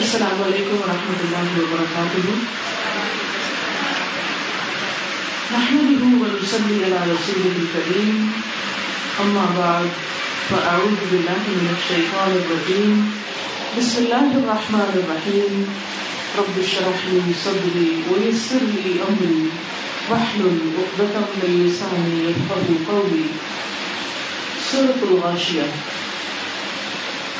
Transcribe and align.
السلام 0.00 0.42
علیکم 0.42 0.76
ورحمۃ 0.82 1.22
اللہ 1.22 1.48
وبرکاتہ۔ 1.56 2.20
نحمده 5.54 6.06
ونصلي 6.20 6.76
على 6.84 7.00
رسوله 7.08 7.50
الكريم 7.64 8.22
أما 9.24 9.44
بعد 9.58 9.90
فأعوذ 10.46 11.02
بالله 11.10 11.44
من 11.58 11.68
الشيطان 11.74 12.38
الرجيم 12.38 12.96
بسم 13.76 14.02
الله 14.04 14.40
الرحمن 14.40 14.96
الرحيم 15.02 15.60
رب 16.40 16.58
اشرح 16.64 17.06
لي 17.12 17.36
صدري 17.44 17.86
ويسر 18.08 18.66
لي 18.72 18.96
أمري 19.10 19.44
واحلل 20.10 20.58
عقدة 20.80 21.24
من 21.38 21.62
لساني 21.62 22.18
يفقهوا 22.26 22.78
قولي 22.90 23.26
سورة 24.72 25.00
الغاشية 25.10 25.68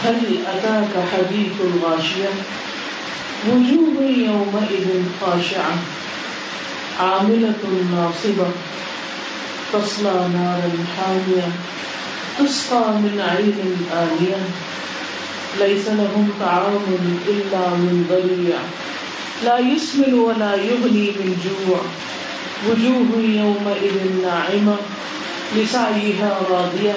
هل 0.05 0.45
أتاك 0.46 1.05
حديث 1.12 1.53
الغاشية؟ 1.61 2.32
وجوه 3.49 4.04
يومئذ 4.04 5.03
خاشعة، 5.21 5.79
عاملة 7.00 7.63
ناصبة، 7.93 8.50
تصلى 9.73 10.29
نارا 10.35 10.73
حامية، 10.96 11.49
تسقى 12.39 12.93
من 12.93 13.21
عين 13.21 13.86
آنية. 13.93 14.43
ليس 15.59 15.89
لهم 15.89 16.31
طعام 16.40 16.85
إلا 17.29 17.68
من 17.68 18.07
ضريع 18.11 18.59
لا 19.45 19.59
يسمن 19.59 20.14
ولا 20.14 20.54
يغني 20.54 21.11
من 21.11 21.31
جوع. 21.45 21.81
وجوه 22.67 23.23
يومئذ 23.23 23.96
ناعمة، 24.23 24.76
لسعيها 25.57 26.40
راضية، 26.51 26.95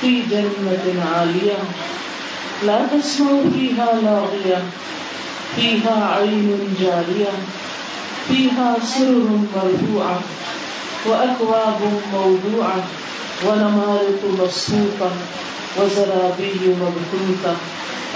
في 0.00 0.22
جنة 0.30 1.04
عالية. 1.14 1.58
لا 2.62 2.86
تسمع 2.86 3.40
فيها 3.54 4.00
لاغية، 4.02 4.64
فيها 5.56 6.14
عين 6.14 6.76
جارية، 6.80 7.32
فيها 8.28 8.76
سرر 8.84 9.40
مرفوعة، 9.56 10.20
وأكواب 11.06 11.80
موضوعة، 12.12 12.84
ونمارق 13.46 14.20
مصفوفة، 14.40 15.10
وزرابي 15.76 16.60
مبثوثة. 16.80 17.56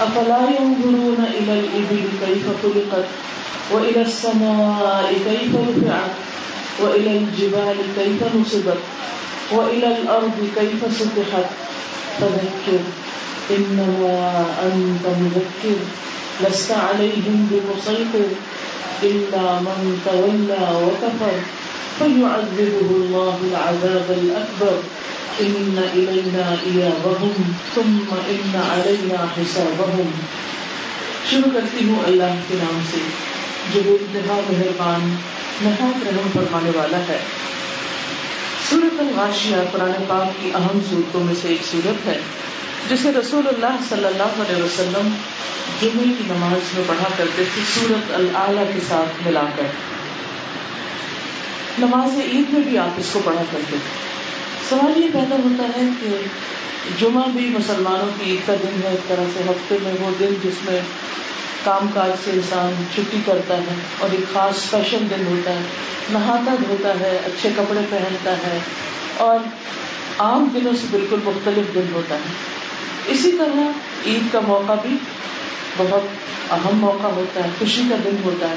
أفلا 0.01 0.39
ينظرون 0.59 1.25
إلى 1.39 1.59
الإبل 1.59 2.03
كيف 2.25 2.45
خلقت، 2.63 3.05
وإلى 3.71 4.01
السماء 4.01 5.13
كيف 5.13 5.55
رفعت، 5.55 6.11
وإلى 6.79 7.17
الجبال 7.17 7.77
كيف 7.97 8.35
نصبت، 8.35 8.81
وإلى 9.51 9.87
الأرض 9.87 10.49
كيف 10.55 10.97
سطحت. 10.99 11.49
فذكر. 12.19 12.79
إنما 13.49 14.53
أنت 14.63 15.07
مذكر، 15.07 15.83
لست 16.43 16.71
عليهم 16.71 17.45
بمسيطر 17.51 18.33
إلا 19.03 19.59
من 19.61 19.95
تولى 20.03 20.73
وكفر. 20.73 21.39
فيعذبه 21.97 22.87
الله 22.89 23.37
العذاب 23.41 24.09
الأكبر. 24.09 24.75
إن 25.41 25.79
إلينا 25.93 26.55
إيابهم، 26.63 27.51
ثم 27.75 28.13
إن 28.13 28.55
علينا 28.55 29.25
حسابهم. 29.37 30.11
شروع 31.29 31.51
کرتی 31.53 31.89
ہوں 31.89 31.99
اللہ 32.05 32.39
کے 32.47 32.55
نام 32.63 32.79
سے، 32.91 32.97
جو 33.73 33.81
بے 33.85 33.91
انتہا 33.91 34.39
مہربان 34.49 35.15
نہایت 35.61 36.07
رحم 36.07 36.27
فرمانے 36.33 36.71
والا 36.75 36.97
ہے۔ 36.97 37.19
سورت 38.69 38.99
الغاشیہ، 38.99 39.55
قرآن 39.71 39.91
پاک 40.07 40.43
کی 40.43 40.51
اہم 40.55 40.79
صورتوں 40.89 41.23
میں 41.23 41.35
سے 41.41 41.47
ایک 41.47 41.65
صورت 41.71 42.07
ہے۔ 42.07 42.19
جسے 42.89 43.11
رسول 43.11 43.47
اللہ 43.47 43.75
صلی 43.89 44.05
اللہ 44.05 44.23
علیہ 44.23 44.63
وسلم 44.63 45.09
جمعے 45.81 46.03
کی 46.03 46.23
نماز 46.27 46.77
میں 46.77 46.83
پڑھا 46.87 47.09
کرتے 47.17 47.43
تھے، 47.55 47.61
سورت 47.73 48.11
العلیٰ 48.13 48.63
کے 48.73 48.79
ساتھ 48.87 49.27
ملا 49.27 49.43
کر۔ 49.55 49.63
نماز 51.79 52.19
عید 52.19 52.53
میں 52.53 52.61
بھی 52.61 52.77
آپ 52.77 52.89
اس 52.97 53.05
کو 53.11 53.19
پڑھا 53.23 53.43
کرتے 53.51 53.63
تھے۔ 53.69 53.77
سوال 54.69 55.03
یہ 55.03 55.07
پیدا 55.13 55.35
ہوتا 55.35 55.63
ہے 55.63 55.89
کہ 56.01 56.07
جمعہ 57.01 57.23
بھی 57.27 57.49
مسلمانوں 57.49 58.11
کی 58.19 58.31
عید 58.31 58.47
کا 58.47 58.55
دن 58.63 58.81
ہے، 58.83 58.89
ایک 58.89 59.07
طرح 59.07 59.23
سے 59.33 59.43
ہفتے 59.49 59.77
میں 59.83 59.93
وہ 59.99 60.11
دن 60.19 60.33
جس 60.43 60.69
میں 60.69 60.79
کام 61.63 61.87
کاج 61.93 62.11
سے 62.25 62.31
انسان 62.31 62.83
چھٹی 62.95 63.17
کرتا 63.25 63.57
ہے 63.57 63.75
اور 63.99 64.09
ایک 64.11 64.33
خاص 64.33 64.55
اسپیشل 64.55 65.07
دن 65.09 65.25
ہوتا 65.27 65.51
ہے۔ 65.51 65.61
نہاتا 66.09 66.55
دھوتا 66.67 66.99
ہے، 66.99 67.19
اچھے 67.25 67.49
کپڑے 67.55 67.81
پہنتا 67.89 68.31
ہے 68.31 68.59
اور 69.17 69.39
عام 70.19 70.47
دنوں 70.53 70.73
سے 70.81 70.87
بالکل 70.91 71.17
مختلف 71.23 71.75
دن 71.75 71.93
ہوتا 71.93 72.15
ہے۔ 72.15 72.60
اسی 73.07 73.31
طرح 73.31 73.61
عید 74.05 74.33
کا 74.33 74.39
موقع 74.39 74.73
بھی 74.81 74.97
بہت 75.77 76.01
اہم 76.51 76.77
موقع 76.77 77.07
ہوتا 77.07 77.43
ہے، 77.43 77.49
خوشی 77.59 77.81
کا 77.89 77.95
دن 78.05 78.15
ہوتا 78.23 78.49
ہے۔ 78.49 78.55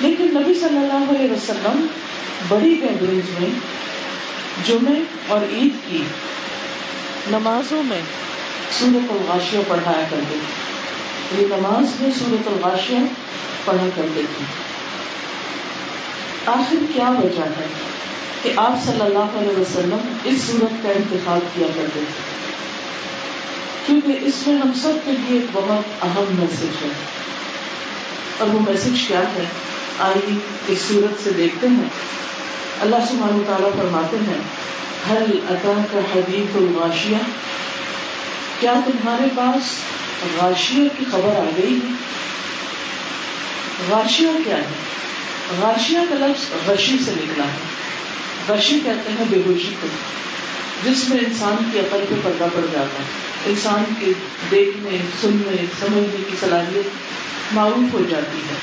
لیکن 0.00 0.24
نبی 0.24 0.54
صلی 0.54 0.76
اللہ 0.76 1.18
علیہ 1.18 1.32
وسلم 1.32 1.86
بڑی 2.48 2.80
گیدرنگ 2.82 3.20
میں 3.38 3.50
جمعے 4.66 5.00
اور 5.28 5.40
عید 5.52 5.90
کی 5.90 6.02
نمازوں 7.30 7.82
میں 7.82 8.00
سورت 8.78 9.12
الغاشیہ 9.12 9.60
پڑھایا 9.68 10.06
کرتے 10.10 10.38
تھے۔ 10.38 11.42
یہ 11.42 11.46
نماز 11.46 12.00
میں 12.00 12.10
سورت 12.18 12.48
الغاشیہ 12.48 12.98
پڑھا 13.64 13.88
کرتے 13.96 14.22
تھے۔ 14.36 14.44
آخر 16.46 16.76
کیا 16.94 17.10
وجہ 17.10 17.42
ہے 17.42 17.66
کہ 18.42 18.52
آپ 18.56 18.86
صلی 18.86 19.00
اللہ 19.00 19.38
علیہ 19.38 19.60
وسلم 19.60 20.16
اس 20.24 20.42
صورت 20.42 20.82
کا 20.82 20.88
انتخاب 20.88 21.38
کیا 21.54 21.66
کرتے 21.74 22.00
تھے؟ 22.00 22.31
کیونکہ 23.86 24.18
اس 24.20 24.46
میں 24.46 24.56
ہم 24.56 24.72
سب 24.82 24.92
کے 25.04 25.12
لیے 25.12 25.40
ایک 25.40 25.46
بہت 25.52 26.04
اہم 26.04 26.24
میسج 26.38 26.64
ہے۔ 26.64 26.88
اور 28.38 28.48
وہ 28.48 28.60
میسج 28.60 29.08
کیا 29.08 29.18
ہے؟ 29.18 29.44
آئیے 29.98 30.38
اس 30.68 30.78
صورت 30.88 31.24
سے 31.24 31.30
دیکھتے 31.30 31.68
ہیں۔ 31.68 31.88
اللہ 32.80 32.96
سبحانہ 33.10 33.42
تعالیٰ 33.46 33.70
فرماتے 33.76 34.16
ہیں 34.16 34.38
حل 35.10 35.40
عطا 35.48 35.82
کا 35.92 35.98
حدیث 35.98 36.56
الغاشیہ 36.56 37.16
کیا 38.60 38.74
تمہارے 38.86 39.24
پاس 39.36 39.62
غاشیہ 40.42 40.88
کی 40.98 41.04
خبر 41.12 41.38
آ 41.38 41.50
گئی 41.56 41.74
ہے؟ 41.74 41.92
غاشیہ 43.88 44.28
کیا 44.44 44.56
ہے؟ 44.56 44.64
غاشیہ 45.60 45.98
کا 46.08 46.26
لفظ 46.26 46.70
غشی 46.70 46.96
سے 47.04 47.10
نکلا 47.10 47.44
ہے۔ 47.44 47.58
غشی 48.48 48.80
کہتے 48.84 49.10
ہیں 49.10 49.24
بے 49.30 49.42
ہوشی 49.46 49.74
کو۔ 49.80 49.86
جس 50.84 51.08
میں 51.08 51.18
انسان 51.18 51.70
کی 51.72 51.78
عقل 51.78 52.04
پہ 52.08 52.14
پردہ 52.24 52.44
پڑ 52.54 52.60
جاتا 52.72 53.02
ہے، 53.02 53.08
انسان 53.46 53.84
کے 54.00 54.12
دیکھنے، 54.50 54.98
سننے، 55.20 55.64
سمجھنے 55.80 56.24
کی 56.30 56.36
صلاحیت 56.40 56.88
معروف 57.52 57.94
ہو 57.94 58.02
جاتی 58.10 58.38
ہے۔ 58.38 58.54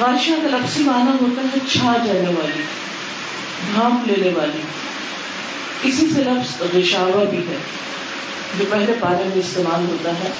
غاشیہ 0.00 0.34
کا 0.42 0.56
لفظی 0.56 0.84
معنی 0.84 1.24
ہوتا 1.24 1.42
ہے 1.42 1.58
چھا 1.72 1.96
جانے 2.06 2.28
والی 2.28 2.62
بھانپ 3.74 4.08
لینے 4.08 4.30
والی۔ 4.36 4.60
اسی 5.82 6.08
سے 6.14 6.24
لفظ 6.24 6.76
رشاوا 6.76 7.24
بھی 7.24 7.38
ہے، 7.38 7.56
جو 8.58 8.64
پہلے 8.70 8.94
پارے 9.00 9.24
میں 9.28 9.36
استعمال 9.36 9.86
ہوتا 9.90 10.10
ہے 10.10 10.30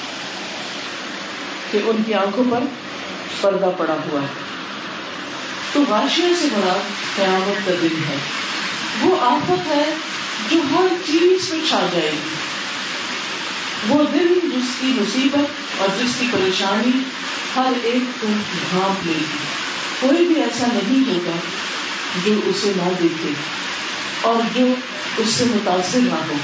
کہ 1.71 1.79
ان 1.83 2.03
کی 2.05 2.13
آنکھوں 2.13 2.43
پر 2.49 2.59
پردہ 3.41 3.71
پڑا 3.77 3.93
ہوا 3.93 4.21
ہے۔ 4.21 4.51
تو 5.73 5.83
غاشیہ 5.89 6.33
سے 6.41 6.47
بڑا 6.53 6.73
قیامت 7.15 7.65
کا 7.65 7.71
دن 7.81 7.95
ہے۔ 8.09 8.17
وہ 9.01 9.15
آفت 9.21 9.67
ہے 9.67 9.93
جو 10.51 10.59
ہر 10.71 10.87
چیز 11.05 11.53
میں 11.53 11.59
چھا 11.69 11.87
جائے 11.93 12.11
گی، 12.11 12.35
وہ 13.87 14.03
دن 14.13 14.39
جس 14.43 14.67
کی 14.79 14.87
مصیبت 14.87 15.81
اور 15.81 15.87
جس 15.99 16.11
کی 16.19 16.27
پریشانی 16.31 16.99
ہر 17.55 17.73
ایک 17.83 18.21
کو 18.21 18.27
بھانپ 18.69 19.07
لے 19.07 19.13
گی۔ 19.13 19.25
کوئی 19.99 20.27
بھی 20.27 20.41
ایسا 20.41 20.67
نہیں 20.73 21.03
ہوگا 21.07 21.35
جو 22.25 22.33
اسے 22.45 22.71
نہ 22.75 22.89
دیکھے 23.01 23.33
اور 24.21 24.35
جو 24.55 24.65
اس 25.17 25.29
سے 25.29 25.43
متاثر 25.45 25.99
نہ 25.99 26.15
ہو، 26.15 26.37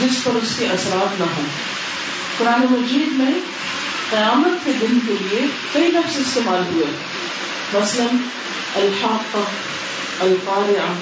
جس 0.00 0.24
پر 0.24 0.32
اس 0.32 0.56
کے 0.58 0.66
اثرات 0.66 1.20
نہ 1.20 1.26
ہوں۔ 1.36 1.46
قرآن 2.38 2.60
مجید 2.70 3.08
میں 3.08 3.40
قیامت 4.10 4.64
کے 4.64 4.72
دن 4.80 4.98
کے 5.06 5.14
لیے 5.20 5.46
کئی 5.72 5.88
لفظ 5.88 6.18
استعمال 6.18 6.62
ہوئے۔ 6.72 6.86
مثلاً 7.74 8.06
الحاق 8.74 9.36
القارعہ 10.20 10.92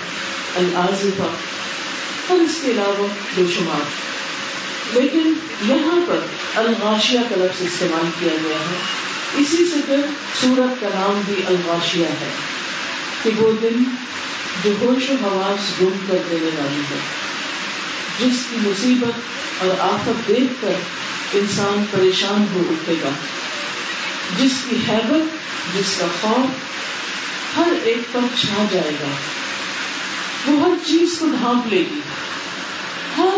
العازفہ 0.57 1.58
اور 2.29 2.39
اس 2.39 2.59
کے 2.63 2.71
علاوہ 2.71 3.07
بے 3.35 3.43
شمار۔ 3.55 4.09
لیکن 4.93 5.33
یہاں 5.69 6.01
پر 6.07 6.19
الغاشیہ 6.55 7.19
کا 7.31 7.37
لفظ 7.37 7.63
استعمال 7.63 8.11
کیا 8.19 8.37
گیا 8.45 8.57
ہے۔ 8.57 8.77
اسی 9.37 9.57
سے 9.57 9.77
پھر 9.87 10.01
سورت 10.41 10.81
کا 10.81 10.89
نام 10.95 11.23
بھی 11.27 11.35
الغاشیہ 11.47 12.05
ہے 12.05 12.31
کہ 13.23 13.31
وہ 13.37 13.53
دن 13.63 13.85
جو 14.65 14.73
ہوش 14.81 15.11
و 15.11 15.15
حواس 15.23 15.83
گم 15.83 16.07
کر 16.09 16.19
دینے 16.31 16.51
والی 16.59 16.81
ہے، 16.81 16.99
جس 18.19 18.39
کی 18.51 18.57
مصیبت 18.61 19.21
اور 19.59 19.81
آفت 19.81 20.29
دیکھ 20.29 20.53
کر 20.61 20.73
انسان 21.33 21.85
پریشان 21.91 22.47
ہو 22.55 22.63
اٹھے 22.71 22.95
گا۔ 23.03 23.09
جس 24.39 24.53
کی 24.71 24.77
حیبت، 24.89 25.35
جس 25.79 25.97
کا 25.99 26.07
خوف، 26.21 26.51
ہر 27.57 27.73
ایک 27.83 28.13
پر 28.13 28.21
چھا 28.41 28.65
جائے 28.73 28.93
گا۔ 29.01 29.09
وہ 30.47 30.61
ہر 30.61 30.89
چیز 30.89 31.17
کو 31.19 31.27
ڈھانپ 31.27 31.67
لے 31.67 31.79
گی۔ 31.79 32.01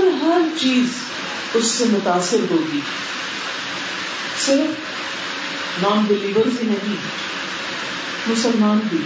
ہر 0.00 0.22
ہر 0.22 0.40
چیز 0.60 0.84
اس 1.54 1.64
سے 1.64 1.84
متاثر 1.84 2.38
ہوگی۔ 2.50 2.80
صرف 4.46 4.70
نان 5.82 6.04
بلیورز 6.04 6.62
ہی 6.62 6.66
نہیں، 6.66 6.96
مسلمان 8.26 8.78
بھی، 8.88 8.98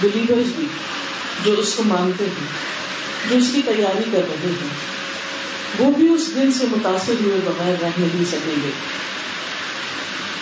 بلیورز 0.00 0.52
بھی، 0.56 0.66
جو 1.44 1.52
اس 1.52 1.74
کو 1.74 1.82
مانتے 1.82 2.24
ہیں، 2.24 2.48
جو 3.30 3.36
اس 3.36 3.50
کی 3.54 3.62
تیاری 3.62 4.10
کر 4.12 4.18
رہے 4.18 4.50
ہیں، 4.62 4.68
وہ 5.78 5.90
بھی 5.90 6.08
اس 6.08 6.34
دن 6.34 6.52
سے 6.52 6.66
متاثر 6.70 7.12
ہوئے 7.20 7.40
بغیر 7.44 7.74
رہ 7.82 7.88
نہیں 7.98 8.24
سکیں 8.24 8.56
گے۔ 8.62 8.70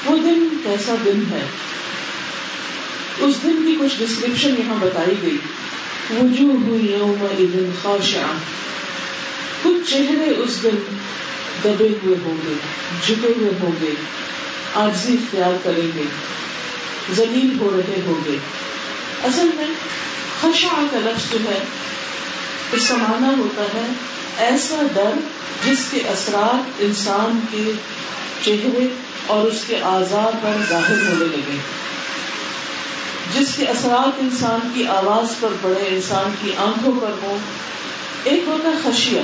وہ 0.05 0.17
دن 0.17 0.49
کیسا 0.63 0.95
دن 1.05 1.23
ہے؟ 1.31 1.47
اس 3.19 3.35
دن 3.43 3.63
کی 3.67 3.77
کچھ 3.81 3.99
ڈسکرپشن 3.99 4.55
یہاں 4.59 4.77
بتائی 4.81 5.15
گئی۔ 5.23 5.39
وجوہ 6.11 6.77
یوم 6.83 7.27
دن 7.39 7.71
خاشعہ۔ 7.83 8.33
کچھ 9.67 9.91
چہرے 9.91 10.31
اس 10.37 10.63
دن 10.63 10.77
دبے 11.65 11.89
ہوئے 12.03 12.17
ہوں 12.25 12.37
گے، 12.47 12.55
جھکے 13.07 13.33
ہوئے 13.37 13.51
ہوں 13.61 13.73
گے 13.81 13.95
آجزی 14.75 15.15
اختیار 15.15 15.53
کریں 15.63 15.99
گے 15.99 16.05
زلیل 17.15 17.57
ہو 17.61 17.71
رہے 17.77 18.01
ہوں 18.07 18.25
گے۔ 18.25 18.37
اصل 19.25 19.49
میں 19.55 19.67
خشع 20.43 20.69
کا 20.69 20.99
لفظ 20.99 21.33
جو 21.33 21.39
ہے، 21.39 21.59
اس 22.73 22.89
کا 22.89 22.97
معنی 22.97 23.41
ہوتا 23.41 23.63
ہے 23.63 23.87
ایسا 24.39 24.83
ڈر 24.95 25.11
جس 25.65 25.79
کے 25.91 26.01
اثرات 26.01 26.71
انسان 26.79 27.41
کے 27.51 27.73
چہرے 28.43 28.87
اور 29.27 29.47
اس 29.47 29.65
کے 29.67 29.81
آزار 29.83 30.37
پر 30.43 30.63
ظاہر 30.69 31.09
ہونے 31.09 31.25
لگے۔ 31.25 31.59
جس 33.35 33.49
کے 33.57 33.65
اثرات 33.65 34.19
انسان 34.19 34.71
کی 34.75 34.87
آواز 34.87 35.41
پر 35.41 35.49
پڑے، 35.63 35.89
انسان 35.89 36.35
کی 36.43 36.51
آنکھوں 36.59 36.93
پر 37.01 37.13
ہو 37.23 37.39
ایک 38.25 38.45
ہوتا 38.47 38.69
ہے 38.69 38.75
خشیہ 38.85 39.21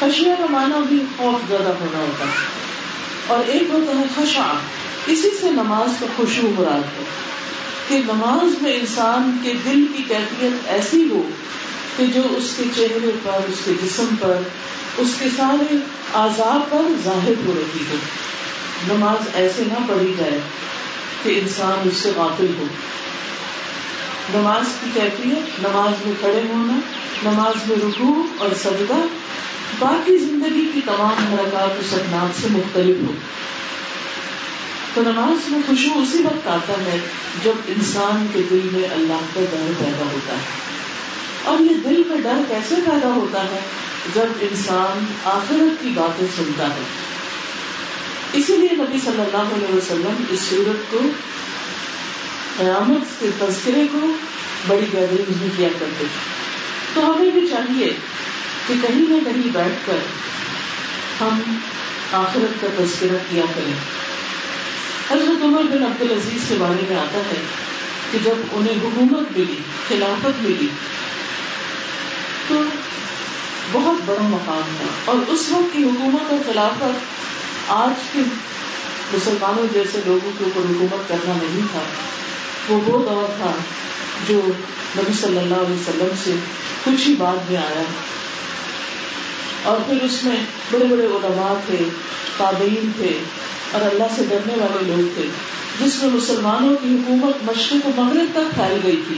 خشیہ 0.00 0.32
کا 0.38 0.46
معنی 0.50 0.86
بھی 0.88 1.04
خوف 1.16 1.48
زیادہ 1.48 1.68
ہونا 1.68 1.98
ہوتا 1.98 2.24
ہے۔ 2.24 2.60
اور 3.26 3.38
ایک 3.46 3.62
ہوتا 3.62 3.98
ہے 3.98 4.04
خشا 4.16 4.52
اسی 5.06 5.30
سے 5.40 5.50
نماز 5.50 6.00
کا 6.00 6.06
خوشبو 6.16 6.50
مراد 6.58 6.98
ہے۔ 6.98 7.04
کہ 7.88 7.98
نماز 7.98 8.62
میں 8.62 8.74
انسان 8.74 9.36
کے 9.42 9.52
دل 9.64 9.86
کی 9.96 10.02
کیفیت 10.08 10.52
ایسی 10.66 11.08
ہو 11.10 11.30
کہ 11.96 12.06
جو 12.06 12.20
اس 12.30 12.54
کے 12.56 12.64
چہرے 12.76 13.10
پر، 13.22 13.40
اس 13.48 13.58
کے 13.64 13.72
جسم 13.82 14.06
پر، 14.20 14.38
اس 14.98 15.14
کے 15.18 15.28
سارے 15.36 15.76
آزاد 16.12 16.70
پر 16.70 16.82
ظاہر 17.04 17.46
ہو 17.46 17.52
رہی 17.56 17.84
ہو۔ 17.90 17.96
نماز 18.94 19.28
ایسے 19.34 19.62
نہ 19.66 19.86
پڑھی 19.88 20.14
جائے 20.18 20.40
کہ 21.22 21.40
انسان 21.42 21.88
اس 21.88 21.96
سے 21.96 22.12
غافل 22.16 22.46
ہو۔ 22.58 22.64
نماز 24.34 24.64
کی 24.80 24.90
کیفیت، 24.94 25.60
نماز 25.66 26.06
میں 26.06 26.14
کھڑے 26.20 26.42
ہونا، 26.48 26.78
نماز 27.30 27.68
میں 27.68 27.76
رکوع 27.76 28.22
اور 28.38 28.48
سجدہ 28.60 29.06
باقی 29.80 30.18
زندگی 30.18 30.70
کی 30.74 30.80
تمام 30.84 31.34
حرکات 31.34 31.78
و 31.78 31.82
سکنات 31.90 32.42
سے 32.42 32.48
مختلف 32.50 32.96
ہو 33.08 33.12
تو 34.94 35.02
نماز 35.02 35.50
میں 35.50 35.60
خوشبو 35.66 36.00
اسی 36.00 36.22
وقت 36.22 36.46
آتا 36.46 36.72
ہے 36.72 36.98
جب 37.44 37.52
انسان 37.68 38.26
کے 38.32 38.42
دل 38.50 38.68
میں 38.72 38.88
اللہ 38.92 39.18
کا 39.34 39.40
ڈر 39.50 39.72
پیدا 39.78 40.04
ہوتا 40.12 40.32
ہے۔ 40.32 40.70
اور 41.44 41.60
یہ 41.60 41.74
دل 41.84 42.02
میں 42.08 42.20
ڈر 42.20 42.42
کیسے 42.48 42.74
پیدا 42.74 43.08
ہوتا 43.08 43.44
ہے؟ 43.44 43.60
جب 44.14 44.26
انسان 44.40 45.04
آخرت 45.24 45.82
کی 45.82 45.88
باتیں 45.94 46.26
سنتا 46.36 46.66
ہے۔ 46.66 46.82
اسی 48.32 48.56
لیے 48.56 48.68
نبی 48.72 48.98
صلی 49.04 49.20
اللہ 49.20 49.54
علیہ 49.54 49.76
وسلم 49.76 50.24
اس 50.30 50.40
سورت 50.40 50.90
کو 50.90 50.98
قیامت 52.56 53.20
کے 53.20 53.30
تذکرے 53.38 53.86
کو 53.92 53.98
بڑی 54.66 54.86
گیدرنگ 54.92 55.32
میں 55.40 55.48
کیا 55.56 55.68
کرتے۔ 55.78 56.04
تو 56.94 57.12
ہمیں 57.12 57.30
بھی 57.30 57.48
چاہیے 57.48 57.96
کہ 58.70 58.86
کہیں 58.86 59.00
نہ 59.00 59.24
کہیں 59.24 59.52
بیٹھ 59.52 59.86
کر 59.86 59.96
ہم 61.20 61.58
آخرت 62.12 62.60
کا 62.60 62.66
تذکرہ 62.78 63.16
کیا 63.30 63.44
کریں۔ 63.54 63.72
حضرت 65.10 65.44
عمر 65.44 65.62
بن 65.62 65.82
عبد 65.82 66.02
العزیز 66.02 66.42
کے 66.48 66.54
بارے 66.58 66.84
میں 66.88 66.96
آتا 66.96 67.18
ہے 67.18 67.42
کہ 68.10 68.18
جب 68.24 68.34
انہیں 68.52 68.74
حکومت 68.74 69.38
ملی، 69.38 69.58
خلافت 69.88 70.42
ملی، 70.42 70.68
تو 72.48 72.62
بہت 73.72 74.02
بڑا 74.06 74.22
مقام 74.22 74.76
تھا۔ 74.76 74.86
اور 75.04 75.16
اس 75.28 75.48
وقت 75.50 75.76
کی 75.76 75.84
حکومت 75.84 76.32
اور 76.32 76.52
خلافت 76.52 76.98
آج 77.68 78.02
کے 78.12 78.18
مسلمانوں 79.14 79.66
جیسے 79.72 80.00
لوگوں 80.06 80.30
کے 80.38 80.44
اوپر 80.44 80.60
حکومت 80.60 81.08
کرنا 81.08 81.32
نہیں 81.42 81.66
تھا۔ 81.72 81.80
وہ 82.68 82.80
وہ 82.86 83.10
دور 83.10 83.34
تھا 83.36 83.52
جو 84.28 84.40
نبی 84.98 85.12
صلی 85.12 85.38
اللہ 85.38 85.54
علیہ 85.54 85.74
وسلم 85.74 86.08
سے 86.24 86.30
کچھ 86.84 87.08
ہی 87.08 87.14
بعد 87.18 87.50
میں 87.50 87.56
آیا۔ 87.56 87.82
اور 89.64 89.78
پھر 89.86 90.02
اس 90.02 90.24
میں 90.24 90.36
بڑے 90.70 90.84
بڑے 90.84 91.06
علماء 91.06 91.54
تھے، 91.66 91.84
تابعین 92.36 92.90
تھے، 92.96 93.18
اور 93.72 93.80
اللہ 93.80 94.04
سے 94.16 94.22
ڈرنے 94.28 94.54
والے 94.60 94.84
لوگ 94.86 95.08
تھے، 95.14 95.26
جس 95.80 96.02
میں 96.02 96.10
مسلمانوں 96.10 96.76
کی 96.82 96.94
حکومت 96.94 97.50
مشرق 97.50 97.86
و 97.86 98.02
مغرب 98.02 98.26
تک 98.32 98.54
پھیل 98.54 98.80
گئی 98.82 99.02
تھی۔ 99.08 99.16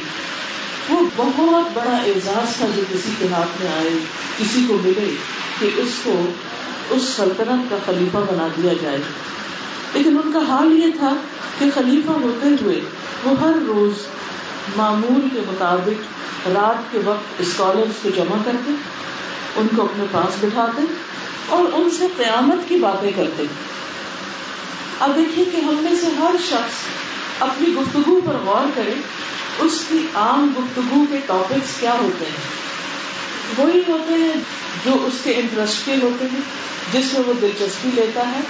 وہ 0.90 1.00
بہت 1.16 1.72
بڑا 1.72 1.96
اعزاز 1.96 2.56
تھا 2.56 2.66
جو 2.76 2.82
کسی 2.90 3.10
کے 3.18 3.26
ہاتھ 3.32 3.62
میں 3.62 3.72
آئے، 3.72 3.90
کسی 4.38 4.64
کو 4.68 4.78
ملے 4.82 5.14
کہ 5.60 5.70
اس 5.76 5.90
کو، 6.02 6.24
اس 6.90 7.02
سلطنت 7.02 7.70
کا 7.70 7.76
خلیفہ 7.86 8.16
بنا 8.16 8.48
دیا 8.56 8.72
جائے۔ 8.82 8.98
لیکن 9.94 10.18
ان 10.24 10.32
کا 10.32 10.38
حال 10.48 10.72
یہ 10.72 10.86
تھا 10.98 11.16
کہ 11.58 11.66
خلیفہ 11.74 12.10
ہوتے 12.10 12.48
ہوئے 12.62 12.80
وہ 13.24 13.32
ہر 13.40 13.52
روز 13.66 13.92
معمول 14.76 15.20
کے 15.34 15.40
مطابق 15.46 16.48
رات 16.48 16.92
کے 16.92 16.98
وقت 17.04 17.40
اسکالرس 17.40 18.02
کو 18.02 18.08
جمع 18.16 18.36
کرتے 18.44 18.72
ان 19.56 19.66
کو 19.76 19.82
اپنے 19.82 20.04
پاس 20.10 20.44
بٹھاتے 20.44 20.82
اور 21.48 21.64
ان 21.72 21.90
سے 21.90 22.06
قیامت 22.16 22.68
کی 22.68 22.76
باتیں 22.76 23.10
کرتے۔ 23.16 23.42
اب 25.00 25.16
دیکھیے 25.16 25.44
کہ 25.44 25.56
ہم 25.56 25.74
میں 25.74 25.94
سے 26.00 26.06
ہر 26.18 26.34
شخص 26.48 26.74
اپنی 27.40 27.74
گفتگو 27.74 28.20
پر 28.26 28.32
غور 28.32 28.70
کرے، 28.74 28.94
اس 29.58 29.84
کی 29.88 30.06
عام 30.14 30.52
گفتگو 30.58 31.04
کے 31.10 31.18
ٹاپکس 31.26 31.80
کیا 31.80 31.94
ہوتے 32.02 32.24
ہیں؟ 32.24 32.62
وہی 33.58 33.82
ہوتے 33.88 34.14
ہیں 34.14 34.32
جو 34.84 35.06
اس 35.06 35.14
کے 35.22 35.34
انٹرسٹ 35.34 35.86
کے 35.86 35.94
ہوتے 36.02 36.24
ہیں، 36.32 36.40
جس 36.92 37.12
میں 37.12 37.22
وہ 37.26 37.32
دلچسپی 37.40 37.88
لیتا 37.94 38.20
ہے، 38.20 38.40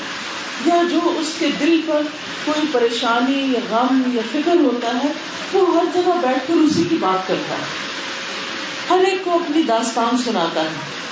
یا 0.67 0.83
جو 0.91 0.99
اس 1.19 1.35
کے 1.39 1.49
دل 1.61 1.81
پر 1.87 2.03
کوئی 2.45 2.67
پریشانی 2.73 3.53
یا 3.53 3.61
غم 3.71 4.03
یا 4.07 4.23
فکر 4.33 4.55
ہوتا 4.55 4.99
ہے، 5.05 5.13
وہ 5.53 5.77
ہر 5.77 5.85
جگہ 5.95 6.11
بیٹھ 6.21 6.49
کر 6.49 6.55
اسی 6.55 6.85
کی 6.91 6.97
بات 7.01 7.29
کرتا 7.29 7.55
ہے۔ 7.55 7.92
ہر 8.91 8.99
ایک 8.99 9.25
کو 9.25 9.31
اپنی 9.31 9.63
داستان 9.63 10.19
سناتا 10.19 10.63
ہے۔ 10.63 11.03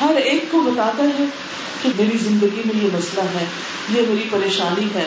ہر 0.00 0.16
ایک 0.16 0.44
کو 0.50 0.60
بتاتا 0.60 1.04
ہے 1.04 1.24
کہ 1.82 1.88
میری 1.96 2.18
زندگی 2.18 2.62
میں 2.64 2.84
یہ 2.84 2.88
مسئلہ 2.92 3.20
ہے، 3.20 3.44
یہ 3.94 4.02
میری 4.08 4.28
پریشانی 4.30 4.86
ہے۔ 4.94 5.06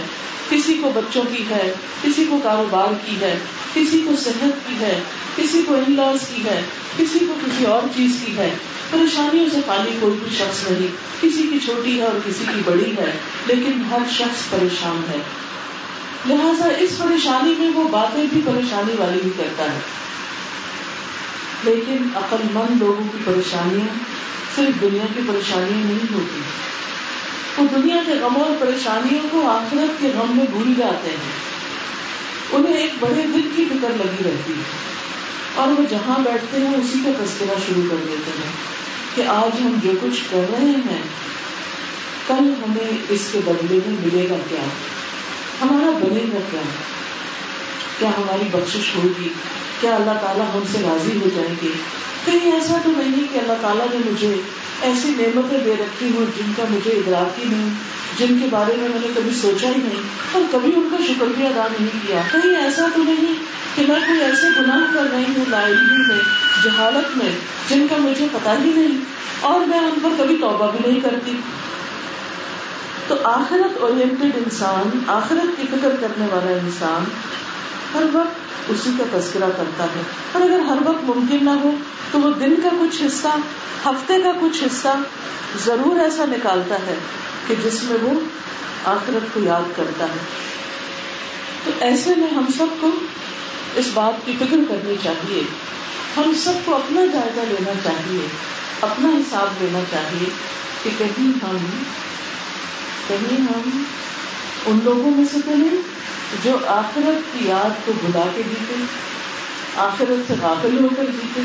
کسی 0.50 0.74
کو 0.74 0.92
بچوں 0.96 1.24
کی 1.32 1.44
ہے، 1.50 1.74
کسی 2.04 2.26
کو 2.30 2.40
کاروبار 2.44 2.94
کی 3.06 3.16
ہے، 3.22 3.38
کسی 3.74 4.04
کو 4.08 4.16
صحت 4.16 4.68
کی 4.68 4.74
ہے، 4.80 5.00
کسی 5.36 5.62
کو 5.68 5.76
ان 5.76 5.96
لاس 5.96 6.36
کی 6.36 6.42
ہے، 6.46 6.62
کسی 6.98 7.20
کو 7.20 7.34
کسی 7.46 7.66
اور 7.66 7.82
چیز 7.96 8.12
کی 8.26 8.38
ہے۔ 8.38 8.54
پریشانیوں 8.90 9.46
سے 9.54 9.60
خالی 9.66 9.98
کوئی 10.00 10.14
بھی 10.14 10.38
شخص 10.38 10.72
نہیں، 10.72 10.88
کسی 11.22 11.50
کی 11.52 11.60
چھوٹی 11.66 11.98
ہے 11.98 12.06
اور 12.06 12.20
کسی 12.26 12.46
کی 12.54 12.62
بڑی 12.66 12.92
ہے، 12.98 13.12
لیکن 13.48 13.84
ہر 13.92 14.00
شخص 14.12 14.50
پریشان 14.50 15.02
ہے۔ 15.10 15.18
لہذا 16.26 16.66
اس 16.80 16.98
پریشانی 16.98 17.54
میں 17.60 17.70
وہ 17.74 17.84
باتیں 17.88 18.26
بھی 18.34 18.42
پریشانی 18.46 18.94
والی 19.00 19.20
بھی 19.24 19.32
کرتا 19.38 19.64
ہے۔ 19.64 19.80
لیکن 21.66 21.98
عقل 22.16 22.44
مند 22.54 22.82
لوگوں 22.82 23.04
کی 23.12 23.18
پریشانیاں 23.26 24.00
صرف 24.56 24.82
دنیا 24.82 25.06
کی 25.16 25.22
پریشانیاں 25.28 25.86
نہیں 25.86 26.14
ہوتی۔ 26.14 26.42
وہ 27.58 27.68
دنیا 27.76 27.96
کے 28.06 28.12
غموں 28.12 28.42
اور 28.42 28.56
پریشانیوں 28.60 29.28
کو 29.32 29.50
آخرت 29.50 30.02
کے 30.02 30.08
غم 30.08 30.38
میں 30.38 30.46
بھول 30.50 30.74
جاتے 30.78 31.10
ہیں۔ 31.10 31.56
انہیں 32.52 32.74
ایک 32.74 32.94
بڑے 33.00 33.22
دل 33.34 33.50
کی 33.56 33.66
فکر 33.66 33.90
لگی 33.90 34.24
رہتی 34.26 34.54
ہے۔ 34.54 34.64
اور 35.56 35.68
وہ 35.68 35.84
جہاں 35.90 36.20
بیٹھتے 36.20 36.58
ہیں، 36.58 36.76
اسی 36.76 37.00
کا 37.06 37.24
تذکرہ 37.24 37.56
شروع 37.68 37.84
کر 37.90 37.96
دیتے 38.08 38.32
ہیں 38.38 38.52
کہ 39.16 39.22
آج 39.28 39.62
ہم 39.62 39.80
جو 39.84 39.92
کچھ 40.02 40.24
کر 40.30 40.46
رہے 40.52 40.68
ہیں، 40.68 41.02
کل 42.28 42.54
ہمیں 42.66 42.98
اس 43.10 43.30
کے 43.32 43.40
بدلے 43.46 43.80
میں 43.86 43.98
ملے 44.00 44.30
گا 44.30 44.36
کیا؟ 44.50 44.64
ہمارا 45.62 45.98
بنے 45.98 46.24
گا 46.34 46.40
کیا؟ 46.52 46.62
کیا 48.00 48.10
ہماری 48.10 48.44
بخش 48.52 48.96
ہوگی؟ 48.96 49.30
کیا 49.82 49.96
اللہ 49.96 50.12
تعالیٰ 50.22 50.46
ہم 50.54 50.64
سے 50.72 50.78
راضی 50.78 51.20
ہو 51.24 51.30
جائیں 51.36 51.56
گے؟ 51.62 51.68
کہیں 52.26 52.52
ایسا 52.52 52.78
تو 52.84 52.92
نہیں 52.98 53.34
کہ 53.34 53.38
اللہ 53.38 53.54
تعالیٰ 53.62 53.86
نے 53.94 54.12
مجھے 54.12 54.42
ایسی 54.82 55.10
نعمتیں 55.10 55.58
دے 55.66 55.74
رکھی 55.80 56.12
ہوں 56.16 56.26
جن 56.38 56.52
کا 56.58 56.64
مجھے 56.70 56.92
ادراک 56.92 57.40
ہی 57.40 57.46
نہیں، 57.46 57.70
جن 58.18 58.40
کے 58.40 58.48
بارے 58.50 58.74
میں 58.78 58.90
میں 58.90 59.00
نے 59.02 59.08
کبھی 59.16 59.32
سوچا 59.32 59.68
ہی 59.68 59.74
نہیں 59.76 60.02
اور 60.32 60.42
کبھی 60.52 60.72
ان 60.76 60.88
کا 60.92 61.04
شکر 61.08 61.42
ادا 61.42 61.68
نہیں 61.80 62.08
کیا۔ 62.08 62.22
کہیں 62.32 62.58
ایسا 62.58 62.86
تو 62.96 63.04
نہیں 63.04 63.36
کہ 63.76 63.86
میں 63.88 64.00
کوئی 64.08 64.22
ایسے 64.22 64.48
گناہ 64.60 64.94
کر 64.94 65.04
رہی 65.12 65.24
ہوں 65.24 65.46
لائبریری 65.50 66.08
میں، 66.08 66.20
جہالت 66.64 67.18
میں، 67.18 67.32
جن 67.70 67.88
کا 67.90 67.96
مجھے 68.00 68.28
پتا 68.32 68.54
ہی 68.54 68.72
نہیں 68.76 68.98
اور 69.42 69.60
میں 69.60 69.80
ان 69.80 70.00
پر 70.04 70.10
کبھی 70.18 70.38
توبہ 70.42 70.72
بھی 70.72 70.92
نہیں 70.92 71.02
کرتی۔ 71.02 71.32
تو 73.08 73.16
آخرت 73.24 73.78
اورینٹیڈ 73.78 74.32
انسان، 74.36 75.00
آخرت 75.08 75.62
کی 75.62 75.68
فکر 75.72 75.96
کرنے 76.00 76.28
والا 76.32 76.52
انسان 76.52 77.04
ہر 77.96 78.04
وقت 78.14 78.36
اسی 78.70 78.90
کا 78.98 79.20
تذکرہ 79.20 79.50
کرتا 79.58 79.84
ہے۔ 79.84 80.02
اور 80.32 80.42
اگر 80.42 80.60
ہر 80.60 80.78
وقت 80.86 81.04
ممکن 81.04 81.46
نہ 81.46 81.50
ہو، 81.50 81.72
تو 82.12 82.20
وہ 82.20 82.30
دن 82.32 82.56
کا 82.64 82.70
کچھ 82.82 83.02
حصہ، 83.02 83.28
ہفتے 83.86 84.22
کا 84.22 84.32
کچھ 84.42 84.64
حصہ 84.64 84.98
ضرور 85.66 86.00
ایسا 86.00 86.26
نکالتا 86.26 86.76
ہے 86.76 86.96
کہ 87.48 87.56
جس 87.64 87.84
میں 87.84 87.98
وہ 88.02 88.20
آخرت 88.86 89.34
کو 89.34 89.40
یاد 89.40 89.78
کرتا 89.78 90.06
ہے۔ 90.06 90.18
تو 91.64 91.72
ایسے 91.80 92.14
میں 92.18 92.28
ہم 92.28 92.46
سب 92.58 92.66
کو 92.82 92.90
اس 93.76 93.86
بات 93.94 94.26
کی 94.26 94.34
فکر 94.40 94.58
کرنی 94.70 94.96
چاہیے۔ 95.04 95.44
ہم 96.18 96.34
سب 96.44 96.54
کو 96.66 96.76
اپنا 96.76 97.02
جائزہ 97.06 97.40
لینا 97.40 97.72
چاہیے، 97.84 98.28
اپنا 98.82 99.10
حساب 99.10 99.48
لینا 99.60 99.80
چاہیے 99.92 100.30
کہ 100.84 100.90
کہیں 100.98 101.32
ہم 101.44 101.58
کہیں 103.08 103.42
ہم 103.42 103.84
ان 104.66 104.80
لوگوں 104.84 105.12
میں 105.12 105.26
سے 105.34 105.40
تو 105.46 105.56
نہیں 105.56 105.82
جو 106.44 106.58
آخرت 106.68 107.34
کی 107.34 107.48
یاد 107.48 107.86
کو 107.86 107.92
بلا 108.04 108.24
کے 108.36 108.42
جیتے، 108.50 108.74
آخرت 109.76 110.28
سے 110.28 110.34
غافل 110.42 110.84
ہو 110.84 110.90
کر 110.98 111.04
جیتے۔ 111.04 111.42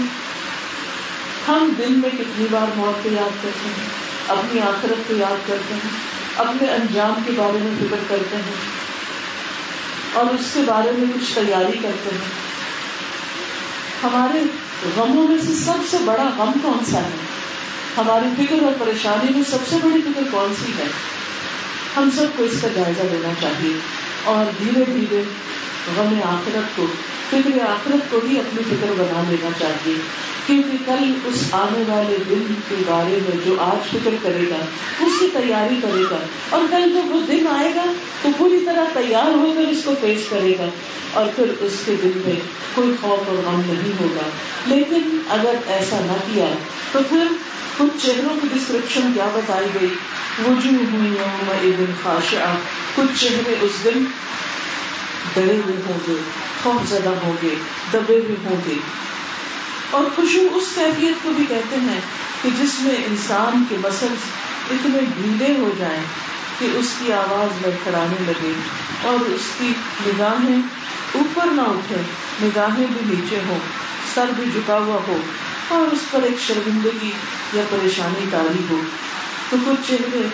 ہم 1.48 1.72
دن 1.78 2.00
میں 2.00 2.10
کتنی 2.10 2.46
بار 2.50 2.76
موت 2.76 3.04
کو 3.04 3.08
یاد 3.12 3.42
کرتے 3.42 3.68
ہیں، 3.68 3.88
اپنی 4.28 4.60
آخرت 4.60 5.08
کو 5.08 5.14
یاد 5.14 5.48
کرتے 5.48 5.74
ہیں، 5.74 5.90
اپنے 6.36 6.68
انجام 6.68 7.22
کے 7.26 7.32
بارے 7.36 7.58
میں 7.60 7.88
فکر 7.88 7.96
کرتے 8.08 8.36
ہیں۔ 8.36 8.80
اور 10.12 10.24
اس 10.24 10.46
کے 10.54 10.60
بارے 10.66 10.90
میں 10.92 11.06
کچھ 11.14 11.34
تیاری 11.34 11.78
کرتے 11.82 12.10
ہیں۔ 12.12 12.50
ہمارے 14.02 14.38
غموں 14.96 15.28
میں 15.28 15.38
سے 15.46 15.54
سب 15.54 15.90
سے 15.90 15.96
بڑا 16.04 16.24
غم 16.36 16.52
کون 16.62 16.84
سا 16.84 16.98
ہے؟ 16.98 17.16
ہماری 17.96 18.46
فکر 18.46 18.62
اور 18.62 18.72
پریشانی 18.78 19.34
میں 19.34 19.42
سب 19.50 19.58
سے 19.68 19.76
بڑی 19.82 20.02
فکر 20.02 20.22
کون 20.30 20.54
سی 20.54 20.72
ہے؟ 20.78 20.86
ہم 21.96 22.10
سب 22.16 22.24
کو 22.36 22.44
اس 22.44 22.62
کا 22.62 22.68
جائزہ 22.68 23.02
لینا 23.02 23.28
چاہیے۔ 23.40 23.99
اور 24.24 24.44
دھیرے 24.58 24.84
دھیرے 24.84 25.22
غم 25.96 26.20
آخرت 26.24 26.76
کو، 26.76 26.86
فکر 27.30 27.62
آخرت 27.62 28.10
کو 28.10 28.20
بھی 28.20 28.38
اپنی 28.38 28.62
فکر 28.70 28.92
بنا 28.98 29.24
لینا 29.28 29.48
چاہیے۔ 29.58 29.94
کیونکہ 30.46 30.76
کل 30.86 31.12
اس 31.24 31.48
آنے 31.52 31.82
والے 31.88 32.16
دن 32.30 32.54
کے 32.68 32.74
بارے 32.86 33.18
میں 33.22 33.36
جو 33.44 33.56
آج 33.58 33.90
فکر 33.90 34.10
کرے 34.22 34.50
گا، 34.50 34.56
اس 35.00 35.12
کی 35.20 35.28
تیاری 35.32 35.74
کرے 35.82 36.04
گا۔ 36.10 36.16
اور 36.50 36.60
کل 36.70 36.92
جب 36.94 37.14
وہ 37.14 37.20
دن 37.26 37.46
آئے 37.50 37.74
گا، 37.74 37.84
تو 38.22 38.28
پوری 38.38 38.64
طرح 38.66 38.84
تیار 38.94 39.34
ہو 39.34 39.52
کر 39.56 39.60
اس 39.60 39.78
کو 39.84 39.94
پیش 40.00 40.18
کرے 40.30 40.54
گا۔ 40.58 40.68
اور 41.12 41.26
پھر 41.36 41.44
اس 41.60 41.72
کے 41.84 41.94
دل 42.02 42.22
میں 42.26 42.40
کوئی 42.74 42.92
خوف 43.00 43.28
اور 43.28 43.36
غم 43.36 43.60
نہیں 43.66 43.92
ہوگا۔ 44.00 44.30
لیکن 44.66 45.18
اگر 45.28 45.54
ایسا 45.66 45.98
نہ 46.00 46.34
کیا، 46.34 46.46
تو 46.92 46.98
پھر 47.08 47.26
کچھ 47.80 48.06
چہروں 48.06 48.40
کی 48.42 48.48
ڈسکرپشن 48.52 49.10
کیا 49.14 49.26
بتائی 49.34 49.66
گئی؟ 49.80 49.94
وجوہ 50.46 50.84
ہوئی 50.92 51.86
کچھ 52.94 53.24
چہرے 53.24 53.54
اس 53.60 53.84
دن 53.84 54.04
ڈرے 55.34 55.60
ہوئے 55.64 55.82
ہوں 55.86 55.98
گے، 56.08 56.16
خوف 56.62 56.88
زدہ 56.90 57.12
ہوں 57.22 57.32
گے، 57.42 57.54
دبے 57.92 58.14
ہوئے 58.14 58.36
ہوں 58.44 58.56
گے۔ 58.66 58.74
اور 59.90 60.04
خوشبو 60.16 60.56
اس 60.56 60.64
کیفیت 60.74 61.22
کو 61.22 61.30
بھی 61.36 61.44
کہتے 61.48 61.76
ہیں 61.76 62.00
کہ 62.42 62.48
جس 62.62 62.80
میں 62.80 62.94
انسان 62.96 63.64
کے 63.68 63.76
مسل 63.80 64.14
اتنے 64.70 64.98
ڈھیلے 65.16 65.54
ہو 65.58 65.70
جائیں 65.78 66.02
کہ 66.58 66.68
اس 66.74 66.94
کی 66.98 67.12
آواز 67.12 67.66
لڑکھڑانے 67.66 68.16
لگے 68.26 68.52
اور 69.02 69.30
اس 69.30 69.50
کی 69.58 69.72
نگاہیں 70.06 70.60
اوپر 71.14 71.46
نہ 71.46 71.62
اٹھے 71.62 71.96
نگاہیں 72.42 72.86
بھی 72.92 73.14
نیچے 73.14 73.40
ہوں، 73.48 73.58
سر 74.14 74.24
بھی 74.36 74.44
جھکا 74.52 74.74
ہوا 74.74 75.00
ہو۔ 75.08 75.20
اور 75.70 75.92
اس 75.92 76.00
پر 76.10 76.22
ایک 76.22 76.40
شرمندگی 76.46 77.10
یا 77.52 77.62
پریشانی 77.70 78.26
تاری 78.30 78.64
ہو 78.70 78.80
تو 79.50 79.56
کچھ 79.66 79.88
چہرے 79.88 80.28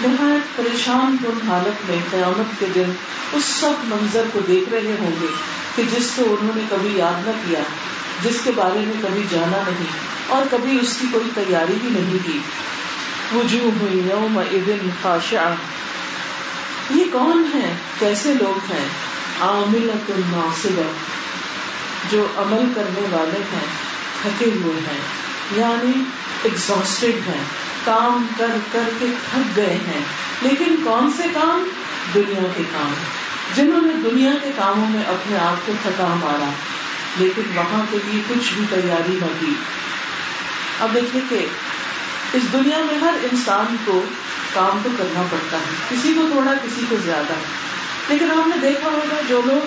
نہایت 0.00 0.56
پریشان 0.56 1.16
کن 1.22 1.48
حالت 1.48 1.90
میں 1.90 1.98
قیامت 2.10 2.60
کے 2.60 2.66
دن 2.74 2.92
اس 3.32 3.44
سب 3.44 3.72
منظر 3.84 4.22
کو 4.32 4.40
دیکھ 4.48 4.68
رہے 4.68 4.96
ہوں 4.98 5.10
گے 5.20 5.26
کہ 5.76 5.82
جس 5.96 6.10
کو 6.16 6.36
انہوں 6.40 6.56
نے 6.56 6.62
کبھی 6.70 6.96
یاد 6.96 7.26
نہ 7.26 7.32
کیا، 7.46 7.60
جس 8.24 8.36
کے 8.44 8.50
بارے 8.54 8.78
میں 8.78 9.02
کبھی 9.02 9.22
جانا 9.30 9.62
نہیں 9.66 9.86
اور 10.26 10.42
کبھی 10.50 10.78
اس 10.80 10.96
کی 11.00 11.06
کوئی 11.12 11.30
تیاری 11.34 11.74
بھی 11.82 11.90
نہیں 11.90 12.18
کی۔ 12.26 12.40
وجوہ 13.32 13.92
یوم 13.92 14.38
ادن 14.38 14.88
خاشع 15.02 15.54
یہ 16.90 17.04
کون 17.12 17.50
ہے 17.54 17.74
کیسے 17.98 18.34
لوگ 18.34 18.72
ہیں؟ 18.72 18.88
عاملت 19.40 20.10
الناصبہ۔ 20.10 20.92
جو 22.10 22.26
عمل 22.36 22.72
کرنے 22.74 23.06
والے 23.10 23.38
ہیں۔ 23.38 23.85
تھکے 24.26 24.50
ہوئے 24.62 24.80
ہیں 24.80 25.00
یعنی 25.52 26.04
ایگزاسٹڈ 26.42 27.28
ہیں، 27.28 27.44
کام 27.84 28.26
کر 28.38 28.56
کر 28.72 28.88
کے 28.98 29.06
تھک 29.30 29.56
گئے 29.56 29.78
ہیں۔ 29.86 30.00
لیکن 30.42 30.76
کون 30.84 31.10
سے 31.16 31.22
کام؟ 31.34 31.68
دنیا 32.14 32.42
کے 32.56 32.62
کام۔ 32.72 32.94
جنہوں 33.54 33.80
نے 33.82 34.10
دنیا 34.10 34.30
کے 34.42 34.50
کاموں 34.56 34.90
میں 34.90 35.04
اپنے 35.04 35.38
آپ 35.38 35.66
کو 35.66 35.72
تھکا 35.82 36.06
مارا، 36.08 36.50
لیکن 37.16 37.42
وہاں 37.54 37.82
کے 37.90 37.98
لیے 38.06 38.22
کچھ 38.28 38.54
بھی 38.54 38.64
تیاری 38.70 39.18
نہ 39.20 39.26
کی۔ 39.40 39.54
اب 40.80 40.94
دیکھیے 40.94 41.22
کہ 41.28 41.46
اس 42.36 42.42
دنیا 42.52 42.78
میں 42.78 42.98
ہر 42.98 43.14
انسان 43.30 43.76
کو 43.84 44.04
کام 44.54 44.78
تو 44.82 44.88
کرنا 44.98 45.22
پڑتا 45.30 45.56
ہے، 45.56 45.74
کسی 45.88 46.14
کو 46.14 46.28
تھوڑا، 46.32 46.52
کسی 46.64 46.80
کو 46.88 46.96
زیادہ۔ 47.04 47.32
لیکن 48.08 48.30
ہم 48.30 48.50
نے 48.54 48.68
دیکھا 48.68 48.90
ہوگا 48.90 49.20
جو 49.28 49.40
لوگ 49.44 49.66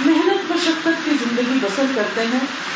محنت، 0.00 0.52
مشقت 0.52 1.04
کی 1.04 1.10
زندگی 1.10 1.58
بسر 1.62 1.84
کرتے 1.94 2.20
ہیں 2.20 2.73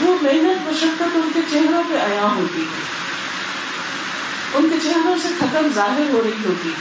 وہ 0.00 0.16
محنت 0.22 0.68
مشقت 0.68 1.02
ان 1.02 1.30
کے 1.34 1.40
چہروں 1.50 1.82
پہ 1.88 1.94
عیا 1.94 2.28
ہوتی 2.36 2.60
ہے 2.60 2.82
ان 4.54 4.68
کے 4.68 4.76
چہروں 4.82 5.16
سے 5.22 5.28
تھکن 5.38 5.68
ظاہر 5.74 6.12
ہو 6.12 6.22
رہی 6.24 6.44
ہوتی 6.44 6.72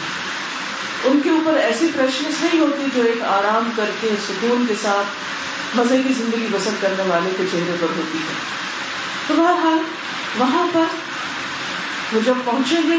ان 1.03 1.19
کے 1.23 1.29
اوپر 1.29 1.53
ایسی 1.53 1.87
فریشنس 1.95 2.43
نہیں 2.43 2.61
ہوتی 2.61 2.85
جو 2.95 3.03
ایک 3.03 3.21
آرام 3.21 3.69
کر 3.75 3.85
کے 4.01 4.09
سکون 4.27 4.65
کے 4.67 4.73
ساتھ 4.81 5.07
مزے 5.77 6.01
کی 6.07 6.13
زندگی 6.13 6.47
بسر 6.51 6.69
کرنے 6.81 7.03
والے 7.07 7.29
کے 7.37 7.43
چہرے 7.51 7.75
پر 7.81 7.87
ہوتی 7.97 8.17
ہے۔ 8.17 8.33
تو 9.27 9.33
بہرحال 9.33 9.77
وہاں 10.37 10.67
پر 10.73 10.83
وہ 12.13 12.19
جب 12.25 12.33
پہنچیں 12.45 12.89
گے 12.89 12.97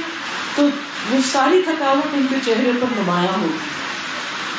تو 0.55 0.69
وہ 1.11 1.19
ساری 1.33 1.63
تھکاوٹ 1.65 2.15
ان 2.15 2.27
کے 2.31 2.37
چہرے 2.45 2.71
پر 2.81 2.87
نمایاں 2.97 3.41
ہوگی۔ 3.41 3.59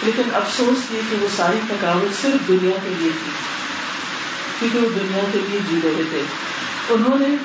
لیکن 0.03 0.23
افسوس 0.33 0.91
یہ 0.91 1.01
کہ 1.09 1.15
وہ 1.21 1.27
ساری 1.37 1.59
تھکاوٹ 1.67 2.21
صرف 2.21 2.47
دنیا 2.47 2.77
کے 2.83 2.93
لیے 2.99 3.11
تھی۔ 3.23 3.31
کیونکہ 4.59 4.79
وہ 4.79 4.89
دنیا 4.89 5.23
کے 5.31 5.39
لیے 5.49 5.59
جی 5.69 5.79
رہے 5.83 6.03
تھے، 6.09 6.21
انہوں 6.89 7.19
نے 7.19 7.35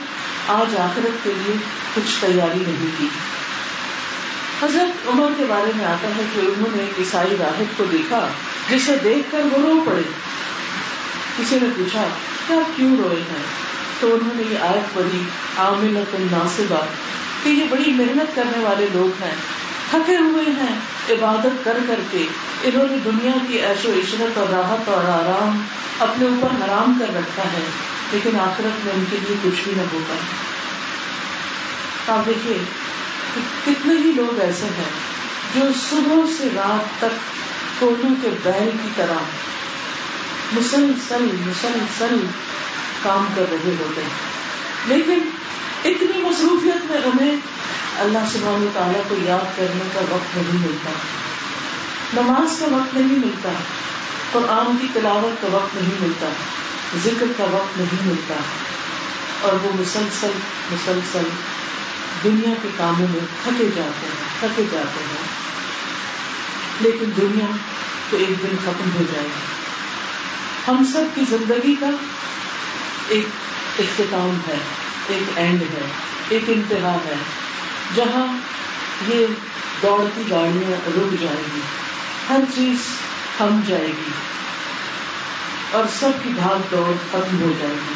آج 0.49 0.77
آخرت 0.77 1.25
کے 1.25 1.33
لیے 1.37 1.57
کچھ 1.95 2.21
تیاری 2.21 2.65
نہیں 2.69 2.91
کی۔ 2.99 3.09
حضرت 4.63 5.09
عمر 5.09 5.29
کے 5.37 5.45
بارے 5.49 5.73
میں 5.77 5.85
آتا 5.85 6.09
ہے 6.09 6.23
کہ 6.35 6.41
انہوں 6.41 6.77
نے 6.77 6.91
عیسائی 6.99 7.37
راہب 7.41 7.79
کو 7.79 7.85
دیکھا، 7.93 8.29
جسے 8.71 8.97
دیکھ 9.05 9.33
کر 9.33 9.39
وہ 9.53 9.59
رو 9.59 9.85
پڑے۔ 9.87 10.03
کسی 11.39 11.59
نے 11.63 11.69
پوچھا 11.77 12.07
کہ 12.49 12.53
آپ 12.53 12.77
کیوں 12.77 12.97
روئے 12.97 13.21
ہیں؟ 13.21 13.43
تو 14.01 14.15
انہوں 14.15 14.35
نے 14.35 14.43
یہ 14.51 14.59
آیت 14.59 14.95
پڑھی 14.95 15.23
عاملت 15.59 16.15
الناصبہ 16.15 16.87
کہ 17.43 17.49
یہ 17.49 17.65
بڑی 17.71 17.93
محنت 17.93 18.37
کرنے 18.37 18.65
والے 18.65 18.87
لوگ 18.93 19.23
ہیں۔ 19.23 19.35
تھکے 19.93 20.17
ہوئے 20.17 20.45
ہیں۔ 20.51 20.77
عبادت 21.11 21.65
کر 21.65 21.79
کر 21.87 22.01
کے 22.11 22.27
انہوں 22.63 22.85
نے 22.91 22.97
دنیا 23.05 23.33
کی 23.49 23.55
ایش 23.55 23.87
و 23.87 23.91
عشرت 23.91 24.39
اور 24.39 24.47
راحت 24.49 24.89
اور 24.89 25.05
آرام 25.05 25.63
اپنے 25.99 26.27
اوپر 26.27 26.65
حرام 26.65 26.99
کر 26.99 27.15
رکھا 27.15 27.43
ہے، 27.43 27.65
لیکن 28.13 28.41
آخرت 28.41 28.87
میں 28.87 28.93
ان 28.95 29.05
کے 29.11 29.17
لیے 29.17 29.37
کچھ 29.43 29.63
بھی 29.65 29.73
نہ 29.77 29.83
ہوگا 29.93 30.15
آپ 32.13 32.27
دیکھیے، 32.27 32.59
کتنے 33.67 33.95
ہی 33.95 34.13
لوگ 34.17 34.41
ایسے 34.41 34.67
ہیں 34.67 34.91
جو 35.55 35.61
صبح 35.91 36.33
سے 36.37 36.49
رات 36.55 36.99
تک 36.99 37.33
کوٹو 37.81 38.09
کے 38.23 38.29
بیل 38.43 38.71
کی 38.83 38.89
طرح 38.97 39.23
مسلسل 40.53 41.27
مسلسل 41.47 42.27
کام 43.03 43.25
کر 43.37 43.45
رہے 43.51 43.75
ہوتے 43.81 44.03
ہیں۔ 44.03 44.33
لیکن 44.87 45.19
اتنی 45.85 46.23
مصروفیت 46.23 46.91
میں 46.91 47.01
انہیں 47.05 47.37
اللہ 47.99 48.19
سبحانہ 48.33 48.71
تعالیٰ 48.75 49.03
کو 49.09 49.15
یاد 49.23 49.57
کرنے 49.57 49.89
کا 49.95 50.01
وقت 50.11 50.37
نہیں 50.37 50.69
ملتا۔ 50.69 50.91
نماز 52.21 52.59
کا 52.61 52.67
وقت 52.67 52.95
نہیں 52.95 53.19
ملتا۔ 53.19 53.49
قرآن 54.33 54.77
کی 54.81 54.87
تلاوت 54.93 55.43
کا 55.43 55.49
وقت 55.57 55.75
نہیں 55.75 55.95
ملتا۔ 56.01 56.29
ذکر 57.05 57.27
کا 57.37 57.45
وقت 57.45 57.79
نہیں 57.79 58.09
ملتا۔ 58.09 58.35
اور 59.41 59.53
وہ 59.53 59.73
مسلسل 59.75 60.31
مسلسل 60.73 61.29
دنیا 62.25 62.55
کے 62.63 62.69
کاموں 62.77 63.07
میں 63.11 63.21
تھکے 63.43 63.65
جاتے 63.65 64.07
ہیں، 64.07 64.39
تھکے 64.41 64.65
جاتے 64.71 65.05
ہیں۔ 65.11 65.29
لیکن 66.81 67.11
دنیا 67.21 67.47
تو 68.11 68.17
ایک 68.17 68.43
دن 68.43 68.57
ختم 68.65 68.91
ہو 68.95 69.03
جائے 69.13 69.27
گی۔ 69.27 69.41
ہم 70.69 70.85
سب 70.93 71.03
کی 71.15 71.23
زندگی 71.29 71.75
کا 71.81 71.91
ایک 73.09 73.27
اختتام 73.79 74.39
ہے، 74.49 74.59
ایک 75.09 75.39
اینڈ 75.39 75.63
ہے، 75.63 75.89
ایک 76.29 76.43
انتہا 76.49 76.97
ہے۔ 77.05 77.15
جہاں 77.95 78.27
یہ 79.09 79.27
دوڑتی 79.83 80.23
گاڑیاں 80.31 80.71
رک 80.71 81.23
جائیں 81.23 81.43
گی، 81.55 81.61
ہر 82.29 82.41
چیز 82.55 82.77
تھم 83.37 83.61
جائے 83.67 83.87
گی 83.87 84.11
اور 85.71 85.85
سب 86.01 86.11
کی 86.23 86.31
بھاگ 86.35 86.59
دوڑ 86.71 86.95
ختم 87.11 87.43
ہو 87.43 87.53
جائے 87.61 87.75
گی۔ 87.75 87.95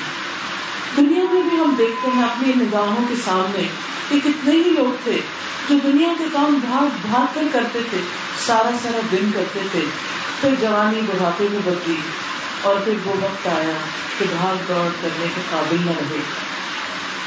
دنیا 0.97 1.25
میں 1.33 1.43
بھی 1.43 1.57
ہم 1.59 1.75
دیکھتے 1.79 2.11
ہیں 2.17 2.23
اپنی 2.23 2.53
نگاہوں 2.57 3.05
کے 3.09 3.15
سامنے 3.25 3.62
کہ 4.09 4.21
کتنے 4.25 4.53
ہی 4.53 4.71
لوگ 4.71 4.97
تھے 5.05 5.21
جو 5.69 5.75
دنیا 5.85 6.09
کے 6.19 6.25
کام 6.33 6.59
بھاگ 6.71 6.97
بھاگ 7.11 7.26
کر 7.35 7.43
کرتے 7.53 7.79
تھے، 7.91 8.00
سارا 8.47 8.71
سارا 8.83 9.00
دن 9.12 9.31
کرتے 9.35 9.61
تھے۔ 9.73 9.85
پھر 10.41 10.55
جوانی 10.61 11.00
بڑھاپے 11.07 11.47
میں 11.50 11.61
بدلی 11.65 12.00
اور 12.62 12.76
پھر 12.85 12.93
وہ 13.05 13.15
وقت 13.21 13.47
آیا 13.47 13.79
کہ 14.19 14.25
بھاگ 14.31 14.55
دوڑ 14.69 14.88
کرنے 15.00 15.26
کے 15.35 15.41
قابل 15.50 15.76
نہ 15.81 15.91
رہے۔ 15.91 16.23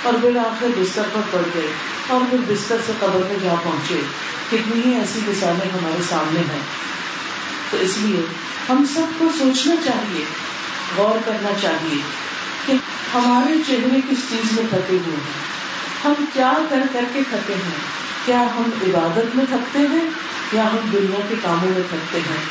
اور 0.03 0.13
پھر 0.22 0.38
آخر 0.38 0.68
بستر 0.77 1.01
پر 1.13 1.22
پڑ 1.32 1.41
گئے 1.56 1.68
اور 2.08 2.22
پھر 2.29 2.38
بستر 2.48 2.77
سے 2.86 2.91
قبر 3.00 3.20
میں 3.27 3.36
جا 3.44 3.56
پہنچے 3.63 4.01
کتنی 4.51 4.82
ہی 4.86 5.00
ایسی 5.00 5.20
مثالیں 5.27 5.72
ہمارے 5.74 6.03
سامنے 6.10 6.39
ہیں۔ 6.39 6.62
تو 7.70 7.77
اس 7.77 7.98
لیے 7.98 8.22
ہم 8.70 8.86
سب 8.94 9.06
کو 9.18 9.27
سوچنا 9.38 9.75
چاہیے، 9.86 10.25
غور 10.98 11.20
کرنا 11.25 11.50
چاہیے 11.62 12.01
کہ 12.65 12.72
ہمارے 13.13 13.53
چہرے 13.68 14.00
کس 14.10 14.18
چیز 14.29 14.60
میں 14.60 14.63
تھکے 14.70 14.98
ہوئے 15.06 15.15
ہیں۔ 15.15 15.50
ہم 16.06 16.13
کیا 16.34 16.53
کر 16.70 16.79
کر 16.94 17.03
کے 17.13 17.20
تھکے 17.29 17.53
ہیں؟ 17.53 17.79
کیا 18.25 18.41
ہم 18.41 18.63
عبادت 18.82 19.36
میں 19.36 19.46
تھکتے 19.50 19.79
ہیں؟ 19.79 20.10
یا 20.53 20.63
ہم 20.63 20.89
دنیا 20.94 21.20
کے 21.29 21.36
کاموں 21.41 21.70
میں 21.70 21.84
تھکتے 21.89 22.20
ہیں؟ 22.29 22.44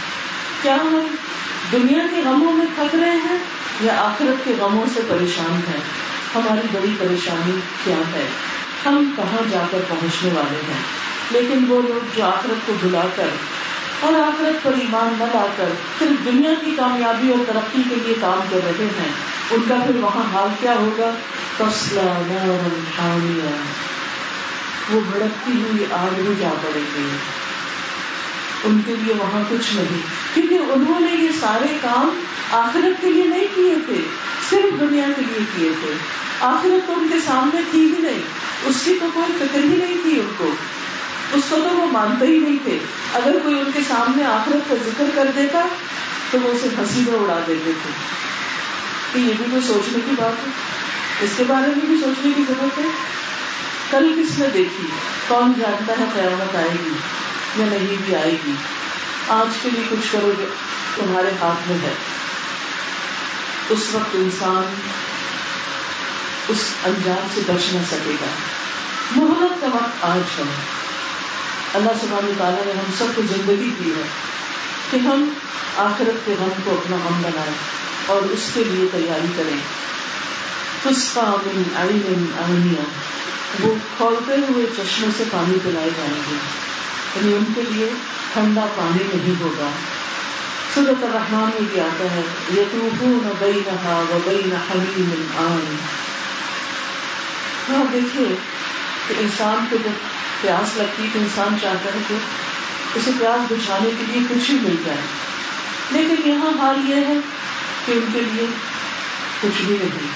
کیا 0.63 0.75
ہم 0.75 1.15
دنیا 1.73 2.07
کے 2.11 2.23
غموں 2.25 2.53
میں 2.53 2.67
تھک 2.75 2.95
رہے 2.95 3.11
ہیں 3.11 3.39
یا 3.81 3.93
آخرت 3.99 4.45
کے 4.45 4.55
غموں 4.59 4.87
سے 4.95 5.01
پریشان 5.09 5.61
ہیں؟ 5.69 6.08
ہماری 6.35 6.67
بڑی 6.73 6.95
پریشانی 6.99 7.59
کیا 7.85 8.01
ہے؟ 8.13 8.27
ہم 8.87 9.13
کہاں 9.17 9.43
جا 9.51 9.63
کر 9.71 9.79
پہنچنے 9.89 10.31
والے 10.35 10.61
ہیں؟ 10.69 10.83
لیکن 11.31 11.65
وہ 11.69 11.81
لوگ 11.83 12.17
جو 12.17 12.25
آخرت 12.25 12.67
کو 12.67 12.73
بلا 12.83 13.07
کر 13.17 13.29
اور 14.01 14.15
آخرت 14.15 14.63
پر 14.63 14.73
ایمان 14.73 15.15
نہ 15.19 15.25
لا 15.25 15.47
کر 15.57 15.73
صرف 15.99 16.25
دنیا 16.25 16.51
کی 16.65 16.75
کامیابی 16.77 17.31
اور 17.31 17.45
ترقی 17.47 17.83
کے 17.89 17.95
لیے 17.95 18.15
کام 18.21 18.41
کر 18.51 18.61
رہے 18.65 18.87
ہیں، 18.99 19.11
ان 19.51 19.63
کا 19.69 19.75
پھر 19.87 19.97
وہاں 20.01 20.25
حال 20.33 20.49
کیا 20.61 20.75
ہوگا؟ 20.75 21.11
وہ 24.91 25.01
بھڑکتی 25.11 25.53
ہوئی 25.53 25.85
آگ 25.93 26.15
میں 26.19 26.35
جا 26.41 26.53
پڑے 26.63 26.81
گی 26.97 27.09
ان 28.65 28.81
کے 28.87 28.95
لیے 28.97 29.15
وہاں 29.19 29.43
کچھ 29.51 29.75
نہیں، 29.77 30.01
کیونکہ 30.35 30.73
انہوں 30.73 31.01
نے 31.01 31.11
یہ 31.13 31.29
سارے 31.41 31.77
کام 31.83 32.21
آخرت 32.53 33.03
کے 33.03 33.13
لیے 33.13 33.25
نہیں 33.25 33.47
کیے 33.55 33.75
تھے، 33.87 34.01
صرف 34.51 34.81
دنیا 34.81 35.05
کے 35.17 35.23
لیے 35.23 35.39
کیے 35.57 35.71
تھے۔ 35.81 35.95
آخرت 36.41 36.87
تو 36.87 36.93
ان 36.93 37.09
کے 37.13 37.19
سامنے 37.27 37.61
تھی 37.71 37.81
ہی 37.81 38.03
نہیں۔ 38.03 38.23
اس 38.65 38.77
کی 38.85 38.99
تو 39.01 39.07
کوئی 39.15 39.33
فکر 39.39 39.59
ہی 39.59 39.77
نہیں 39.77 39.97
تھی 40.03 40.21
ان 40.21 40.29
کو۔ 40.37 40.55
اس 41.33 41.43
کو 41.49 41.57
تو 41.57 41.77
وہ 41.77 41.87
مانتے 41.87 42.27
ہی 42.27 42.39
نہیں 42.39 42.57
تھے۔ 42.63 42.79
اگر 43.13 43.39
کوئی 43.43 43.59
ان 43.59 43.71
کے 43.75 43.81
سامنے 43.89 44.25
آخرت 44.25 44.69
کا 44.69 44.75
ذکر 44.87 45.05
کر 45.15 45.31
دیتا، 45.37 45.67
تو 46.31 46.39
وہ 46.43 46.49
اسے 46.49 46.69
ہنسی 46.79 47.01
میں 47.01 47.19
اڑا 47.19 47.41
دیتے 47.47 47.71
تھے۔ 47.83 47.91
کہ 49.13 49.19
یہ 49.19 49.33
بھی 49.37 49.45
کوئی 49.51 49.63
سوچنے 49.63 49.99
کی 50.05 50.15
بات 50.19 50.47
ہے؟ 50.47 50.51
اس 51.21 51.31
کے 51.37 51.45
بارے 51.49 51.67
میں 51.67 51.87
بھی 51.87 51.97
سوچنے 52.05 52.33
کی 52.37 52.43
ضرورت 52.49 52.79
ہے؟ 52.79 52.85
کل 53.91 54.23
کس 54.23 54.39
نے 54.39 54.47
دیکھی؟ 54.55 54.87
کون 55.29 55.53
جانتا 55.59 55.95
ہے 55.99 56.05
قیامت 56.15 56.57
آئے 56.57 56.69
گی 56.69 56.91
یا 57.57 57.67
نہیں 57.67 57.97
بھی 58.07 58.15
آئے 58.15 58.37
گی؟ 58.47 58.53
آج 59.29 59.57
کے 59.63 59.71
لیے 59.71 59.85
کچھ 59.89 60.13
کرو 60.13 60.33
گے 60.39 60.47
تمہارے 60.97 61.31
ہاتھ 61.41 61.71
میں 61.71 61.79
ہے۔ 61.83 62.18
اس 63.71 63.79
وقت 63.93 64.15
انسان 64.15 64.75
اس 66.49 66.59
انجام 66.85 67.27
سے 67.35 67.41
بچ 67.47 67.75
نہ 67.75 67.81
سکے 67.91 68.17
گا۔ 68.21 68.27
محنت 69.17 69.61
کا 69.61 69.67
وقت 69.67 70.05
آج 70.05 70.21
ہے۔ 70.39 70.55
اللہ 71.75 71.91
سبحانہ 72.01 72.31
تعالیٰ 72.39 72.67
نے 72.67 72.73
ہم 72.73 72.93
سب 72.99 73.05
کو 73.15 73.23
زندگی 73.23 73.71
دی 73.85 73.91
ہے 73.91 74.07
کہ 74.91 74.97
ہم 74.97 75.33
آخرت 75.77 76.27
کے 76.27 76.35
غم 76.39 76.49
کو 76.65 76.71
اپنا 76.71 76.97
غم 76.97 77.23
بنائیں 77.23 77.55
اور 78.07 78.23
اس 78.23 78.51
کے 78.55 78.65
لیے 78.65 78.89
تیاری 78.93 79.27
کریں۔ 79.37 79.57
وہ 83.61 83.75
کھولتے 83.97 84.33
ہوئے 84.49 84.67
چشمے 84.77 85.09
سے 85.17 85.25
پانی 85.31 85.59
پلائے 85.65 85.91
جائیں 85.97 86.15
گے 86.15 86.37
یعنی 87.17 87.35
ان 87.35 87.45
کے 87.55 87.63
لیے 87.69 87.91
ٹھنڈا 88.33 88.67
پانی 88.77 89.05
نہیں 89.15 89.35
ہوگا۔ 89.41 89.71
سورت 90.79 91.05
الرحمان 91.05 91.51
میں 91.55 91.69
بھی 91.73 91.81
آتا 91.81 92.05
ہے۔ 92.05 92.23
یتوفون 92.57 93.33
بینہا 93.39 94.05
و 94.11 94.19
بین 94.25 94.55
حمیم 94.55 95.27
آن۔ 95.37 95.77
ہاں 97.69 97.85
دیکھیے 97.93 98.37
کہ 99.09 99.15
انسان 99.19 99.67
کو 99.71 99.77
جب 99.85 99.91
پیاس 100.41 100.77
لگتی 100.77 101.03
ہے 101.03 101.09
تو 101.13 101.19
انسان 101.19 101.57
چاہتا 101.63 101.91
ہے 101.95 101.99
کہ 102.09 102.15
اسے 102.95 103.11
پیاس 103.19 103.53
بچھانے 103.53 103.91
کے 103.99 104.05
لیے 104.09 104.27
کچھ 104.31 104.51
ہی 104.51 104.57
مل 104.63 104.77
جائے۔ 104.85 104.99
لیکن 105.91 106.31
یہاں 106.31 106.51
حال 106.59 106.91
یہ 106.91 106.95
ہے 106.95 107.15
کہ 107.87 107.93
ان 107.93 108.05
کے 108.13 108.21
لیے 108.21 108.47
کچھ 109.41 109.63
بھی 109.63 109.77
نہیں۔ 109.81 110.09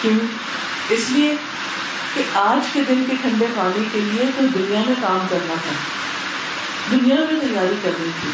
کیوں؟ 0.00 0.26
اس 0.88 1.04
لیے 1.08 1.34
کہ 2.14 2.22
آج 2.34 2.66
کے 2.72 2.80
دن 2.88 3.04
کے 3.10 3.16
ٹھنڈے 3.22 3.46
پانی 3.56 3.84
کے 3.92 4.00
لیے 4.00 4.24
تو 4.36 4.46
دنیا 4.58 4.82
میں 4.86 4.94
کام 5.00 5.26
کرنا 5.30 5.54
تھا۔ 5.54 5.72
دنیا 6.90 7.16
میں 7.16 7.40
تیاری 7.40 7.74
کرنی 7.82 8.10
تھی۔ 8.20 8.30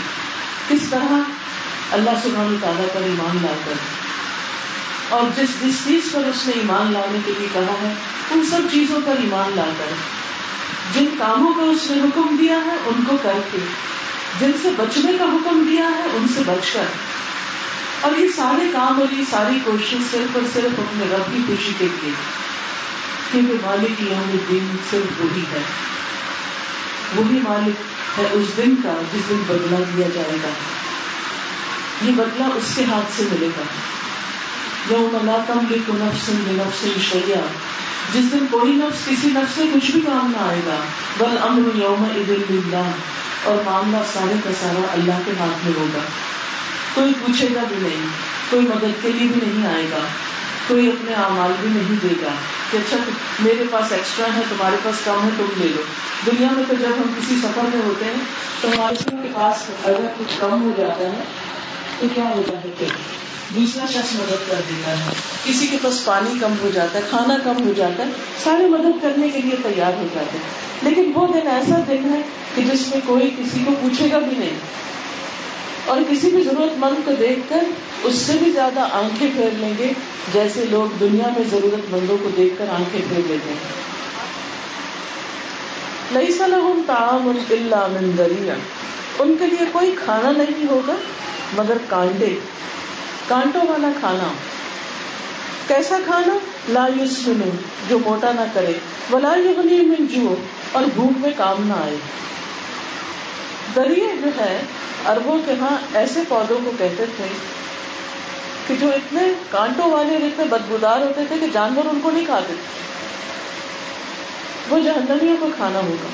کس 0.69 0.89
طرح 0.91 1.44
اللہ 1.93 2.11
سبحانہ 2.23 2.57
تعالیٰ 2.61 2.95
پر 2.95 3.01
ایمان 3.01 3.39
لا 3.43 3.53
کر۔ 3.65 3.73
اور 5.09 5.23
جس 5.37 5.49
جس 5.63 5.75
چیز 5.85 6.13
پر 6.13 6.21
اس 6.21 6.47
نے 6.47 6.53
ایمان 6.53 6.93
لانے 6.93 7.19
کے 7.27 7.33
لیے 7.39 7.49
کہا 7.53 7.75
ہے، 7.83 7.95
ان 8.31 8.47
سب 8.51 8.61
چیزوں 8.73 9.01
پر 9.05 9.13
ایمان 9.13 9.53
لا 9.57 9.71
کر۔ 9.79 9.93
جن 10.95 11.07
کاموں 11.19 11.55
کا 11.55 11.63
اس 11.63 11.91
نے 11.91 12.03
حکم 12.03 12.37
دیا 12.41 12.57
ہے، 12.57 12.77
ان 12.87 13.05
کو 13.09 13.17
کر 13.23 13.33
کے۔ 13.53 13.59
جن 14.41 14.51
سے 14.63 14.69
بچنے 14.77 15.13
کا 15.19 15.25
حکم 15.25 15.67
دیا 15.71 15.85
ہے، 15.85 16.03
ان 16.13 16.27
سے 16.35 16.43
بچ 16.47 16.71
کر۔ 16.73 16.85
اور 18.01 18.19
یہ 18.19 18.29
سارے 18.37 18.71
کام 18.73 19.01
اور 19.01 19.15
یہ 19.15 19.25
ساری 19.31 19.59
کوشش 19.65 19.95
صرف 20.11 20.37
اور 20.37 20.43
صرف 20.55 20.79
اپنے 20.79 21.17
رب 21.17 21.33
کی 21.33 21.39
خوشی 21.47 21.73
کے 21.79 21.87
لیے۔ 22.03 22.13
کیونکہ 23.33 23.67
مالک 23.67 24.01
یوم 24.01 24.37
دن 24.51 24.77
صرف 24.91 25.21
وہی 25.21 25.43
ہے۔ 25.53 25.63
وہی 27.17 27.41
مالک 27.49 27.75
ہے 28.19 28.29
اس 28.33 28.57
دن 28.57 28.77
کا 28.83 29.03
جس 29.13 29.31
دن 29.31 29.43
بدلا 29.47 29.83
دیا 29.97 30.09
جائے 30.15 30.37
گا۔ 30.43 30.49
یہ 32.05 32.13
بدلا 32.13 32.49
اس 32.55 32.75
کے 32.77 32.85
ہاتھ 32.85 33.17
سے 33.17 33.23
ملے 33.33 33.47
گا۔ 33.47 33.63
یوم 34.91 35.19
لا 35.27 35.37
تملک 35.47 35.91
نفس 35.91 36.29
بنفس 36.29 37.13
شیئا۔ 37.13 37.41
جس 38.15 38.33
دن 38.33 38.47
کوئی 38.51 38.73
نفس 38.73 39.07
کسی 39.07 39.29
نفس 39.31 39.57
سے 39.57 39.63
کچھ 39.75 39.91
بھی 39.91 40.01
کام 40.01 40.33
نہ 40.37 40.49
آئے 40.49 40.61
گا 40.67 40.77
بل 41.19 41.37
امر 41.43 41.77
یوم 41.77 42.07
للہ۔ 42.29 42.91
اور 43.45 43.57
معاملہ 43.65 43.97
سارے 44.13 44.35
کا 44.45 44.51
سارا 44.61 44.87
اللہ 44.93 45.13
کے 45.25 45.33
ہاتھ 45.41 45.67
میں 45.67 45.73
ہوگا۔ 45.77 45.99
کوئی 46.95 47.13
پوچھے 47.21 47.49
گا 47.55 47.61
بھی 47.69 47.77
نہیں، 47.77 48.07
کوئی 48.51 48.67
مدد 48.67 49.03
کے 49.03 49.13
لیے 49.13 49.29
بھی 49.29 49.41
نہیں 49.47 49.75
آئے 49.75 49.85
گا۔ 49.85 49.99
کوئی 50.67 50.89
اپنے 50.89 51.15
اعمال 51.15 51.53
بھی 51.61 51.69
نہیں 51.69 51.97
دے 52.03 52.15
گا 52.23 52.29
کہ 52.71 52.77
اچھا 52.77 52.97
میرے 53.41 53.65
پاس 53.71 53.93
ایکسٹرا 53.93 54.27
ہے، 54.37 54.41
تمہارے 54.49 54.77
پاس 54.83 54.95
کم 55.05 55.25
ہے، 55.25 55.29
تم 55.37 55.45
لے 55.57 55.69
لو۔ 55.69 55.83
دنیا 56.27 56.49
میں 56.53 56.65
تو 56.69 56.75
جب 56.75 56.89
ہم 56.89 57.21
کسی 57.21 57.37
سفر 57.43 57.63
میں 57.75 57.83
ہوتے 57.85 58.05
ہیں، 58.05 58.25
تو 58.61 58.69
ہمارے 58.69 58.95
کے 58.95 59.29
پاس 59.35 59.71
اگر 59.85 60.07
کچھ 60.19 60.41
کم 60.41 60.63
ہو 60.63 60.71
جاتا 60.77 61.05
ہے 61.05 61.25
تو 62.01 62.07
کیا 62.15 62.25
ہوتا 62.37 62.57
ہے 62.65 62.71
کہ 62.79 62.87
دوسرا 63.55 63.85
شخص 63.87 64.15
مدد 64.15 64.49
کر 64.51 64.61
دیتا 64.69 64.93
ہے 64.99 65.13
کسی 65.45 65.67
کے 65.67 65.77
پاس 65.83 66.05
پانی 66.05 66.39
کم 66.41 66.55
ہو 66.63 66.71
جاتا 66.75 66.99
ہے 66.99 67.03
کھانا 67.11 67.37
کم 67.45 67.67
ہو 67.67 67.73
جاتا 67.77 68.07
ہے 68.07 68.23
سارے 68.45 68.69
مدد 68.69 69.03
کرنے 69.03 69.29
کے 69.29 69.41
لیے 69.41 69.57
تیار 69.63 69.93
ہو 69.99 70.07
جاتے 70.15 70.39
ہیں 70.39 70.63
لیکن 70.83 71.11
وہ 71.15 71.27
دن 71.35 71.49
ایسا 71.49 71.79
دن 71.89 72.09
ہے 72.13 72.21
کہ 72.55 72.63
جس 72.63 72.89
میں 72.89 73.01
کوئی 73.07 73.31
کسی 73.39 73.63
کو 73.65 73.75
پوچھے 73.83 74.09
گا 74.13 74.19
بھی 74.19 74.37
نہیں 74.39 74.59
اور 75.87 76.01
کسی 76.11 76.31
بھی 76.31 76.43
ضرورت 76.43 76.79
مند 76.79 77.05
کو 77.05 77.13
دیکھ 77.19 77.41
کر 77.49 77.65
اس 78.05 78.15
سے 78.17 78.37
بھی 78.39 78.51
زیادہ 78.51 78.87
آنکھیں 78.93 79.29
پھیر 79.35 79.59
لیں 79.59 79.73
گے 79.79 79.93
جیسے 80.33 80.65
لوگ 80.71 80.97
دنیا 81.01 81.29
میں 81.37 81.45
ضرورت 81.51 81.91
مندوں 81.91 82.17
کو 82.23 82.31
دیکھ 82.37 82.55
کر 82.59 82.69
آنکھیں 82.69 83.01
پھیر 83.09 83.21
لیتے 83.29 83.49
ہیں 83.49 83.83
لئی 86.13 86.33
سلحم 86.33 86.81
تعام 86.87 87.27
من 87.27 88.11
دریا 88.19 88.55
ان 89.19 89.35
کے 89.39 89.47
لیے 89.47 89.67
کوئی 89.73 89.95
کھانا 90.05 90.31
نہیں 90.33 90.67
ہوگا 90.67 90.95
مگر 91.53 91.77
کانڈے 91.89 92.39
کانٹوں 93.29 93.61
والا 93.69 93.89
کھانا۔ 94.01 94.33
کیسا 95.67 95.99
کھانا؟ 96.05 96.39
لا 96.69 96.87
یسمنو 97.01 97.51
جو 97.89 97.99
موٹا 97.99 98.33
نہ 98.33 98.41
کرے۔ 98.53 98.73
ولا 99.13 99.35
یغنی 99.35 99.81
من 99.81 100.07
جو 100.07 100.35
اور 100.73 100.83
بھوک 100.95 101.13
میں 101.17 101.31
کام 101.37 101.67
نہ 101.67 101.73
آئے۔ 101.73 101.97
دریا 103.77 104.15
جو 104.25 104.31
ہے 104.39 104.63
اربوں 105.07 105.39
کے 105.47 105.53
ہاں 105.61 105.77
ایسے 105.95 106.21
پودوں 106.29 106.59
کو 106.65 106.73
کہتے 106.79 107.05
تھے 107.17 107.27
کہ 108.67 108.75
جو 108.81 108.89
اتنے 108.89 109.21
کانٹوں 109.51 109.91
والے 109.91 110.15
اور 110.15 110.23
اتنے 110.23 110.45
بدبودار 110.45 111.01
ہوتے 111.01 111.21
تھے 111.29 111.37
کہ 111.41 111.47
جانور 111.53 111.87
ان 111.87 112.01
کو 112.03 112.11
نہیں 112.11 112.27
کھاتے۔ 112.27 112.55
تھے 112.55 112.85
وہ 114.69 114.79
جہنمیوں 114.79 115.37
کو 115.41 115.49
کھانا 115.57 115.79
ہوگا۔ 115.79 116.09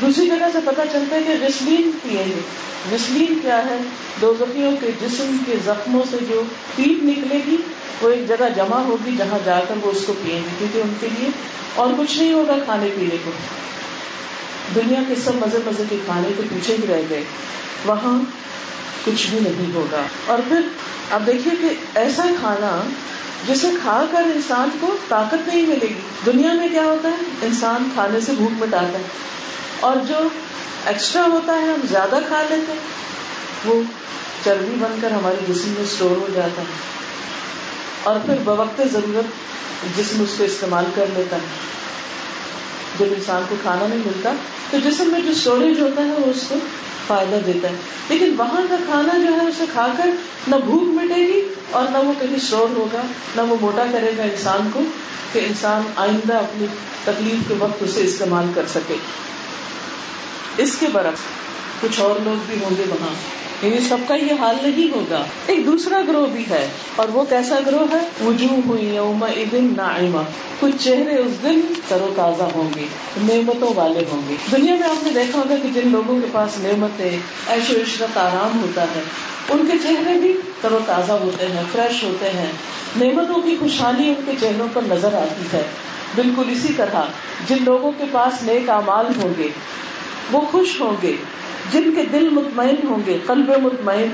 دوسری 0.00 0.26
جگہ 0.26 0.46
سے 0.52 0.58
پتا 0.64 0.82
چلتا 0.92 1.16
ہے 1.16 1.22
کہ 1.22 1.44
رسلین 1.44 1.90
پیے 2.02 2.24
گے 2.26 2.40
رسلین 2.94 3.38
کیا 3.42 3.58
ہے؟ 3.58 3.78
دو 4.20 4.34
زخیوں 4.38 4.72
کے 4.80 4.90
جسم 5.00 5.36
کے 5.46 5.54
زخموں 5.64 6.02
سے 6.10 6.16
جو 6.28 6.42
پیٹ 6.76 7.02
نکلے 7.02 7.40
گی، 7.46 7.56
وہ 8.02 8.08
ایک 8.10 8.28
جگہ 8.28 8.48
جمع 8.56 8.76
ہوگی 8.76 9.10
جہاں 9.18 9.38
جا 9.44 9.60
کر 9.68 9.74
وہ 9.82 9.90
اس 9.90 10.04
کو 10.06 10.12
پیئیں 10.24 10.42
گے 10.42 10.48
کیونکہ 10.58 10.78
ان 10.78 10.92
کے 11.00 11.08
لیے 11.18 11.28
اور 11.74 11.90
کچھ 11.98 12.18
نہیں 12.18 12.32
ہوگا 12.32 12.54
کھانے 12.64 12.88
پینے 12.94 13.16
کو۔ 13.24 13.30
دنیا 14.74 15.00
کے 15.08 15.14
سب 15.24 15.34
مزے 15.34 15.58
مزے 15.66 15.82
کے 15.90 15.96
کھانے 16.04 16.28
کے 16.36 16.42
پیچھے 16.50 16.76
ہی 16.82 16.86
رہ 16.88 17.02
گئے۔ 17.10 17.24
وہاں 17.86 18.20
کچھ 19.04 19.26
بھی 19.30 19.38
نہیں 19.40 19.74
ہوگا۔ 19.74 20.02
اور 20.26 20.38
پھر 20.48 20.60
اب 21.10 21.26
دیکھیے 21.26 21.68
کہ 21.68 21.98
ایسا 21.98 22.22
کھانا 22.40 22.88
جسے 23.48 23.68
کھا 23.82 24.04
کر 24.12 24.22
انسان 24.34 24.68
کو 24.80 24.96
طاقت 25.08 25.48
نہیں 25.48 25.62
ملے 25.62 25.86
گی۔ 25.88 25.94
دنیا 26.26 26.52
میں 26.52 26.68
کیا 26.68 26.82
ہوتا 26.82 27.08
ہے؟ 27.08 27.46
انسان 27.46 27.88
کھانے 27.94 28.20
سے 28.20 28.32
بھوک 28.32 28.62
مٹاتا 28.62 28.98
ہے۔ 28.98 29.02
اور 29.80 29.96
جو 30.08 30.28
ایکسٹرا 30.86 31.22
ہوتا 31.22 31.52
ہے، 31.54 31.60
ہم 31.60 31.86
زیادہ 31.90 32.18
کھا 32.28 32.42
لیتے 32.50 32.72
ہیں۔ 32.72 32.80
وہ 33.64 33.82
چربی 34.44 34.74
بن 34.78 34.98
کر 35.00 35.10
ہمارے 35.10 35.52
جسم 35.52 35.68
میں 35.68 35.82
اسٹور 35.82 36.10
ہو 36.10 36.26
جاتا 36.34 36.62
ہے۔ 36.62 37.00
اور 38.02 38.16
پھر 38.26 38.34
بوقت 38.44 38.80
ضرورت 38.92 39.24
جسم 39.98 40.22
اس 40.22 40.34
کو 40.38 40.44
استعمال 40.44 40.84
کر 40.94 41.04
لیتا 41.14 41.36
ہے۔ 41.36 41.46
جب 42.98 43.06
انسان 43.16 43.42
کو 43.48 43.56
کھانا 43.62 43.86
نہیں 43.86 43.98
ملتا، 43.98 44.32
تو 44.70 44.78
جسم 44.84 45.04
میں 45.06 45.20
جو 45.20 45.30
اسٹوریج 45.30 45.80
ہوتا 45.80 46.04
ہے، 46.04 46.10
وہ 46.10 46.30
اس 46.30 46.44
کو 46.48 46.54
فائدہ 47.06 47.36
دیتا 47.46 47.68
ہے۔ 47.68 47.74
لیکن 48.08 48.34
وہاں 48.38 48.62
کا 48.68 48.76
کھانا 48.86 49.18
جو 49.18 49.32
ہے، 49.32 49.46
اسے 49.46 49.64
کھا 49.72 49.86
کر 49.96 50.06
نہ 50.48 50.56
بھوک 50.56 50.82
مٹے 50.82 51.26
گی 51.26 51.54
اور 51.70 51.84
نہ 51.92 51.98
وہ 51.98 52.12
کہیں 52.20 52.36
اسٹور 52.36 52.76
ہوگا، 52.76 53.00
نہ 53.36 53.40
وہ 53.40 53.56
موٹا 53.60 53.84
کرے 53.92 54.10
گا 54.18 54.22
انسان 54.22 54.70
کو 54.72 54.80
کہ 55.32 55.38
انسان 55.38 55.82
آئندہ 55.96 56.34
اپنی 56.34 56.66
تکلیف 57.04 57.48
کے 57.48 57.54
وقت 57.58 57.82
اسے 57.82 58.00
استعمال 58.00 58.46
کر 58.54 58.66
سکے۔ 58.68 58.94
اس 60.60 60.76
کے 60.80 60.86
برعکس 60.92 61.20
کچھ 61.80 62.00
اور 62.00 62.14
لوگ 62.24 62.42
بھی 62.46 62.56
ہوں 62.62 62.70
گے 62.78 62.84
وہاں۔ 62.88 63.40
یعنی 63.62 63.78
سب 63.78 63.96
کا 64.08 64.14
یہ 64.14 64.32
حال 64.40 64.56
نہیں 64.62 64.94
ہوگا۔ 64.94 65.24
ایک 65.46 65.66
دوسرا 65.66 66.00
گروہ 66.08 66.26
بھی 66.26 66.44
ہے 66.50 66.68
اور 66.96 67.08
وہ 67.08 67.24
کیسا 67.28 67.58
گروہ 67.66 67.94
ہے؟ 67.94 68.26
وجوہ 68.26 68.60
ہوئی 68.66 68.94
یوم 68.94 69.24
نائمہ 69.76 70.18
کچھ 70.60 70.84
چہرے 70.84 71.16
اس 71.16 71.42
دن 71.42 71.60
تر 71.88 72.00
و 72.00 72.12
تازہ 72.16 72.42
ہوں 72.42 72.70
گے، 72.76 72.84
نعمتوں 73.16 73.68
والے 73.74 74.04
ہوں 74.12 74.22
گے۔ 74.28 74.34
دنیا 74.52 74.74
میں 74.74 74.88
آپ 74.88 75.04
نے 75.04 75.10
دیکھا 75.10 75.38
ہوگا 75.38 75.54
کہ 75.62 75.80
جن 75.80 75.88
لوگوں 75.88 76.20
کے 76.20 76.26
پاس 76.32 76.58
نعمتیں 76.58 77.18
ایش 77.46 77.70
و 77.70 77.74
عشرت 77.74 78.16
آرام 78.16 78.60
ہوتا 78.62 78.82
ہے، 78.82 79.02
ان 79.48 79.68
کے 79.72 79.78
چہرے 79.82 80.18
بھی 80.18 80.32
تر 80.60 80.72
و 80.72 80.78
تازہ 80.86 81.12
ہوتے 81.12 81.46
ہیں، 81.46 81.62
فریش 81.72 82.02
ہوتے 82.02 82.30
ہیں۔ 82.30 82.52
نعمتوں 82.96 83.42
کی 83.42 83.56
خوشحالی 83.60 84.08
ان 84.08 84.14
کے 84.26 84.32
چہروں 84.40 84.68
پر 84.72 84.82
نظر 84.82 85.14
آتی 85.14 85.42
ہے۔ 85.52 85.62
بالکل 86.14 86.42
اسی 86.48 86.72
طرح 86.76 87.02
جن 87.48 87.56
لوگوں 87.60 87.92
کے 87.98 88.04
پاس 88.12 88.42
نیک 88.42 88.70
امال 88.70 89.06
ہوں 89.16 89.32
گے 89.38 89.48
وہ 90.32 90.40
خوش 90.40 90.80
ہوں 90.80 90.96
گے، 91.02 91.16
جن 91.72 91.90
کے 91.96 92.02
دل 92.12 92.28
مطمئن 92.30 92.86
ہوں 92.88 92.98
گے، 93.06 93.18
قلب 93.26 93.50
مطمئن، 93.62 94.10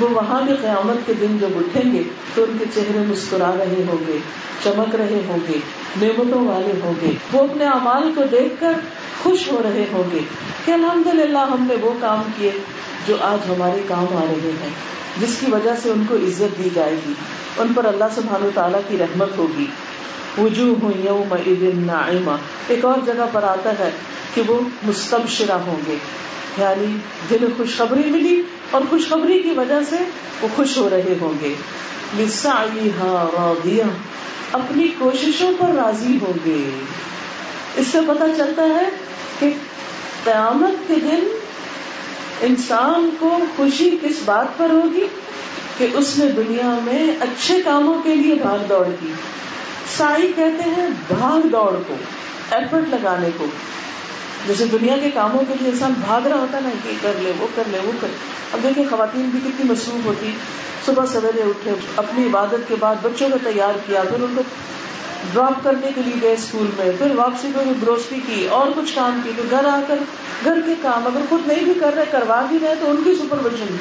وہ 0.00 0.08
وہاں 0.08 0.40
کے 0.46 0.52
قیامت 0.60 1.06
کے 1.06 1.12
دن 1.20 1.38
جب 1.38 1.48
اٹھیں 1.56 1.92
گے 1.92 2.02
تو 2.34 2.42
ان 2.42 2.56
کے 2.58 2.64
چہرے 2.74 2.98
مسکرا 2.98 3.50
رہے 3.58 3.82
ہوں 3.88 4.04
گے، 4.06 4.18
چمک 4.64 4.94
رہے 4.94 5.20
ہوں 5.28 5.38
گے، 5.48 5.58
نعمتوں 6.00 6.48
والے 6.48 6.72
ہوں 6.82 6.94
گے۔ 7.02 7.12
وہ 7.32 7.42
اپنے 7.42 7.64
اعمال 7.64 8.12
کو 8.14 8.22
دیکھ 8.30 8.60
کر 8.60 8.72
خوش 9.22 9.52
ہو 9.52 9.60
رہے 9.64 9.84
ہوں 9.92 10.10
گے 10.12 10.18
کہ 10.64 10.72
الحمد 10.72 11.06
للہ 11.06 11.38
ہم 11.38 11.66
نے 11.68 11.74
وہ 11.80 11.92
کام 12.00 12.22
کیے 12.36 12.50
جو 13.06 13.16
آج 13.20 13.50
ہمارے 13.50 13.82
کام 13.88 14.16
آ 14.16 14.20
رہے 14.20 14.50
ہیں، 14.62 14.70
جس 15.20 15.36
کی 15.40 15.46
وجہ 15.50 15.70
سے 15.82 15.90
ان 15.90 16.04
کو 16.08 16.14
عزت 16.14 16.58
دی 16.58 16.68
جائے 16.74 16.96
گی، 17.06 17.12
ان 17.58 17.72
پر 17.74 17.84
اللہ 17.84 18.04
سبحانہ 18.14 18.50
تعالیٰ 18.54 18.80
کی 18.88 18.96
رحمت 18.98 19.38
ہوگی۔ 19.38 19.66
وجوہ 20.38 20.90
یوم 21.04 21.34
نعمہ 21.86 22.36
ایک 22.68 22.84
اور 22.84 22.98
جگہ 23.06 23.26
پر 23.32 23.42
آتا 23.42 23.70
ہے 23.78 23.90
کہ 24.34 24.42
وہ 24.46 24.60
مستبشرہ 24.82 25.52
ہوں 25.52 25.76
گے۔ 25.86 25.96
یعنی 26.58 26.86
جنہیں 27.30 27.50
خوشخبری 27.56 28.10
ملی 28.10 28.42
اور 28.70 28.80
خوشخبری 28.90 29.42
کی 29.42 29.50
وجہ 29.56 29.78
سے 29.90 29.96
وہ 30.42 30.48
خوش 30.56 30.76
ہو 30.76 30.90
رہے 30.90 31.14
ہوں 31.20 31.32
گے۔ 31.42 31.54
اپنی 34.52 34.88
کوششوں 34.98 35.52
پر 35.58 35.68
راضی 35.68 36.18
ہوں 36.22 36.38
گے۔ 36.46 36.70
اس 37.76 37.86
سے 37.86 37.98
پتا 38.08 38.26
چلتا 38.36 38.62
ہے 38.62 38.88
کہ 39.38 39.50
قیامت 40.24 40.88
کے 40.88 40.94
دن 40.94 41.28
انسان 42.40 43.10
کو 43.18 43.38
خوشی 43.56 43.90
کس 44.02 44.16
بات 44.24 44.58
پر 44.58 44.70
ہوگی 44.70 45.06
کہ 45.78 45.86
اس 45.94 46.18
نے 46.18 46.26
دنیا 46.32 46.78
میں 46.82 47.16
اچھے 47.20 47.62
کاموں 47.64 48.02
کے 48.02 48.16
لیے 48.16 48.34
بھاگ 48.34 48.58
دوڑ 48.68 48.86
کی۔ 49.00 49.12
سائی 49.98 50.32
کہتے 50.36 50.70
ہیں 50.70 50.86
بھاگ 51.08 51.46
دوڑ 51.46 51.72
کو 51.88 51.96
ایفرٹ 52.50 52.88
لگانے 52.88 53.28
کو۔ 53.36 53.46
جیسے 54.46 54.64
دنیا 54.64 54.96
کے 55.02 55.10
کاموں 55.14 55.42
کے 55.48 55.54
لیے 55.60 55.70
انسان 55.70 55.92
بھاگ 56.06 56.26
رہا 56.26 56.36
ہوتا 56.36 56.58
نا، 56.60 56.68
کہ 56.84 56.90
کر 57.02 57.12
لے، 57.22 57.32
وہ 57.38 57.46
کر 57.54 57.62
لے، 57.70 57.78
وہ 57.84 57.92
کر۔ 58.00 58.08
اب 58.52 58.62
دیکھیں 58.62 58.84
خواتین 58.90 59.22
بھی 59.22 59.38
کتنی 59.38 59.70
مصروف 59.70 60.06
ہوتی، 60.06 60.30
صبح 60.86 61.06
سویرے 61.06 61.42
اٹھے، 61.42 61.74
اپنی 61.96 62.26
عبادت 62.26 62.68
کے 62.68 62.74
بعد 62.80 62.94
بچوں 63.02 63.28
کو 63.28 63.38
تیار 63.44 63.74
کیا، 63.86 64.02
پھر 64.02 64.22
ان 64.22 64.32
کو 64.36 64.42
ڈراپ 65.32 65.64
کرنے 65.64 65.88
کے 65.94 66.00
لیے 66.04 66.14
گئے 66.22 66.32
اسکول 66.32 66.70
میں، 66.78 66.90
پھر 66.98 67.14
واپسی 67.14 67.48
کو 67.54 67.60
گروسری 67.82 68.20
کی، 68.26 68.46
اور 68.46 68.66
کچھ 68.76 68.94
کام 68.94 69.20
کی 69.24 69.30
پھر 69.36 69.44
گھر 69.50 69.64
آ 69.64 69.80
کر، 69.88 69.96
گھر 70.44 70.60
کے 70.66 70.74
کام 70.82 71.06
اگر 71.06 71.20
خود 71.28 71.46
نہیں 71.46 71.64
بھی 71.64 71.74
کر 71.80 71.94
رہے، 71.94 72.04
کروا 72.10 72.40
بھی 72.48 72.58
رہے، 72.62 72.74
تو 72.80 72.90
ان 72.90 73.02
کی 73.04 73.14
سپرویژن 73.14 73.76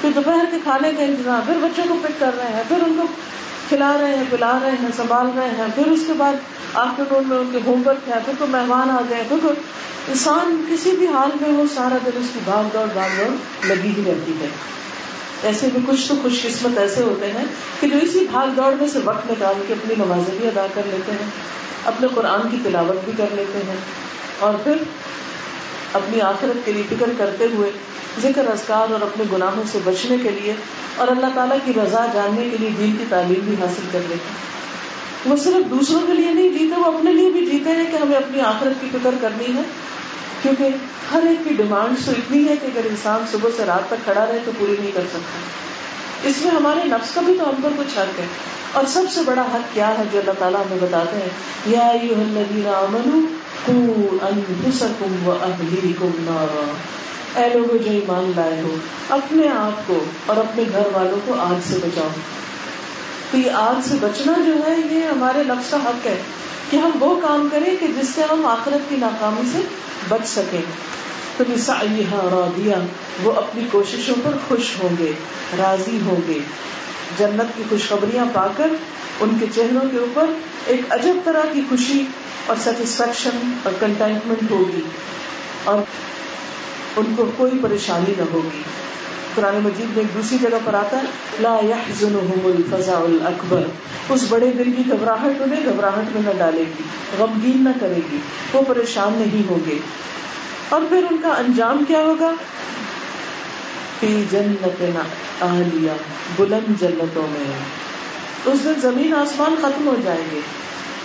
پھر 0.00 0.10
دوپہر 0.14 0.44
کے 0.50 0.56
کھانے 0.64 0.92
کا 0.96 1.02
انتظام، 1.02 1.40
پھر 1.46 1.54
بچوں 1.62 1.84
کو 1.88 1.96
پک 2.02 2.20
کر 2.20 2.30
رہے 2.36 2.52
ہیں، 2.52 2.62
پھر 2.68 2.76
ان 2.76 2.96
کو 3.00 3.06
کھلا 3.68 3.96
رہے 4.00 4.16
ہیں، 4.16 4.24
پلا 4.30 4.58
رہے 4.62 4.70
ہیں، 4.70 4.88
سنبھال 4.96 5.26
رہے 5.36 5.48
ہیں۔ 5.58 5.66
پھر 5.74 5.86
اس 5.86 6.00
کے 6.06 6.12
بعد 6.12 6.32
آفٹر 6.74 7.04
نون 7.10 7.24
میں 7.26 7.38
ان 7.38 7.48
کے 7.52 7.58
ہوم 7.66 7.82
ورک 7.86 8.08
ہے، 8.08 8.14
پھر 8.24 8.32
کوئی 8.38 8.50
مہمان 8.50 8.90
آ 8.90 9.00
گئے 9.10 9.22
پھر 9.28 9.36
انسان 10.08 10.64
کسی 10.70 10.90
بھی 10.90 11.06
حال 11.06 11.30
میں 11.40 11.56
ہو، 11.56 11.64
سارا 11.74 11.96
دن 12.06 12.10
اس 12.20 12.26
کی 12.34 12.40
بھاگ 12.44 12.68
دوڑ 12.72 12.86
بھاگ 12.92 13.08
دوڑ 13.18 13.28
لگی 13.66 13.92
ہی 13.96 14.02
رہتی 14.06 14.32
ہے۔ 14.40 14.46
ایسے 15.42 15.68
بھی 15.72 15.80
کچھ 15.86 16.08
تو 16.08 16.14
خوش 16.22 16.42
قسمت 16.42 16.78
ایسے 16.78 17.02
ہوتے 17.02 17.26
ہیں 17.26 17.44
کہ 17.80 17.88
جو 17.88 17.96
اسی 18.02 18.26
بھاگ 18.32 18.46
دوڑ 18.46 18.74
میں 18.74 18.88
سے 18.88 18.98
وقت 19.04 19.30
نکال 19.30 19.62
کے 19.68 19.74
اپنی 19.74 19.94
نمازیں 19.98 20.38
بھی 20.38 20.48
ادا 20.48 20.66
کر 20.74 20.82
لیتے 20.86 21.12
ہیں، 21.12 21.30
اپنے 21.84 22.08
قرآن 22.14 22.48
کی 22.50 22.56
تلاوت 22.64 23.04
بھی 23.04 23.12
کر 23.16 23.26
لیتے 23.32 23.58
ہیں۔ 23.58 23.76
اور 24.38 24.54
پھر 24.64 24.76
اپنی 25.92 26.20
آخرت 26.20 26.66
کے 26.66 26.72
لیے 26.72 26.82
فکر 26.90 27.10
کرتے 27.18 27.44
ہوئے 27.44 27.70
ذکر 28.22 28.46
اذکار 28.46 28.92
اور 28.92 29.00
اپنے 29.00 29.24
گناہوں 29.32 29.62
سے 29.72 29.78
بچنے 29.84 30.16
کے 30.22 30.28
لیے 30.28 30.54
اور 30.96 31.08
اللہ 31.08 31.26
تعالیٰ 31.34 31.58
کی 31.64 31.72
رضا 31.72 32.06
جاننے 32.12 32.50
کے 32.50 32.56
لیے 32.56 32.70
دین 32.78 32.96
کی 32.98 33.04
تعلیم 33.08 33.40
بھی 33.44 33.54
حاصل 33.60 33.82
کر 33.92 34.00
لیتے 34.08 34.48
وہ 35.30 35.36
صرف 35.36 35.70
دوسروں 35.70 36.00
کے 36.06 36.12
لیے 36.12 36.30
نہیں 36.30 36.48
جیتے 36.48 36.80
وہ 36.80 36.84
اپنے 36.84 37.12
لیے 37.12 37.30
بھی 37.30 37.46
جیتے 37.46 37.70
ہیں 37.70 37.92
کہ 37.92 37.96
ہمیں 37.96 38.16
اپنی 38.16 38.40
آخرت 38.40 38.80
کی 38.80 38.86
فکر 38.92 39.10
کرنی 39.20 39.54
ہے۔ 39.56 39.62
کیونکہ 40.42 40.68
ہر 41.12 41.22
ایک 41.22 41.48
کی 41.48 41.54
ڈیمانڈ 41.54 42.06
تو 42.06 42.12
اتنی 42.12 42.48
ہے 42.48 42.56
کہ 42.56 42.66
اگر 42.66 42.80
انسان 42.84 43.24
صبح 43.30 43.50
سے 43.56 43.64
رات 43.64 43.86
تک 43.86 44.04
کھڑا 44.04 44.26
رہے 44.26 44.38
تو 44.44 44.50
پوری 44.58 44.76
نہیں 44.80 44.92
کر 44.94 45.02
سکتا۔ 45.10 45.38
اس 46.28 46.34
میں 46.44 46.50
ہمارے 46.50 46.80
نفس 46.84 47.14
کا 47.14 47.20
بھی 47.20 47.34
تو 47.38 47.48
ہم 47.48 47.54
پر 47.62 47.68
کچھ 47.78 47.98
حق 47.98 48.20
ہے۔ 48.20 48.26
اور 48.72 48.84
سب 48.88 49.02
سے 49.14 49.20
بڑا 49.24 49.42
حق 49.42 49.74
کیا 49.74 49.98
ہے 49.98 50.02
جو 50.12 50.18
اللہ 50.18 50.30
تعالیٰ 50.38 50.60
ہمیں 50.60 50.78
بتاتے 50.80 51.16
ہیں؟ 51.16 51.28
یا 51.66 51.92
اے 57.36 57.48
لوگ 57.54 57.76
جو 57.76 57.90
ایمان 57.90 58.32
لائے 58.36 58.60
ہو، 58.60 58.76
اپنے 59.08 59.48
آپ 59.48 59.82
کو 59.86 60.04
اور 60.26 60.36
اپنے 60.36 60.62
گھر 60.72 60.82
والوں 60.92 61.18
کو 61.26 61.34
آگ 61.38 61.60
سے 61.68 61.76
بچاؤ۔ 61.82 62.08
تو 63.30 63.38
یہ 63.38 63.50
آگ 63.50 63.80
سے 63.84 63.94
بچنا 64.00 64.32
جو 64.46 64.54
ہے، 64.66 64.76
یہ 64.90 65.02
ہمارے 65.04 65.44
نفس 65.46 65.70
کا 65.70 65.76
حق 65.76 66.06
ہے 66.06 66.22
کہ 66.70 66.76
ہم 66.76 66.90
وہ 67.00 67.20
کام 67.20 67.48
کریں 67.52 67.76
کہ 67.80 67.86
جس 67.86 68.08
سے 68.08 68.22
ہم 68.30 68.46
آخرت 68.46 68.90
کی 68.90 68.96
ناکامی 68.96 69.48
سے 69.52 69.58
بچ 70.08 70.28
سکیں۔ 70.28 70.60
تو 71.36 71.44
راضیا 72.12 72.76
وہ 73.22 73.32
اپنی 73.32 73.64
کوششوں 73.70 74.14
پر 74.24 74.30
خوش 74.48 74.82
ہوں 74.82 74.88
گے، 74.98 75.12
راضی 75.58 75.98
ہوں 76.04 76.20
گے۔ 76.28 76.38
جنت 77.18 77.56
کی 77.56 77.62
خوشخبریاں 77.68 78.24
پا 78.32 78.46
کر 78.56 78.66
ان 79.20 79.36
کے 79.40 79.46
چہروں 79.54 79.90
کے 79.90 79.96
اوپر 79.96 80.24
ایک 80.66 80.80
عجب 80.90 81.14
طرح 81.24 81.42
کی 81.52 81.60
خوشی 81.68 82.06
اور 82.46 82.56
سیٹسفیکشن 82.64 83.52
اور 83.62 83.72
کنٹینٹمنٹ 83.80 84.50
ہوگی 84.50 84.80
اور 85.64 85.78
ان 86.96 87.14
کو 87.16 87.30
کوئی 87.36 87.52
پریشانی 87.62 88.14
نہ 88.18 88.22
ہوگی۔ 88.32 88.62
قرآن 89.34 89.54
مجید 89.56 89.86
میں 89.96 90.04
ایک 90.04 90.14
دوسری 90.14 90.38
جگہ 90.42 90.58
پر 90.64 90.74
آتا 90.74 90.96
ہے، 90.96 91.02
لا 91.40 91.56
يحزنهم 91.64 92.40
الفزع 92.44 92.96
الاکبر 92.96 93.62
اس 94.08 94.24
بڑے 94.28 94.50
دل 94.50 94.72
کی 94.76 94.82
گھبراہٹ 94.88 95.42
انہیں 95.42 95.64
گھبراہٹ 95.64 96.16
میں 96.16 96.22
نہ 96.24 96.38
ڈالے 96.38 96.64
گی، 96.78 96.82
غمگین 97.18 97.64
نہ 97.64 97.68
کرے 97.80 98.00
گی، 98.12 98.18
وہ 98.52 98.62
پریشان 98.68 99.12
نہیں 99.12 99.50
ہوں 99.50 99.58
گے۔ 99.66 99.78
اور 100.68 100.80
پھر 100.88 101.04
ان 101.10 101.16
کا 101.22 101.28
انجام 101.28 101.84
کیا 101.88 101.98
ہوگا؟ 101.98 102.32
فی 104.00 104.24
جنت 104.30 104.82
عالیہ 105.42 105.90
بلند 106.36 106.80
جنتوں 106.80 107.26
میں 107.30 107.58
اس 108.44 108.64
دن 108.64 108.72
زمین 108.80 109.14
آسمان 109.14 109.54
ختم 109.62 109.86
ہو 109.86 109.96
جائیں 110.04 110.24
گے 110.32 110.40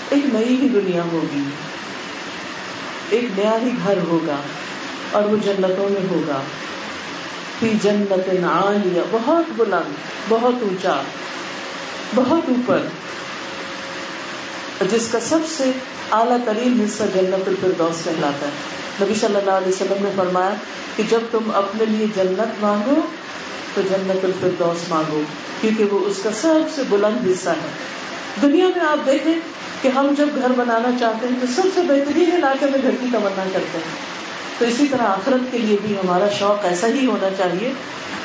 ایک 0.09 0.25
نئی 0.33 0.61
ہی 0.61 0.67
دنیا 0.67 1.03
ہوگی۔ 1.03 1.43
ایک 3.09 3.39
نیا 3.39 3.57
ہی 3.61 3.69
گھر 3.83 3.97
ہوگا 3.97 4.35
اور 5.11 5.23
وہ 5.23 5.37
جنتوں 5.43 5.89
میں 5.89 6.09
ہوگا۔ 6.09 6.41
فی 7.59 7.71
جنت 7.81 8.29
عالیہ 8.43 9.01
بہت 9.11 9.45
بلند، 9.55 9.93
بہت 10.29 10.53
اونچا، 10.61 11.01
بہت 12.15 12.49
اوپر۔ 12.49 12.79
جس 14.91 15.07
کا 15.11 15.19
سب 15.19 15.39
سے 15.57 15.63
اعلیٰ 16.11 16.37
ترین 16.45 16.85
حصہ 16.85 17.03
جنت 17.13 17.47
الفردوس 17.47 18.05
کہلاتا 18.05 18.47
ہے۔ 18.47 18.82
نبی 19.01 19.13
صلی 19.13 19.35
اللہ 19.35 19.51
علیہ 19.51 19.67
وسلم 19.67 20.03
نے 20.03 20.09
فرمایا 20.15 20.53
کہ 20.95 21.03
جب 21.09 21.19
تم 21.31 21.51
اپنے 21.53 21.85
لیے 21.85 22.05
جنت 22.15 22.63
مانگو 22.63 23.01
تو 23.73 23.81
جنت 23.81 24.25
الفردوس 24.25 24.89
مانگو، 24.89 25.21
کیونکہ 25.61 25.83
وہ 25.83 25.99
اس 26.05 26.19
کا 26.23 26.29
سب 26.41 26.75
سے 26.75 26.81
بلند 26.89 27.27
حصہ 27.27 27.49
ہے۔ 27.49 27.69
دنیا 28.41 28.67
میں 28.67 28.85
آپ 28.85 29.05
دیکھیں 29.05 29.33
کہ 29.81 29.87
ہم 29.87 30.13
جب 30.17 30.25
گھر 30.35 30.51
بنانا 30.55 30.89
چاہتے 30.99 31.27
ہیں 31.27 31.35
تو 31.41 31.47
سب 31.55 31.69
سے 31.75 31.81
بہترین 31.81 32.31
علاقے 32.35 32.65
میں 32.65 32.79
گھر 32.81 32.91
کی 32.91 33.05
تمنا 33.11 33.43
کرتے 33.53 33.77
ہیں۔ 33.77 34.13
تو 34.57 34.65
اسی 34.65 34.87
طرح 34.87 35.03
آخرت 35.03 35.51
کے 35.51 35.57
لیے 35.57 35.77
بھی 35.81 35.95
ہمارا 35.97 36.29
شوق 36.29 36.65
ایسا 36.65 36.87
ہی 36.87 37.05
ہونا 37.05 37.29
چاہیے 37.37 37.71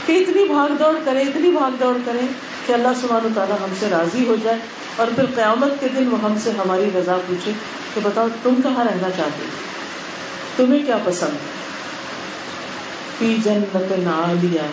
کہ 0.06 0.12
اتنی 0.12 0.44
بھاگ 0.44 0.74
دوڑ 0.78 0.98
کرے 1.04 1.22
اتنی 1.22 1.50
بھاگ 1.50 1.70
دوڑ 1.80 1.96
کرے 2.04 2.26
کہ 2.66 2.72
اللہ 2.72 2.88
سبحانہ 3.00 3.28
تعالیٰ 3.34 3.56
ہم 3.62 3.72
سے 3.80 3.86
راضی 3.90 4.26
ہو 4.26 4.36
جائے 4.42 4.58
اور 4.96 5.06
پھر 5.14 5.24
قیامت 5.34 5.80
کے 5.80 5.86
دن 5.96 6.08
وہ 6.08 6.18
ہم 6.22 6.34
سے 6.44 6.50
ہماری 6.50 6.90
رضا 6.94 7.16
پوچھے 7.26 7.52
کہ 7.94 8.00
بتاؤ 8.02 8.26
تم 8.42 8.54
کہاں 8.62 8.84
رہنا 8.84 9.10
چاہتے 9.16 9.46
تمہیں 10.58 10.82
کیا 10.86 10.98
پسند؟ 11.04 11.36
پی 13.18 13.36
جنت 13.44 13.76
عالیہ 14.08 14.66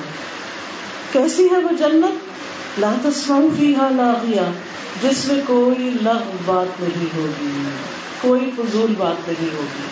کیسی 1.11 1.45
ہے 1.51 1.57
وہ 1.57 1.69
جنت؟ 1.79 2.79
لا 2.79 2.93
تسمعوا 3.01 3.49
فیہا 3.59 3.89
لاغیہ۔ 3.95 4.51
جس 5.01 5.25
میں 5.25 5.41
کوئی 5.47 5.89
لغ 6.01 6.19
بات 6.45 6.81
نہیں 6.81 7.05
ہوگی، 7.15 7.63
کوئی 8.21 8.51
فضول 8.57 8.93
بات 8.97 9.27
نہیں 9.27 9.55
ہوگی، 9.55 9.87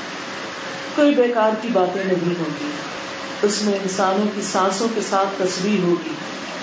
کوئی 0.96 1.16
بیکار 1.16 1.50
کی 1.62 1.68
باتیں 1.74 2.04
نہیں 2.04 2.40
ہوگی۔ 2.40 2.70
اس 3.42 3.62
میں 3.62 3.74
انسانوں 3.74 4.28
کی 4.36 4.42
سانسوں 4.42 4.88
کے 4.96 5.02
ساتھ 5.10 5.44
تصویر 5.44 5.84
ہوگی، 5.84 6.14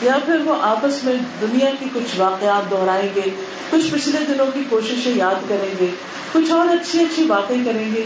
یا 0.03 0.19
پھر 0.27 0.40
وہ 0.45 0.57
آپس 0.62 1.05
میں 1.05 1.14
دنیا 1.40 1.71
کی 1.79 1.85
کچھ 1.95 2.21
واقعات 2.21 2.71
دہرائیں 2.71 3.09
گے، 3.16 3.31
کچھ 3.71 3.95
پچھلے 3.95 4.19
دنوں 4.29 4.51
کی 4.55 4.61
کوششیں 4.69 5.12
یاد 5.14 5.49
کریں 5.49 5.75
گے، 5.81 5.87
کچھ 6.33 6.51
اور 6.51 6.66
اچھی 6.69 7.01
اچھی 7.01 7.25
باتیں 7.25 7.64
کریں 7.64 7.95
گے۔ 7.95 8.05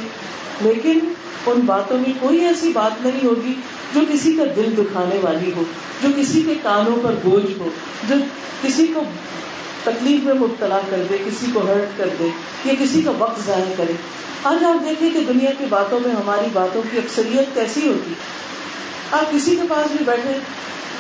لیکن 0.61 0.99
ان 1.47 1.61
باتوں 1.61 1.99
میں 1.99 2.13
کوئی 2.21 2.45
ایسی 2.45 2.71
بات 2.73 3.07
نہیں 3.07 3.27
ہوگی 3.27 3.55
جو 3.95 4.01
کسی 4.13 4.33
کا 4.33 4.45
دل 4.57 4.75
دکھانے 4.79 5.19
والی 5.23 5.53
ہو، 5.57 5.65
جو 6.03 6.09
کسی 6.17 6.43
کے 6.47 6.55
کانوں 6.63 6.97
پر 7.03 7.15
بوجھ 7.23 7.59
ہو، 7.59 7.69
جو 8.09 8.15
کسی 8.63 8.87
کو 8.87 9.03
تکلیف 9.85 10.25
میں 10.25 10.35
مبتلا 10.35 10.81
کر 10.91 11.03
دے، 11.11 11.17
کسی 11.27 11.47
کو 11.53 11.61
ہرٹ 11.61 11.99
کر 11.99 12.09
دے، 12.19 12.29
یا 12.65 12.75
کسی 12.79 13.03
کا 13.03 13.13
وقت 13.19 13.47
ضائع 13.47 13.75
کرے۔ 13.77 13.93
آج 14.45 14.65
آپ 14.65 14.85
دیکھیں 14.85 15.11
کہ 15.11 15.21
دنیا 15.29 15.51
کی 15.59 15.65
باتوں 15.69 16.01
میں 16.01 16.15
ہماری 16.15 16.47
باتوں 16.53 16.83
کی 16.91 16.99
اکثریت 16.99 17.55
کیسی 17.55 17.89
ہوتی 17.89 18.13
آپ 19.13 19.33
کسی 19.33 19.57
کے 19.57 19.63
پاس 19.69 19.87
بھی 19.93 20.05
بیٹھے 20.05 20.39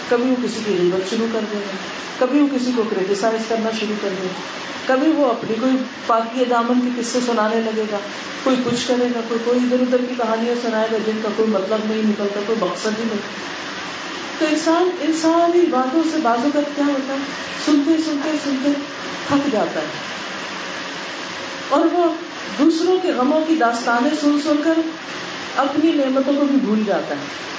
کبھی 0.08 0.30
وہ 0.30 0.36
کسی 0.44 0.60
کی 0.64 0.72
غیبت 0.80 1.10
شروع 1.10 1.26
کر 1.32 1.40
دیں 1.52 1.60
گے 1.60 1.76
کبھی 2.18 2.40
وہ 2.40 2.46
کسی 2.54 2.70
کو 2.76 2.82
کریٹیسائز 2.90 3.42
کرنا 3.48 3.70
شروع 3.80 3.96
کر 4.02 4.08
دیں 4.08 4.22
گے 4.22 4.64
کبھی 4.86 5.12
وہ 5.12 5.30
اپنی 5.30 5.54
کوئی 5.60 5.72
پاکی 6.06 6.44
دامن 6.44 6.80
کے 6.80 7.02
قصے 7.02 7.18
سنانے 7.26 7.60
لگے 7.60 7.84
گا، 7.92 7.98
کوئی 8.44 8.56
کچھ 8.64 8.88
کرے 8.88 9.08
گا، 9.14 9.20
کوئی 9.28 9.40
کوئی 9.44 9.58
ادھر 9.58 9.80
ادھر 9.80 9.98
کی 10.08 10.14
کہانیاں 10.18 10.54
سنائے 10.62 10.88
گا، 10.92 10.98
جن 11.06 11.20
کا 11.22 11.28
کوئی 11.36 11.48
مطلب 11.48 11.78
نہیں 11.84 12.02
نکلتا، 12.02 12.40
کوئی 12.46 12.58
مقصد 12.60 12.86
ہی 12.86 13.04
نہیں۔ 13.04 13.54
تو 14.38 14.46
انسان 14.50 14.90
ان 15.00 15.12
ساری 15.12 15.66
باتوں 15.70 16.02
سے 16.12 16.18
بازو 16.22 16.48
کا 16.54 16.60
کیا 16.76 16.84
ہوتا 16.86 17.12
ہے؟ 17.12 17.18
سنتے 17.64 18.02
سنتے 18.02 18.30
سنتے 18.44 18.72
تھک 19.28 19.52
جاتا 19.52 19.80
ہے۔ 19.80 19.86
اور 21.68 21.86
وہ 21.92 22.04
دوسروں 22.58 22.98
کے 23.02 23.12
غموں 23.12 23.40
کی 23.48 23.54
داستانیں 23.54 24.10
سن 24.10 24.38
سن 24.44 24.56
کر 24.64 24.80
اپنی 25.56 25.92
نعمتوں 25.92 26.34
کو 26.34 26.44
بھی 26.44 26.56
بھول 26.56 26.82
جاتا 26.86 27.14
ہے۔ 27.14 27.53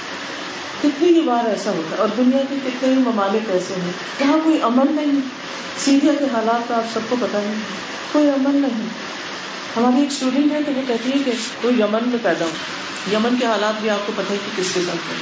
کتنی 0.82 1.08
ہی 1.08 1.20
بار 1.20 1.48
ایسا 1.48 1.70
ہوتا 1.70 1.96
ہے 1.96 2.00
اور 2.00 2.08
دنیا 2.16 2.42
کے 2.48 2.54
کتنے 2.66 2.88
ہی 2.88 2.98
ممالک 2.98 3.50
ایسے 3.50 3.74
ہیں 3.74 3.92
جہاں 4.18 4.38
کوئی 4.44 4.62
امن 4.62 4.86
نہیں 4.90 5.20
سیریا 5.84 6.12
کے 6.18 6.24
حالات 6.24 6.68
کا 6.68 6.76
آپ 6.76 6.84
سب 6.94 7.00
کو 7.08 7.16
پتا 7.20 7.38
نہیں 7.42 7.54
کوئی 8.12 8.28
امن 8.28 8.56
نہیں۔ 8.56 8.88
ہماری 9.76 10.00
ایک 10.00 10.12
اسٹوڈینٹ 10.12 10.52
ہے 10.52 10.58
تو 10.66 10.72
وہ 10.76 10.82
کہتی 10.88 11.10
ہے 11.10 11.18
کہ 11.24 11.32
کوئی 11.62 11.74
یمن 11.80 12.08
میں 12.08 12.18
پیدا 12.22 12.44
ہو۔ 12.44 12.50
یمن 13.12 13.36
کے 13.36 13.46
حالات 13.46 13.80
بھی 13.80 13.90
آپ 13.90 14.06
کو 14.06 14.12
پتا 14.16 14.34
ہے 14.34 14.38
کہ 14.46 14.62
کس 14.62 14.74
کے 14.74 14.80
ساتھ 14.86 14.96
ہے۔ 14.96 15.16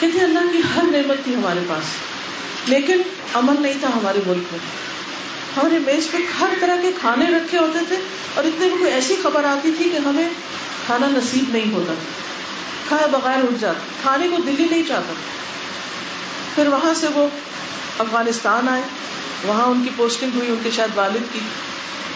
کہتے 0.00 0.24
اللہ 0.24 0.38
کی 0.52 0.60
ہر 0.76 0.82
نعمت 0.82 1.24
تھی 1.24 1.34
ہمارے 1.34 1.60
پاس، 1.68 1.84
لیکن 2.68 3.02
امن 3.34 3.62
نہیں 3.62 3.74
تھا 3.80 3.88
ہمارے 3.88 4.18
ملک 4.26 4.44
میں۔ 4.52 4.58
ہمارے 5.56 5.78
میز 5.78 6.10
پہ 6.10 6.16
ہر 6.40 6.48
طرح 6.60 6.76
کے 6.82 6.92
کھانے 7.00 7.24
رکھے 7.24 7.58
ہوتے 7.58 7.78
تھے 7.88 7.96
اور 8.34 8.44
اتنے 8.44 8.68
میں 8.68 8.76
کوئی 8.78 8.92
ایسی 8.92 9.16
خبر 9.22 9.44
آتی 9.44 9.70
تھی 9.76 9.84
کہ 9.84 9.96
ہمیں 9.96 10.28
کھانا 10.86 11.06
نصیب 11.06 11.44
نہیں 11.52 11.72
ہوتا۔ 11.72 11.94
کھایا 12.88 13.06
بغیر 13.06 13.38
اٹھ 13.38 13.60
جاتا، 13.60 13.78
کھانے 14.02 14.28
کو 14.28 14.42
دلی 14.46 14.66
نہیں 14.70 14.82
چاہتا۔ 14.88 15.12
پھر 16.54 16.66
وہاں 16.66 16.94
سے 16.94 17.06
وہ 17.14 17.28
افغانستان 17.98 18.68
آئے، 18.68 18.82
وہاں 19.44 19.66
ان 19.66 19.84
کی 19.84 19.90
پوسٹنگ 19.96 20.30
ہوئی، 20.34 20.48
ان 20.48 20.56
کے 20.62 20.70
شاید 20.70 20.90
والد 20.94 21.32
کی 21.32 21.38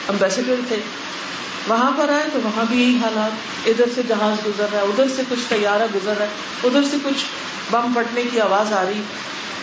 امبیسڈر 0.09 0.55
تھے۔ 0.69 0.77
وہاں 1.69 1.91
پر 1.97 2.09
آئے 2.09 2.23
تو 2.33 2.39
وہاں 2.45 2.65
بھی 2.69 2.83
یہی 2.83 2.97
حالات، 2.97 3.31
ادھر 3.69 3.85
سے 3.95 4.03
جہاز 4.09 4.47
گزر 4.47 4.67
رہا 4.73 4.79
ہے، 4.79 4.85
ادھر 4.85 5.05
سے 5.17 5.23
کچھ 5.29 5.41
طیارہ 5.49 5.83
گزر 5.95 6.13
رہا 6.19 6.27
ہے، 6.27 6.31
ادھر 6.65 6.83
سے 6.91 6.97
کچھ 7.05 7.25
بم 7.71 7.93
پھٹنے 7.95 8.23
کی 8.33 8.41
آواز 8.41 8.73
آ 8.73 8.85
رہی۔ 8.85 9.03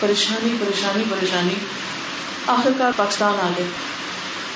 پریشانی 0.00 0.56
پریشانی 0.60 1.04
پریشانی۔ 1.10 1.54
آخر 2.46 2.70
کار 2.78 2.92
پاکستان 2.96 3.34
آ 3.42 3.48
گئے۔ 3.58 3.66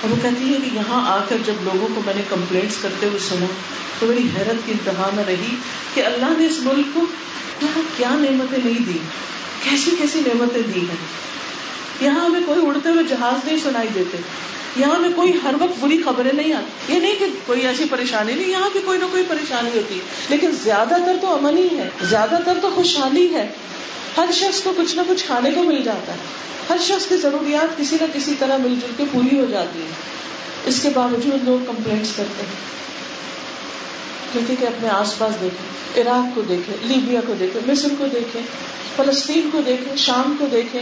اور 0.01 0.11
وہ 0.11 0.17
کہتی 0.23 0.55
ہے 0.55 0.59
کہ 0.61 0.77
یہاں 0.77 1.11
آ 1.13 1.25
کر 1.29 1.37
جب 1.45 1.55
لوگوں 1.61 1.89
کو 1.95 2.03
میں 2.07 2.15
نے 2.15 2.23
کمپلینٹس 2.29 2.77
کرتے 2.83 3.07
ہوئے 3.07 3.19
سنا 3.19 3.47
تو 4.03 4.09
میری 4.09 4.29
حیرت 4.37 4.67
کی 4.67 4.73
انتہا 4.73 5.11
میں 5.15 5.25
رہی 5.25 5.57
کہ 5.95 6.05
اللہ 6.05 6.27
نے 6.39 6.47
اس 6.47 6.59
ملک 6.61 6.87
کو 6.95 7.01
یہاں 7.63 7.83
کیا 7.97 8.11
نعمتیں 8.11 8.59
نہیں 8.65 8.93
دی؟ 8.93 8.99
کیسی 9.63 9.91
کیسی 9.99 10.21
نعمتیں 10.21 10.63
دی 10.75 10.81
ہیں؟ 10.81 11.33
یہاں 12.01 12.25
ہمیں 12.25 12.41
کوئی 12.47 12.67
اڑتے 12.67 12.89
ہوئے 12.89 13.05
جہاز 13.05 13.45
نہیں 13.45 13.57
سنائی 13.63 13.89
دیتے، 13.95 14.19
یہاں 14.77 14.99
میں 14.99 15.09
کوئی 15.17 15.33
ہر 15.45 15.55
وقت 15.55 15.85
بری 15.85 16.03
خبریں 16.03 16.33
نہیں 16.33 16.53
آتی۔ 16.53 16.95
یہ 16.95 17.01
نہیں 17.01 17.15
کہ 17.19 17.27
کوئی 17.47 17.67
ایسی 17.67 17.85
پریشانی 17.91 18.35
نہیں، 18.35 18.49
یہاں 18.49 18.71
بھی 18.73 18.81
کوئی 18.85 18.99
نہ 18.99 19.05
کوئی 19.11 19.23
پریشانی 19.29 19.71
ہوتی 19.79 19.95
ہے۔ 19.95 20.01
لیکن 20.29 20.51
زیادہ 20.65 20.97
تر 21.07 21.17
تو 21.21 21.35
امن 21.35 21.59
ہی 21.59 21.69
ہے، 21.79 21.89
زیادہ 22.03 22.39
تر 22.45 22.59
تو 22.63 22.71
خوشحالی 22.75 23.35
ہے۔ 23.35 23.53
ہر 24.17 24.27
شخص 24.33 24.63
کو 24.63 24.73
کچھ 24.77 24.97
نہ 24.97 25.01
کچھ 25.09 25.25
کھانے 25.25 25.51
کو 25.51 25.63
مل 25.63 25.83
جاتا 25.83 26.13
ہے۔ 26.13 26.19
ہر 26.71 26.77
شخص 26.81 27.09
کی 27.09 27.17
ضروریات 27.17 27.79
کسی 27.79 27.97
نہ 28.01 28.07
کسی 28.13 28.35
طرح 28.39 28.57
مل 28.57 28.75
جل 28.83 28.93
کے 28.97 29.05
پوری 29.13 29.41
ہو 29.41 29.45
جاتی 29.45 29.81
ہے 29.81 29.91
اس 30.65 30.83
کے 30.83 30.89
باوجود 30.95 31.45
لوگ 31.45 31.65
کمپلینٹس 31.67 32.09
کرتے 32.17 32.43
ہیں۔ 32.43 32.82
کیونکہ 34.33 34.55
کہ 34.61 34.65
اپنے 34.67 34.89
آس 34.89 35.19
پاس 35.19 35.41
دیکھیں، 35.41 36.03
عراق 36.03 36.35
کو 36.35 36.41
دیکھیں، 36.41 36.77
لیبیا 36.83 37.21
کو 37.27 37.35
دیکھیں، 37.41 37.73
مصر 37.73 37.89
کو 37.99 38.07
دیکھیں، 38.13 38.43
فلسطین 38.97 39.49
کو 39.53 39.61
دیکھیں، 39.67 39.97
شام 39.97 40.37
کو 40.39 40.47
دیکھیں 40.53 40.81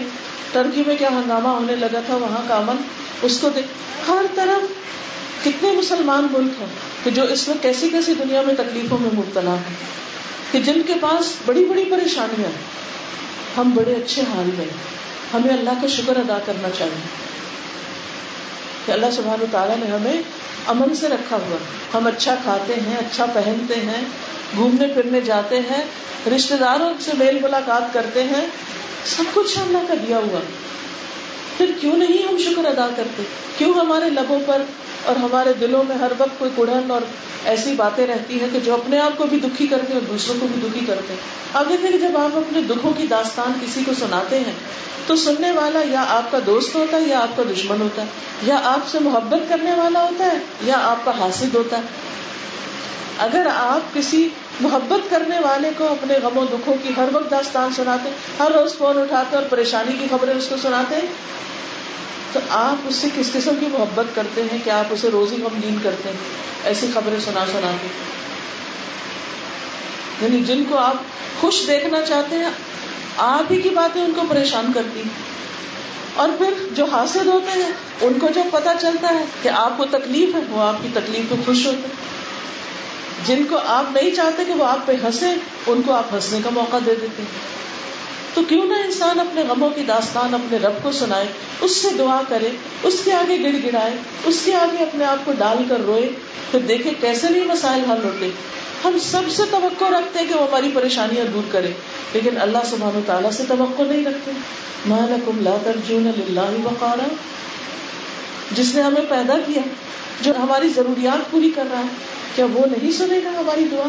ٹرکی 0.52 0.82
میں 0.86 0.96
کیا 0.96 1.08
ہنگامہ 1.08 1.48
ہونے 1.48 1.76
لگا 1.76 2.00
تھا، 2.06 2.16
وہاں 2.16 2.42
کا 2.48 2.54
امن، 2.54 2.76
اس 3.22 3.38
کو 3.40 3.48
دیکھ۔ 3.48 3.66
ہر 4.08 4.26
طرف 4.34 4.66
کتنے 5.44 5.72
مسلمان 5.72 6.26
ملک 6.30 6.60
ہیں 6.60 6.66
کہ 7.04 7.10
جو 7.10 7.22
اس 7.24 7.48
میں 7.48 7.56
کیسی 7.62 7.88
کیسی 7.88 8.14
دنیا 8.14 8.42
میں 8.46 8.54
تکلیفوں 8.54 8.98
میں 8.98 9.10
مبتلا 9.14 9.54
ہیں۔ 9.54 9.74
کہ 10.52 10.60
جن 10.60 10.82
کے 10.86 10.94
پاس 11.00 11.34
بڑی 11.46 11.64
بڑی 11.64 11.84
پریشانیاں 11.84 12.50
ہم 13.56 13.70
بڑے 13.74 13.92
اچھے 13.92 14.22
حال 14.22 14.50
میں 14.58 14.66
ہمیں 15.34 15.54
اللہ 15.54 15.70
کا 15.82 15.86
شکر 15.86 16.16
ادا 16.16 16.38
کرنا 16.46 16.68
چاہیے۔ 16.78 17.30
کہ 18.86 18.92
اللہ 18.92 19.06
سبحانہ 19.16 19.44
تعالیٰ 19.50 19.76
نے 19.76 19.86
ہمیں 19.86 20.22
امن 20.66 20.94
سے 20.94 21.08
رکھا 21.08 21.36
ہوا 21.36 21.56
ہم 21.94 22.06
اچھا 22.06 22.34
کھاتے 22.42 22.74
ہیں 22.74 22.96
اچھا 22.96 23.26
پہنتے 23.26 23.74
ہیں، 23.74 24.04
گھومنے 24.56 24.86
پھرنے 24.94 25.20
جاتے 25.20 25.58
ہیں 25.58 25.84
رشتے 26.36 26.56
داروں 26.56 26.94
سے 27.00 27.10
میل 27.18 27.38
ملاقات 27.42 27.94
کرتے 27.94 28.24
ہیں۔ 28.24 28.46
سب 29.04 29.24
کچھ 29.34 29.58
اللہ 29.58 29.78
کا 29.88 29.94
دیا 29.94 30.16
ہوا۔ 30.16 30.40
پھر 31.60 31.70
کیوں 31.80 31.96
نہیں 31.96 32.22
ہم 32.28 32.36
شکر 32.38 32.64
ادا 32.64 32.86
کرتے؟ 32.96 33.22
کیوں 33.58 33.72
ہمارے 33.74 34.10
لبوں 34.10 34.38
پر 34.46 34.62
اور 35.04 35.16
ہمارے 35.16 35.52
دلوں 35.60 35.84
میں 35.88 35.96
ہر 35.96 36.12
وقت 36.18 36.38
کوئی 36.38 36.50
کڑھن 36.56 36.90
اور 36.90 37.00
ایسی 37.44 37.74
باتیں 37.76 38.06
رہتی 38.06 38.40
ہیں 38.40 38.48
کہ 38.52 38.60
جو 38.60 38.74
اپنے 38.74 38.98
آپ 38.98 39.18
کو 39.18 39.24
بھی 39.24 39.38
دکھی 39.38 39.66
کرتے 39.66 39.92
ہیں 39.92 40.00
اور 40.00 40.08
دوسروں 40.08 40.36
کو 40.40 40.46
بھی 40.52 40.68
دکھی 40.68 40.86
کرتے 40.86 41.12
ہیں؟ 41.12 41.20
اب 41.52 41.68
دیکھیں 41.68 41.90
کہ 41.92 41.98
جب 41.98 42.16
آپ 42.16 42.36
اپنے 42.36 42.60
دکھوں 42.60 42.92
کی 42.96 43.06
داستان 43.06 43.52
کسی 43.60 43.84
کو 43.86 43.92
سناتے 44.00 44.38
ہیں، 44.38 44.52
تو 45.06 45.16
سننے 45.16 45.50
والا 45.52 45.80
یا 45.90 46.04
آپ 46.08 46.30
کا 46.30 46.38
دوست 46.46 46.74
ہوتا 46.74 46.96
ہے 46.96 47.02
یا 47.02 47.20
آپ 47.20 47.36
کا 47.36 47.42
دشمن 47.52 47.80
ہوتا 47.80 48.02
ہے، 48.02 48.06
یا 48.42 48.60
آپ 48.64 48.88
سے 48.88 48.98
محبت 48.98 49.48
کرنے 49.48 49.74
والا 49.74 50.02
ہوتا 50.02 50.24
ہے 50.24 50.38
یا 50.62 50.78
آپ 50.82 51.04
کا 51.04 51.18
حاصل 51.18 51.48
ہوتا 51.54 51.78
ہے۔ 51.78 51.82
اگر 53.18 53.46
آپ 53.54 53.94
کسی 53.94 54.28
محبت 54.60 55.10
کرنے 55.10 55.38
والے 55.38 55.70
کو 55.78 55.88
اپنے 55.88 56.14
غم 56.22 56.38
و 56.38 56.44
دکھوں 56.44 56.74
کی 56.82 56.88
ہر 56.96 57.08
وقت 57.12 57.30
داستان 57.30 57.72
سناتے، 57.72 58.10
ہر 58.38 58.50
روز 58.50 58.74
فون 58.74 58.98
اٹھاتے 58.98 59.36
اور 59.36 59.44
پریشانی 59.50 59.96
کی 59.98 60.06
خبریں 60.10 60.34
اس 60.34 60.46
کو 60.48 60.56
سناتے۔ 60.62 60.96
تو 62.32 62.40
آپ 62.50 62.76
اس 62.88 62.96
سے 62.96 63.08
کس 63.16 63.32
قسم 63.32 63.54
کی 63.60 63.66
محبت 63.66 64.14
کرتے 64.14 64.42
ہیں 64.42 64.58
کہ 64.64 64.70
آپ 64.70 64.84
اسے 64.90 65.08
روزی 65.08 65.36
غمگین 65.36 65.76
کرتے 65.82 66.08
ہیں؟ 66.08 66.16
ایسی 66.64 66.86
خبریں 66.94 67.20
سنا 67.20 67.44
سنا 67.52 67.70
کے 67.82 67.86
یعنی 70.24 70.44
جن 70.44 70.64
کو 70.68 70.78
آپ 70.78 70.94
خوش 71.40 71.64
دیکھنا 71.66 72.00
چاہتے 72.00 72.36
ہیں 72.36 72.50
آپ 73.16 73.52
ہی 73.52 73.60
کی 73.60 73.68
باتیں 73.68 74.02
ان 74.02 74.12
کو 74.16 74.22
پریشان 74.28 74.72
کرتی۔ 74.74 75.02
اور 76.14 76.28
پھر 76.38 76.54
جو 76.72 76.84
حاصل 76.84 77.26
ہوتے 77.26 77.62
ہیں، 77.62 77.72
ان 78.00 78.18
کو 78.18 78.28
جب 78.34 78.42
پتا 78.50 78.72
چلتا 78.80 79.08
ہے 79.08 79.24
کہ 79.42 79.48
آپ 79.48 79.72
کو 79.76 79.84
تکلیف 79.84 80.34
ہے، 80.34 80.40
وہ 80.48 80.62
آپ 80.62 80.76
کی 80.82 80.88
تکلیف 80.94 81.30
پہ 81.30 81.34
خوش 81.44 81.66
ہوتے۔ 81.66 81.88
جن 83.26 83.44
کو 83.50 83.59
آپ 83.66 83.85
نہیں 83.92 84.11
چاہتے 84.11 84.42
کہ 84.46 84.52
وہ 84.52 84.64
آپ 84.64 84.87
پہ 84.87 84.92
ہنسے، 85.04 85.26
ان 85.66 85.83
کو 85.83 85.92
آپ 85.92 86.14
ہنسنے 86.14 86.38
کا 86.44 86.50
موقع 86.50 86.76
دے 86.87 86.94
دیتے 87.00 87.22
تو 88.35 88.42
کیوں 88.48 88.66
نہ 88.66 88.74
انسان 88.74 89.20
اپنے 89.20 89.42
غموں 89.48 89.70
کی 89.70 89.83
داستان 89.83 90.35
اپنے 90.35 90.59
رب 90.59 90.83
کو 90.83 90.92
سنائے، 90.92 91.26
اس 91.61 91.76
سے 91.76 91.88
دعا 91.98 92.20
کرے، 92.28 92.48
اس 92.83 93.00
کے 93.04 93.12
آگے 93.12 93.42
گڑ 93.42 93.59
گڑائے، 93.64 93.92
اس 94.24 94.42
کے 94.44 94.54
آگے 94.54 94.83
اپنے 94.85 95.04
آپ 95.04 95.24
کو 95.24 95.33
ڈال 95.38 95.62
کر 95.68 95.80
روئے۔ 95.87 96.09
پھر 96.50 96.61
دیکھے 96.61 96.90
کیسے 97.00 97.26
نہیں 97.30 97.44
مسائل 97.44 97.90
حل 97.90 98.04
ہوتے۔ 98.04 98.30
ہم 98.85 98.98
سب 99.11 99.22
سے 99.30 99.42
توقع 99.50 99.85
رکھتے 99.85 100.18
ہیں 100.18 100.26
کہ 100.26 100.35
وہ 100.35 100.46
ہماری 100.48 100.70
پریشانیاں 100.74 101.24
دور 101.24 101.42
کرے، 101.52 101.72
لیکن 102.12 102.40
اللہ 102.40 102.59
سبحانہ 102.70 102.98
و 102.98 103.02
تعالیٰ 103.06 103.30
سے 103.30 103.42
توقع 103.48 103.83
نہیں 103.83 104.04
رکھتے۔ 104.04 104.30
مالکم 104.87 105.40
لا 105.40 105.56
ترجون 105.64 106.11
للہ 106.16 106.64
وقارا 106.64 107.14
جس 108.52 108.74
نے 108.74 108.82
ہمیں 108.82 109.02
پیدا 109.08 109.34
کیا، 109.46 109.62
جو 110.20 110.32
ہماری 110.38 110.68
ضروریات 110.68 111.30
پوری 111.30 111.50
کر 111.54 111.64
رہا 111.72 111.78
ہے، 111.78 111.88
کیا 112.34 112.44
وہ 112.44 112.66
نہیں 112.66 112.92
سنے 112.92 113.20
گا 113.24 113.30
ہماری 113.38 113.64
دعا؟ 113.72 113.88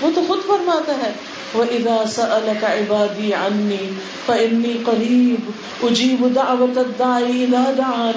وہ 0.00 0.10
تو 0.14 0.20
خود 0.26 0.38
فرماتا 0.46 0.92
ہے، 0.92 1.12
وَإِذَا 1.54 2.04
سَأَلَكَ 2.08 2.66
عِبَادِي 2.66 3.32
عَنِّي 3.32 3.88
فَإِنِّي 4.26 4.78
قَرِيبٌ 4.84 5.50
أُجِيبُ 5.90 6.34
دَعْوَةَ 6.34 6.78
الدَّاعِ 6.78 7.22
إِذَا 7.22 8.10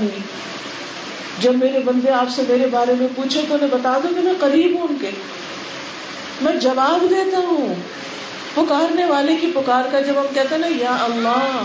جب 1.42 1.56
میرے 1.56 1.80
بندے 1.80 2.12
آپ 2.12 2.26
سے 2.36 2.42
میرے 2.48 2.68
بارے 2.72 2.94
میں 3.00 3.08
پوچھے 3.16 3.42
تو 3.50 3.54
انہیں 3.54 3.70
بتا 3.72 4.00
دو 4.04 4.08
کہ 4.16 4.22
میں 4.22 4.34
قریب 4.40 4.76
ہوں 4.76 4.88
ان 4.90 4.96
کے۔ 5.02 5.10
میں 6.42 6.54
جواب 6.54 7.10
دیتا 7.10 7.38
ہوں۔ 7.38 7.76
پکارنے 8.54 9.06
والے 9.06 9.36
کی 9.36 9.52
پکار 9.54 9.84
کا 9.92 10.00
جب 10.00 10.14
ہم 10.20 10.26
کہتے 10.34 10.56
ہیں 10.56 10.58
نا، 10.58 10.68
یا 10.68 10.98
اللہ 11.02 11.64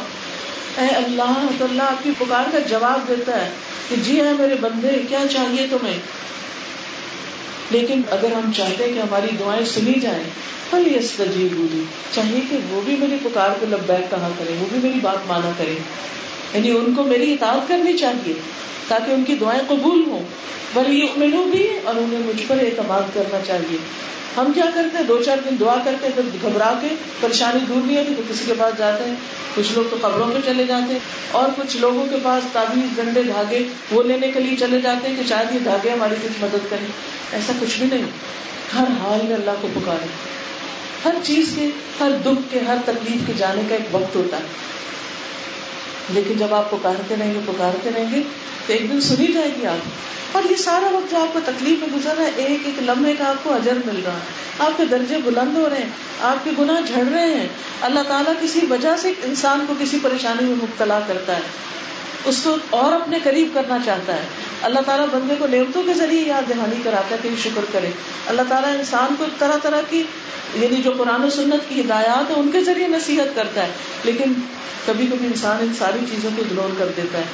اے 0.78 0.86
اللہ، 0.86 1.46
تو 1.58 1.64
اللہ 1.64 1.82
آپ 1.82 2.04
کی 2.04 2.10
پکار 2.18 2.44
کا 2.52 2.58
جواب 2.58 3.08
دیتا 3.08 3.44
ہے 3.44 3.50
کہ 3.88 3.96
جی 3.96 4.20
ہے 4.20 4.32
میرے 4.38 4.54
بندے، 4.60 4.88
کیا 5.08 5.24
چاہیے 5.30 5.66
تمہیں؟ 5.70 5.98
لیکن 7.70 8.02
اگر 8.10 8.32
ہم 8.32 8.50
چاہتے 8.56 8.84
ہیں 8.84 8.92
کہ 8.94 8.98
ہماری 8.98 9.26
دعائیں 9.40 9.64
سنی 9.64 10.00
جائیں 10.00 10.22
پھل 10.70 10.96
یس 10.96 11.12
بولی 11.18 11.84
چاہیے 12.14 12.40
کہ 12.50 12.56
وہ 12.70 12.80
بھی 12.84 12.96
میری 12.96 13.16
پکار 13.22 13.50
کو 13.60 13.66
لبیک 13.68 14.10
کہا 14.10 14.28
کرے 14.38 14.54
وہ 14.60 14.66
بھی 14.72 14.78
میری 14.82 14.98
بات 15.02 15.26
مانا 15.26 15.50
کرے 15.58 15.74
یعنی 16.54 16.70
ان 16.70 16.94
کو 16.94 17.02
میری 17.02 17.32
اطاعت 17.32 17.68
کرنی 17.68 17.98
چاہیے 17.98 18.32
تاکہ 18.88 19.10
ان 19.10 19.24
کی 19.24 19.34
دعائیں 19.34 19.62
قبول 19.68 20.02
ہوں۔ 20.06 20.22
بل 20.74 20.92
یہ 20.92 21.06
بھی 21.52 21.68
اور 21.84 21.94
انہیں 21.94 22.20
مجھ 22.20 22.42
پر 22.48 22.56
اعتماد 22.60 23.02
کرنا 23.14 23.38
چاہیے۔ 23.46 23.78
ہم 24.36 24.52
کیا 24.52 24.64
کرتے 24.74 24.98
ہیں؟ 24.98 25.04
دو 25.04 25.22
چار 25.22 25.36
دن 25.50 25.56
دعا 25.60 25.74
کرتے 25.84 26.06
ہیں، 26.06 26.14
پھر 26.14 26.22
گھبرا 26.42 26.78
کے 26.82 26.88
پریشانی 27.20 27.64
دور 27.68 27.86
نہیں 27.86 27.98
ہوتی 27.98 28.14
تو 28.16 28.22
کسی 28.28 28.44
کے 28.46 28.52
پاس 28.58 28.78
جاتے 28.78 29.04
ہیں۔ 29.04 29.14
کچھ 29.54 29.72
لوگ 29.72 29.84
تو 29.90 29.96
خبروں 30.02 30.30
پہ 30.34 30.38
چلے 30.46 30.64
جاتے 30.64 30.92
ہیں 30.92 30.98
اور 31.32 31.48
کچھ 31.56 31.76
لوگوں 31.76 32.06
کے 32.10 32.16
پاس 32.22 32.44
تعویذ 32.52 32.96
ڈنڈے 32.96 33.22
دھاگے 33.22 33.68
وہ 33.90 34.02
لینے 34.02 34.32
کے 34.32 34.40
لیے 34.40 34.56
چلے 34.56 34.80
جاتے 34.80 35.08
ہیں 35.08 35.16
کہ 35.16 35.22
شاید 35.28 35.54
یہ 35.54 35.58
دھاگے 35.58 35.90
ہماری 35.90 36.14
کچھ 36.22 36.44
مدد 36.44 36.70
کریں۔ 36.70 36.86
ایسا 37.32 37.52
کچھ 37.60 37.78
بھی 37.78 37.86
نہیں۔ 37.86 38.06
ہر 38.78 38.84
حال 39.00 39.26
میں 39.26 39.34
اللہ 39.34 39.50
کو 39.60 39.68
پکارے 39.74 40.06
ہر 41.04 41.14
چیز 41.22 41.52
کے، 41.56 41.68
ہر 42.00 42.10
دکھ 42.24 42.52
کے، 42.52 42.60
ہر 42.60 42.76
تکلیف 42.84 43.26
کے 43.26 43.32
جانے 43.36 43.62
کا 43.68 43.74
ایک 43.74 43.94
وقت 43.94 44.16
ہوتا 44.16 44.36
ہے۔ 44.36 44.42
لیکن 46.10 46.38
جب 46.38 46.54
آپ 46.54 46.70
پکارتے 46.70 47.14
رہیں 47.20 47.34
گے، 47.34 47.40
پکارتے 47.46 47.90
رہیں 47.94 48.14
گے، 48.14 48.22
تو 48.66 48.72
ایک 48.72 48.92
دن 48.92 49.00
سنی 49.00 49.32
جائے 49.32 49.50
گی 49.60 49.66
آپ۔ 49.66 49.88
اور 50.32 50.50
یہ 50.50 50.56
سارا 50.56 50.86
وقت 50.92 51.10
جو 51.10 51.18
آپ 51.18 51.32
کو 51.32 51.40
تکلیف 51.44 51.78
میں 51.78 51.98
گزر 51.98 52.14
رہا 52.18 52.24
ہے، 52.24 52.30
ایک 52.36 52.60
ایک 52.64 52.82
لمحے 52.82 53.14
کا 53.18 53.28
آپ 53.28 53.44
کو 53.44 53.52
اجر 53.52 53.72
مل 53.86 54.00
رہا 54.04 54.12
ہے۔ 54.12 54.18
آپ 54.58 54.72
کے 54.76 54.84
درجے 54.84 55.16
بلند 55.24 55.56
ہو 55.56 55.68
رہے 55.70 55.76
ہیں، 55.76 55.88
آپ 56.20 56.44
کے 56.44 56.50
گناہ 56.58 56.80
جھڑ 56.86 57.12
رہے 57.12 57.34
ہیں۔ 57.34 57.48
اللہ 57.80 58.00
تعالیٰ 58.08 58.32
کسی 58.40 58.60
وجہ 58.70 58.96
سے 58.98 59.12
انسان 59.22 59.64
کو 59.68 59.74
کسی 59.78 59.98
پریشانی 60.02 60.44
میں 60.44 60.54
مبتلا 60.54 61.00
کرتا 61.06 61.36
ہے۔ 61.36 61.40
اس 62.24 62.40
کو 62.42 62.56
اور 62.70 62.92
اپنے 62.92 63.18
قریب 63.22 63.48
کرنا 63.54 63.78
چاہتا 63.84 64.12
ہے۔ 64.12 64.26
اللہ 64.62 64.80
تعالیٰ 64.86 65.06
بندے 65.06 65.34
کو 65.38 65.46
نعمتوں 65.46 65.82
کے 65.82 65.94
ذریعے 65.94 66.22
یاد 66.22 66.48
دہانی 66.48 66.76
کراتا 66.84 67.10
ہے 67.10 67.20
کہ 67.22 67.28
شکر 67.42 67.64
کرے۔ 67.72 67.90
اللہ 68.26 68.42
تعالیٰ 68.48 68.78
انسان 68.78 69.14
کو 69.18 69.24
طرح 69.38 69.56
طرح 69.62 69.80
کی 69.90 70.02
یعنی 70.54 70.82
جو 70.82 70.92
قرآن 70.98 71.24
و 71.24 71.30
سنت 71.30 71.68
کی 71.68 71.80
ہدایات 71.80 72.30
ہے 72.30 72.34
ان 72.34 72.50
کے 72.52 72.64
ذریعے 72.64 72.88
نصیحت 72.88 73.36
کرتا 73.36 73.62
ہے۔ 73.62 73.70
لیکن 74.04 74.32
کبھی 74.86 75.06
کبھی 75.06 75.26
انسان 75.26 75.56
ان 75.60 75.72
ساری 75.78 75.98
چیزوں 76.10 76.30
کو 76.36 76.42
اگنور 76.42 76.68
کر 76.78 76.88
دیتا 76.96 77.18
ہے۔ 77.18 77.24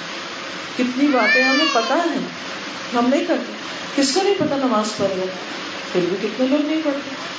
کتنی 0.77 1.07
باتیں 1.07 1.43
ہمیں 1.43 1.65
پتا 1.73 1.95
ہے 1.95 2.19
ہم 2.99 3.07
نہیں 3.09 3.25
کرتے۔ 3.29 3.53
کس 3.97 4.15
کو 4.15 4.21
نہیں 4.23 4.35
پتا 4.39 4.57
نماز 4.57 4.97
پڑھ 4.97 5.09
رہے 5.17 5.27
پھر 5.93 6.01
بھی 6.09 6.17
کتنے 6.23 6.47
لوگ 6.47 6.67
نہیں 6.67 6.81
پڑھتے 6.85 7.32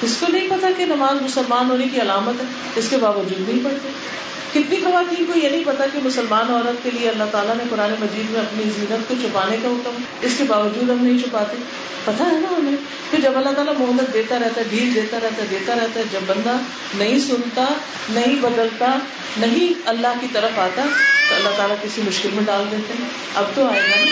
کس 0.00 0.16
کو 0.20 0.26
نہیں 0.32 0.48
پتا 0.50 0.68
کہ 0.76 0.84
نماز 0.84 1.22
مسلمان 1.22 1.70
ہونے 1.70 1.88
کی 1.88 2.00
علامت 2.00 2.40
ہے، 2.40 2.46
اس 2.76 2.86
کے 2.90 2.96
باوجود 2.96 3.48
نہیں 3.48 3.64
پڑھتے۔ 3.64 3.88
کتنی 4.52 4.76
خواتین 4.76 5.24
کو 5.24 5.38
یہ 5.38 5.48
نہیں 5.48 5.64
پتا 5.66 5.84
کہ 5.92 5.98
مسلمان 6.02 6.50
عورت 6.50 6.84
کے 6.84 6.90
لیے 6.90 7.08
اللہ 7.08 7.24
تعالیٰ 7.32 7.56
نے 7.56 7.64
قرآن 7.70 7.94
مجید 8.00 8.30
میں 8.30 8.40
اپنی 8.40 8.62
زینت 8.64 9.08
کو 9.08 9.14
چھپانے 9.20 9.56
کا 9.62 9.68
حکم، 9.68 10.02
اس 10.20 10.32
کے 10.38 10.44
باوجود 10.44 10.90
ہم 10.90 11.04
نہیں 11.04 11.18
چھپاتے۔ 11.18 11.56
پتا 12.04 12.24
ہے 12.24 12.32
نا 12.32 12.56
ہمیں 12.58 12.76
پھر 13.10 13.20
جب 13.20 13.32
اللہ 13.36 13.50
تعالیٰ 13.50 13.74
محمد 13.78 14.12
دیتا 14.12 14.38
رہتا 14.38 14.60
ہے 14.60 14.66
ڈھیل 14.70 14.94
دیتا 14.94 15.18
رہتا 15.22 15.42
ہے، 15.42 15.46
دیتا 15.50 15.74
رہتا 15.74 16.00
ہے، 16.00 16.04
جب 16.12 16.20
بندہ 16.26 16.56
نہیں 16.94 17.18
سنتا، 17.18 17.64
نہیں 18.10 18.36
بدلتا، 18.40 18.98
نہیں 19.36 19.82
اللہ 19.84 20.08
کی 20.20 20.26
طرف 20.32 20.58
آتا، 20.58 20.82
تو 21.28 21.34
اللہ 21.34 21.48
تعالیٰ 21.56 21.76
کسی 21.82 22.02
مشکل 22.06 22.28
میں 22.32 22.44
ڈال 22.44 22.64
دیتے 22.70 22.94
ہیں۔ 22.98 23.08
اب 23.34 23.44
تو 23.54 23.66
آئے 23.66 23.82
گا 23.82 23.96
نا۔ 23.96 24.06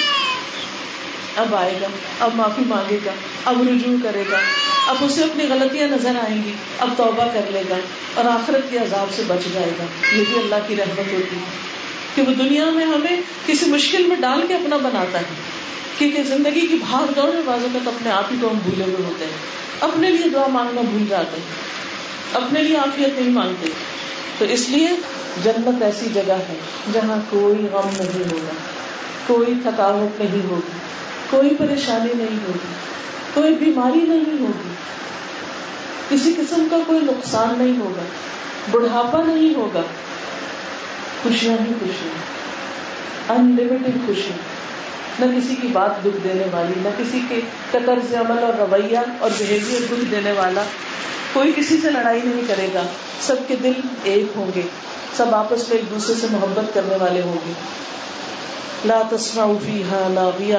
اب 1.38 1.54
آئے 1.54 1.78
گا، 1.82 1.86
اب 2.20 2.30
معافی 2.34 2.62
مانگے 2.66 2.98
گا، 3.06 3.10
اب 3.44 3.62
رجوع 3.62 3.96
کرے 4.02 4.24
گا۔ 4.32 4.38
اب 4.88 4.96
اسے 5.00 5.22
اپنی 5.22 5.44
غلطیاں 5.48 5.88
نظر 5.88 6.12
آئیں 6.28 6.42
گی، 6.42 6.52
اب 6.78 6.88
توبہ 6.96 7.24
کر 7.34 7.40
لے 7.52 7.62
گا 7.70 7.76
اور 8.14 8.24
آخرت 8.24 8.70
کے 8.70 8.78
عذاب 8.78 9.06
سے 9.16 9.22
بچ 9.26 9.54
جائے 9.54 9.70
گا۔ 9.78 9.84
یہ 10.16 10.24
بھی 10.28 10.40
اللہ 10.40 10.54
کی 10.66 10.76
رحمت 10.76 10.98
ہوتی 10.98 11.36
ہے۔ 11.36 11.68
کہ 12.14 12.22
وہ 12.22 12.34
دنیا 12.34 12.64
میں 12.64 12.86
ہمیں 12.86 13.16
کسی 13.46 13.66
مشکل 13.66 14.06
میں 14.06 14.16
ڈال 14.16 14.40
کے 14.48 14.54
اپنا 14.54 14.76
بناتا 14.76 15.18
ہے۔ 15.18 15.24
کیونکہ 15.98 16.22
زندگی 16.22 16.60
کی 16.60 16.76
بھاگ 16.90 17.12
دوڑ 17.12 17.34
میں 17.34 17.42
بازو 17.46 17.66
کا 17.72 17.90
اپنے 17.90 18.10
آپ 18.10 18.24
ہی 18.32 18.36
کو 18.40 18.48
ہم 18.48 18.58
بھولے 18.64 18.84
ہوئے 18.84 19.06
ہوتے 19.06 19.24
ہیں۔ 19.24 19.32
اپنے 19.80 20.10
لیے 20.10 20.28
دعا 20.28 20.46
مانگنا 20.46 20.80
بھول 20.80 21.04
جاتے 21.08 21.36
ہیں۔ 21.36 21.68
اپنے 22.32 22.62
لیے 22.62 22.76
آفیت 22.76 23.20
نہیں 23.20 23.30
مانگتے۔ 23.30 23.68
تو 24.38 24.44
اس 24.44 24.68
لیے 24.68 24.88
جنت 25.44 25.82
ایسی 25.82 26.06
جگہ 26.14 26.32
ہے 26.32 26.58
جہاں 26.92 27.16
کوئی 27.30 27.66
غم 27.72 27.90
نہیں 27.98 28.32
ہوگا، 28.32 28.52
کوئی 29.26 29.54
تھکاوٹ 29.62 30.20
نہیں 30.20 30.50
ہوگی۔ 30.50 30.78
کوئی 31.30 31.54
پریشانی 31.58 32.12
نہیں 32.14 32.38
ہوگی، 32.48 32.74
کوئی 33.34 33.54
بیماری 33.54 34.00
نہیں 34.00 34.40
ہوگی، 34.40 34.74
کسی 36.08 36.32
قسم 36.32 36.66
کا 36.70 36.76
کوئی 36.86 36.98
نقصان 36.98 37.54
نہیں 37.58 37.78
ہوگا، 37.78 38.02
بڑھاپا 38.70 39.22
نہیں 39.22 39.54
ہوگا۔ 39.54 39.82
خوشیاں 41.22 41.52
ہی 41.52 41.72
خوشیاں 41.80 42.38
انلمیٹڈ 43.32 44.06
خوشی 44.06 44.30
نہ 45.18 45.24
کسی 45.36 45.56
کی 45.56 45.68
بات 45.68 46.04
دکھ 46.04 46.16
دینے 46.24 46.44
والی، 46.52 46.72
نہ 46.76 46.88
کسی 46.98 47.20
کے 47.28 47.40
قطر 47.70 48.20
عمل 48.20 48.44
اور 48.44 48.52
رویہ 48.58 48.98
اور 49.18 49.30
بہیویئر 49.38 49.80
دکھ 49.90 50.10
دینے 50.10 50.32
والا۔ 50.32 50.62
کوئی 51.32 51.52
کسی 51.56 51.76
سے 51.82 51.90
لڑائی 51.90 52.20
نہیں 52.24 52.42
کرے 52.48 52.68
گا، 52.74 52.82
سب 53.20 53.36
کے 53.46 53.56
دل 53.62 53.72
ایک 54.02 54.26
ہوں 54.36 54.50
گے، 54.54 54.62
سب 55.16 55.34
آپس 55.34 55.68
میں 55.68 55.76
ایک 55.76 55.90
دوسرے 55.90 56.14
سے 56.20 56.26
محبت 56.30 56.74
کرنے 56.74 56.96
والے 57.00 57.22
ہوں 57.22 57.36
گے۔ 57.46 57.52
لا 58.84 59.02
تسمع 59.10 59.46
فیہا 59.66 60.08
لاغیہ۔ 60.14 60.56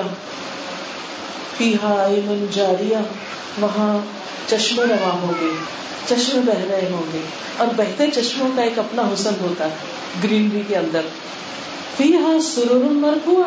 ایمن 1.60 2.46
جاریہ، 2.52 2.98
وہاں 3.62 3.98
چشمے 4.48 4.86
رواں 4.86 5.12
ہوں 5.12 5.34
گے 5.42 5.50
چشمے 6.10 6.42
بہ 6.42 6.72
رہے 6.72 6.90
ہوں 6.92 7.04
گے۔ 7.14 7.20
اور 7.58 7.68
بہتے 7.76 8.08
چشموں 8.14 8.50
کا 8.56 8.62
ایک 8.62 8.80
اپنا 8.80 9.02
حسن 9.02 9.34
ہوتا 9.42 9.66
ہے، 9.66 9.76
گرینری 10.24 10.62
کے 10.68 10.78
اندر۔ 10.78 11.02
سرور 12.44 12.92
مرفوع 12.92 13.44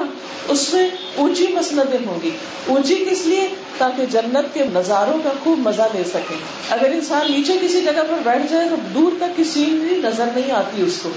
اس 0.48 0.75
میں 0.75 0.90
اونچی 1.14 1.46
مسندیں 1.48 2.07
ہوں 2.07 2.18
گی۔ 2.22 2.31
اونچی 2.66 3.05
کس 3.11 3.27
لیے؟ 3.27 3.48
تاکہ 3.79 4.07
جنت 4.07 4.55
کے 4.55 4.64
نظاروں 4.75 5.18
کا 5.25 5.31
خوب 5.44 5.59
مزہ 5.59 5.83
لے 5.94 6.05
سکے 6.05 6.35
اگر 6.70 6.85
انسان 6.85 7.33
نیچے 7.33 7.53
کسی 7.62 7.81
جگہ 7.81 8.03
پر 8.09 8.20
بیٹھ 8.25 8.53
جائے 8.53 8.68
تو 8.68 8.77
دور 8.94 9.12
تک 9.16 9.37
کی 9.37 9.44
سینری 9.44 10.01
نظر 10.05 10.25
نہیں 10.35 10.53
آتی 10.53 10.83
اس 10.83 10.98
کو۔ 11.03 11.11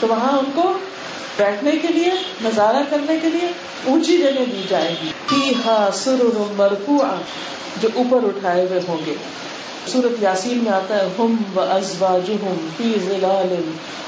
تو 0.00 0.06
وہاں 0.06 0.38
ان 0.38 0.44
کو 0.54 0.78
بیٹھنے 1.36 1.70
کے 1.70 1.88
لیے، 1.88 2.10
نظارہ 2.44 2.82
کرنے 2.90 3.18
کے 3.22 3.28
لیے 3.28 3.48
اونچی 3.84 4.18
جگہ 4.18 4.44
دی 4.52 4.62
جائے 4.68 4.94
گی۔ 5.02 5.52
سر 5.94 6.16
مرفوع 6.56 7.04
جو 7.82 7.88
اوپر 7.94 8.24
اٹھائے 8.24 8.66
ہوئے 8.66 8.80
ہوں 8.88 8.96
گے۔ 9.06 9.14
سورت 9.86 10.22
یاسین 10.22 10.58
میں 10.58 10.72
آتا 10.72 10.96
ہے، 10.96 11.08
ہم 11.18 11.36
و 11.56 11.60
ازواجہم 11.60 12.68
فی 12.76 12.92
ظلال 13.06 13.54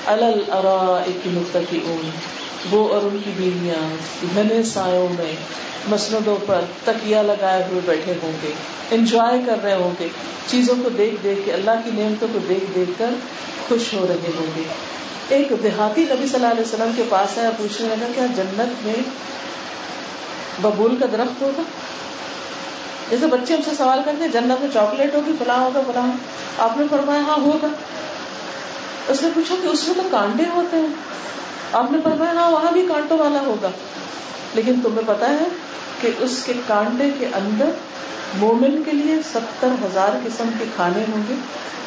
علل 0.06 0.42
ارائک 0.48 1.26
متقیون 1.26 2.10
وہ 2.70 2.88
اور 2.88 3.02
ان 3.02 3.18
کی 3.24 3.30
بیویاں، 3.36 3.96
گھنے 4.34 4.62
سایوں 4.62 5.08
میں 5.08 5.32
مسندوں 5.88 6.36
پر 6.46 6.60
تکیا 6.84 7.22
لگائے 7.22 7.62
ہوئے 7.70 7.80
بیٹھے 7.84 8.14
ہوں 8.22 8.32
گے۔ 8.42 8.52
انجوائے 8.90 9.38
کر 9.46 9.56
رہے 9.64 9.74
ہوں 9.74 9.90
گے۔ 10.00 10.08
چیزوں 10.46 10.74
کو 10.84 10.88
دیکھ 10.88 11.14
دیکھ 11.24 11.40
کے، 11.44 11.52
اللہ 11.52 11.70
کی 11.84 11.90
نعمتوں 11.94 12.28
کو 12.32 12.38
دیکھ 12.48 12.64
دیکھ 12.74 12.90
کر 12.98 13.10
خوش 13.68 13.94
ہو 13.94 14.06
رہے 14.08 14.30
ہوں 14.38 14.46
گے۔ 14.56 14.62
ایک 15.28 15.52
دیہاتی 15.62 16.02
نبی 16.02 16.26
صلی 16.26 16.34
اللہ 16.34 16.46
علیہ 16.46 16.60
وسلم 16.60 16.90
کے 16.96 17.02
پاس 17.08 17.38
آیا 17.38 17.50
پوچھنے 17.56 17.96
لگا، 17.96 18.06
کیا 18.14 18.26
جنت 18.26 18.86
میں 18.86 18.94
ببول 20.62 20.96
کا 20.96 21.06
درخت 21.12 21.42
ہوگا؟ 21.42 21.62
جیسے 23.10 23.26
بچے 23.26 23.54
ہم 23.54 23.60
سے 23.64 23.70
سوال 23.78 24.00
کرتے 24.04 24.24
ہیں، 24.24 24.32
جنت 24.32 24.60
میں 24.60 24.68
چاکلیٹ 24.72 25.14
ہوگی 25.14 25.32
فلاں 25.38 25.58
ہوگا 25.58 25.80
فلاں 25.86 26.06
آپ 26.58 26.78
نے 26.78 26.84
فرمایا 26.90 27.20
ہاں 27.20 27.40
ہوگا۔ 27.40 27.66
اس 29.08 29.22
نے 29.22 29.28
پوچھا 29.34 29.54
کہ 29.62 29.66
اس 29.66 29.86
میں 29.86 29.94
تو 29.94 30.02
کانٹے 30.10 30.44
ہوتے 30.54 30.76
ہیں۔ 30.76 30.86
آپ 31.72 31.92
نے 31.92 31.98
فرمایا 32.04 32.32
ہاں 32.32 32.50
وہاں 32.50 32.72
بھی 32.72 32.86
کانٹوں 32.88 33.18
والا 33.18 33.40
ہوگا۔ 33.40 33.70
لیکن 34.54 34.80
تمہیں 34.82 35.02
پتا 35.06 35.28
ہے 35.30 35.44
کہ 36.00 36.10
اس 36.18 36.42
کے 36.46 36.52
کانٹے 36.66 37.10
کے 37.18 37.26
اندر 37.26 37.68
مومن 38.34 38.82
کے 38.82 38.92
لیے 38.92 39.16
ستر 39.34 39.68
ہزار 39.84 40.08
قسم 40.24 40.48
کے 40.58 40.64
کھانے 40.76 41.04
ہوں 41.12 41.22
گے، 41.28 41.34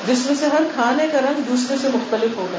جس 0.08 0.25
میں 0.25 0.36
سے 0.36 0.45
ہر 0.45 0.62
کھانے 0.73 1.08
کا 1.12 1.19
رنگ 1.19 1.41
دوسرے 1.41 1.75
سے 1.82 1.88
مختلف 1.93 2.38
ہوگا۔ 2.38 2.58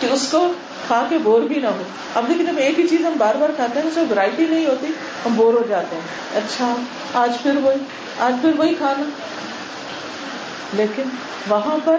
کہ 0.00 0.06
اس 0.06 0.28
کو 0.30 0.52
کھا 0.86 1.06
کے 1.08 1.18
بور 1.18 1.40
بھی 1.40 1.60
نہ 1.60 1.66
ہو۔ 1.66 1.82
اب 2.14 2.28
لیکن 2.28 2.46
جب 2.46 2.52
ایک 2.56 2.80
ہی 2.80 2.86
چیز 2.86 3.04
ہم 3.04 3.12
بار 3.18 3.34
بار 3.34 3.48
کھاتے 3.56 3.80
ہیں، 3.80 3.86
اس 3.86 3.96
میں 3.96 4.04
ورائٹی 4.10 4.46
نہیں 4.50 4.66
ہوتی، 4.66 4.86
ہم 5.26 5.34
بور 5.34 5.54
ہو 5.54 5.62
جاتے 5.68 5.96
ہیں۔ 5.96 6.36
اچھا 6.36 6.74
آج 7.14 7.32
پھر 7.42 7.56
وہی، 7.62 7.76
آج 8.18 8.34
پھر 8.40 8.50
وہی 8.56 8.74
کھانا۔ 8.74 9.04
لیکن 10.72 11.02
وہاں 11.48 11.76
پر 11.84 11.96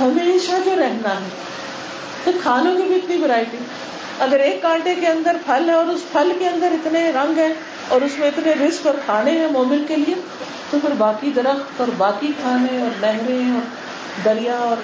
ہمیشہ 0.00 0.52
جو 0.64 0.76
رہنا 0.76 1.08
ہے، 1.08 1.28
تو 2.24 2.30
کھانوں 2.42 2.76
کی 2.76 2.82
بھی 2.82 2.94
اتنی 2.94 3.16
ورائٹی 3.22 3.56
اگر 4.18 4.40
ایک 4.40 4.62
کانٹے 4.62 4.94
کے 4.94 5.06
اندر 5.06 5.36
پھل 5.46 5.68
ہے 5.68 5.74
اور 5.74 5.86
اس 5.86 6.00
پھل 6.12 6.32
کے 6.38 6.48
اندر 6.48 6.68
اتنے 6.72 7.10
رنگ 7.10 7.38
ہیں 7.38 7.54
اور 7.88 8.00
اس 8.00 8.18
میں 8.18 8.28
اتنے 8.28 8.52
رسک 8.52 8.86
اور 8.86 8.94
کھانے 9.04 9.30
ہیں 9.30 9.48
مومن 9.50 9.84
کے 9.88 9.96
لیے، 9.96 10.14
تو 10.70 10.78
پھر 10.80 10.90
باقی 10.98 11.30
درخت 11.36 11.80
اور 11.80 11.88
باقی 11.96 12.32
کھانے 12.42 12.82
اور 12.82 12.90
نہریں 13.00 13.50
اور 13.50 13.83
دریا 14.24 14.56
اور 14.56 14.76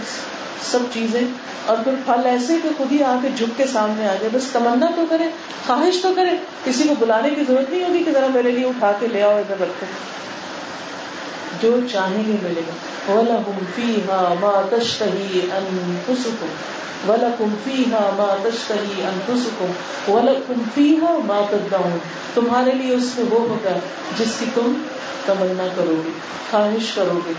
سب 0.63 0.79
چیزیں، 0.95 1.21
اور 1.67 1.77
پھر 1.85 1.93
پھل 2.07 2.27
ایسے 2.27 2.57
کہ 2.63 2.69
خود 2.77 2.93
ہی 2.93 3.03
آ 3.03 3.19
کے 3.23 3.29
جھک 3.39 3.59
کے 3.59 3.65
سامنے 3.67 4.05
آ 4.05 4.15
جائے۔ 4.15 4.29
بس 4.33 4.45
تمنا 4.53 4.87
تو 4.97 5.05
کرے، 5.11 5.25
خواہش 5.67 6.03
تو 6.03 6.13
کرے۔ 6.17 6.31
کسی 6.65 6.85
کو 6.85 6.95
بلانے 6.99 7.31
کی 7.31 7.43
ضرورت 7.49 7.71
نہیں 7.71 7.85
ہوگی 7.85 8.05
کہ 8.05 8.13
ذرا 8.13 8.27
میرے 8.35 8.51
لیے 8.51 8.67
اٹھا 8.67 8.93
کے 9.01 9.07
لے 9.07 9.23
آؤ 9.23 9.39
ادھر 9.39 9.55
رکھو۔ 9.61 9.87
جو 11.61 11.81
چاہیں 11.93 12.23
گے 12.27 12.37
ملے 12.43 12.61
گا۔ 12.69 12.73
وَلَهُمْ 13.13 13.75
فِيهَا 13.75 14.35
مَا 14.41 14.67
تَشْتَهِي 14.71 15.41
أَنفُسُكُمْ۔ 15.41 16.49
وَلَكُمْ 17.09 17.49
فِيهَا 17.65 18.11
مَا 18.17 18.37
تَشْتَهِي 18.43 19.03
أَنفُسُكُمْ۔ 19.03 19.69
وَلَكُمْ 20.15 20.75
فِيهَا 20.75 21.19
مَا 21.25 21.47
تَدَّعُونَ۔ 21.51 21.97
تمہارے 22.35 22.73
لیے 22.73 22.95
اس 22.95 23.13
میں 23.17 23.25
وہ 23.31 23.41
ہوگا 23.41 23.79
جس 24.19 24.29
کی 24.39 24.45
تم 24.55 24.73
تمنا 25.27 25.67
کرو 25.77 26.03
گے، 26.07 26.11
خواہش 26.51 26.93
کرو 26.95 27.21
گے۔ 27.27 27.33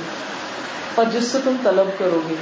اور 0.95 1.05
جس 1.13 1.23
سے 1.23 1.37
تم 1.43 1.55
طلب 1.63 1.99
کرو 1.99 2.21
گے۔ 2.29 2.35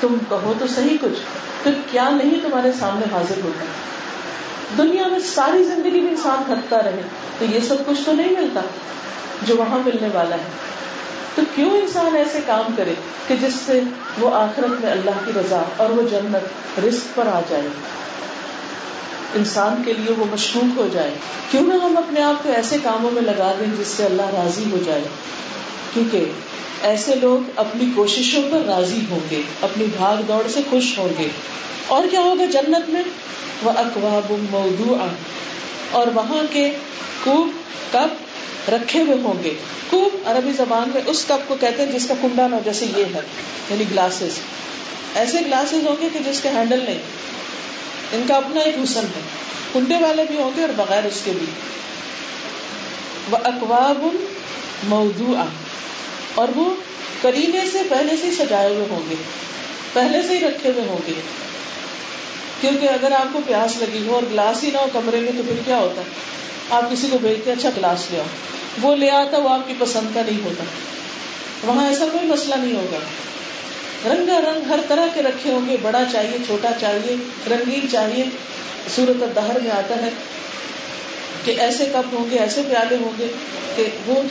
تم 0.00 0.16
کہو 0.28 0.52
تو 0.58 0.66
صحیح 0.66 0.96
کچھ 1.00 1.20
پھر 1.62 1.72
کیا 1.90 2.10
نہیں 2.10 2.40
تمہارے 2.42 2.72
سامنے 2.72 3.04
حاضر 3.12 3.34
ہوتا؟ 3.44 3.64
دنیا 4.78 5.08
میں 5.08 5.18
ساری 5.18 5.64
زندگی 5.64 6.00
میں 6.00 6.10
انسان 6.10 6.42
تھکتا 6.46 6.82
رہے، 6.82 7.02
تو 7.38 7.44
یہ 7.44 7.60
سب 7.68 7.74
کچھ 7.86 8.00
تو 8.04 8.12
نہیں 8.12 8.32
ملتا 8.32 8.60
جو 9.42 9.56
وہاں 9.56 9.78
ملنے 9.86 10.08
والا 10.12 10.36
ہے۔ 10.36 10.74
تو 11.34 11.42
کیوں 11.54 11.70
انسان 11.70 12.16
ایسے 12.16 12.38
کام 12.46 12.74
کرے 12.76 12.94
کہ 13.28 13.36
جس 13.36 13.54
سے 13.66 13.80
وہ 14.20 14.34
آخرت 14.34 14.84
میں 14.84 14.90
اللہ 14.90 15.10
کی 15.24 15.32
رضا 15.36 15.62
اور 15.76 15.90
وہ 15.90 16.02
جنت 16.08 16.80
رزق 16.80 17.16
پر 17.16 17.26
آ 17.26 17.40
جائے؟ 17.48 17.68
انسان 19.34 19.82
کے 19.84 19.92
لیے 19.92 20.14
وہ 20.18 20.24
مشروط 20.32 20.78
ہو 20.78 20.88
جائے۔ 20.92 21.14
کیوں 21.50 21.62
نہ 21.62 21.74
ہم 21.74 21.96
اپنے 21.96 22.22
آپ 22.22 22.42
کو 22.42 22.52
ایسے 22.52 22.76
کاموں 22.82 23.10
میں 23.10 23.22
لگا 23.22 23.52
دیں 23.60 23.66
جس 23.80 23.86
سے 23.86 24.04
اللہ 24.04 24.22
راضی 24.22 24.64
ہو 24.72 24.78
جائے؟ 24.86 25.04
کیونکہ 25.94 26.32
ایسے 26.84 27.14
لوگ 27.14 27.50
اپنی 27.56 27.84
کوششوں 27.94 28.42
پر 28.50 28.60
راضی 28.66 29.00
ہوں 29.10 29.20
گے، 29.30 29.40
اپنی 29.62 29.84
بھاگ 29.96 30.22
دوڑ 30.22 30.48
سے 30.48 30.60
خوش 30.70 30.98
ہوں 30.98 31.08
گے۔ 31.18 31.28
اور 31.86 32.04
کیا 32.10 32.20
ہوگا 32.20 32.44
جنت 32.44 32.88
میں؟ 32.88 33.02
وہ 33.62 33.70
اقواب 33.70 34.32
موضوع 34.50 35.06
اور 35.90 36.06
وہاں 36.06 36.42
کے 36.52 36.70
کوب 37.24 37.48
کپ 37.92 38.70
رکھے 38.70 39.00
ہوئے 39.00 39.16
ہوں 39.22 39.44
گے۔ 39.44 39.54
کوب 39.90 40.16
عربی 40.24 40.52
زبان 40.52 40.90
میں 40.94 41.02
اس 41.06 41.24
کپ 41.24 41.48
کو 41.48 41.56
کہتے 41.60 41.84
ہیں 41.84 41.92
جس 41.92 42.06
کا 42.06 42.14
کنڈا 42.22 42.48
نہ 42.48 42.56
جیسے 42.64 42.86
یہ 42.96 43.04
ہے 43.14 43.20
یعنی 43.70 43.84
گلاسز 43.90 44.38
ایسے 45.14 45.38
گلاسز 45.46 45.86
ہوں 45.86 45.96
گے 46.00 46.08
کہ 46.12 46.18
جس 46.32 46.40
کے 46.40 46.48
ہینڈل 46.48 46.84
نہیں، 46.84 46.98
ان 48.12 48.22
کا 48.28 48.34
اپنا 48.34 48.60
ایک 48.60 48.74
حسن 48.84 49.04
ہے۔ 49.16 49.20
کنڈے 49.72 49.94
والے 50.00 50.24
بھی 50.28 50.36
ہوں 50.38 50.50
گے 50.56 50.60
اور 50.60 50.70
بغیر 50.76 51.04
اس 51.04 51.20
کے 51.24 51.30
بھی۔ 51.30 51.46
وہ 53.30 53.38
اقواب 53.44 54.16
موضوع 54.84 55.36
اور 56.34 56.48
وہ 56.56 56.74
کرینے 57.22 57.60
سے 57.72 57.78
پہلے 57.88 58.16
سے 58.16 58.44
سجائے 58.44 58.74
ہوئے 58.74 58.86
ہوں 58.90 59.10
گے، 59.10 59.14
پہلے 59.92 60.22
سے 60.22 60.38
ہی 60.38 60.40
رکھے 60.40 60.70
ہوئے 60.70 60.84
ہوں 60.86 60.98
گے۔ 61.06 61.12
کیونکہ 62.60 62.88
اگر 62.88 63.12
آپ 63.12 63.26
کو 63.32 63.40
پیاس 63.46 63.76
لگی 63.76 64.06
ہو 64.06 64.14
اور 64.14 64.22
گلاس 64.32 64.64
ہی 64.64 64.70
نہ 64.70 64.78
ہو 64.78 64.86
کمرے 64.92 65.20
میں، 65.20 65.32
تو 65.36 65.42
پھر 65.46 65.54
کیا 65.64 65.78
ہوتا؟ 65.78 66.02
آپ 66.70 66.92
کسی 66.92 67.06
کو 67.10 67.18
بھیجتے 67.18 67.52
اچھا 67.52 67.68
گلاس 67.76 68.06
لے 68.10 68.18
آؤ۔ 68.18 68.24
وہ 68.82 68.96
لے 68.96 69.10
آتا، 69.10 69.38
وہ 69.38 69.48
آپ 69.48 69.68
کی 69.68 69.74
پسند 69.78 70.14
کا 70.14 70.22
نہیں 70.26 70.44
ہوتا۔ 70.44 70.64
وہاں 71.64 71.88
ایسا 71.88 72.04
کوئی 72.12 72.26
مسئلہ 72.26 72.54
نہیں 72.54 72.76
ہوگا۔ 72.76 72.98
رنگا 74.14 74.40
رنگ 74.40 74.70
ہر 74.70 74.78
طرح 74.88 75.06
کے 75.14 75.22
رکھے 75.22 75.52
ہوں 75.52 75.68
گے۔ 75.68 75.76
بڑا 75.82 76.02
چاہیے، 76.12 76.38
چھوٹا 76.46 76.68
چاہیے، 76.80 77.16
رنگین 77.50 77.86
چاہیے۔ 77.92 78.24
سورت 78.94 79.36
دہر 79.36 79.60
میں 79.60 79.70
آتا 79.70 79.94
ہے 79.94 80.08
کہ 81.44 81.54
ایسے 81.58 81.84
کپ 81.92 82.14
ہوں 82.14 82.30
گے، 82.30 82.38
ایسے 82.38 82.62
پیالے 82.68 82.96
ہوں 83.00 83.12
گے 83.18 83.26
کہ 83.76 83.86
وہ 84.06 84.22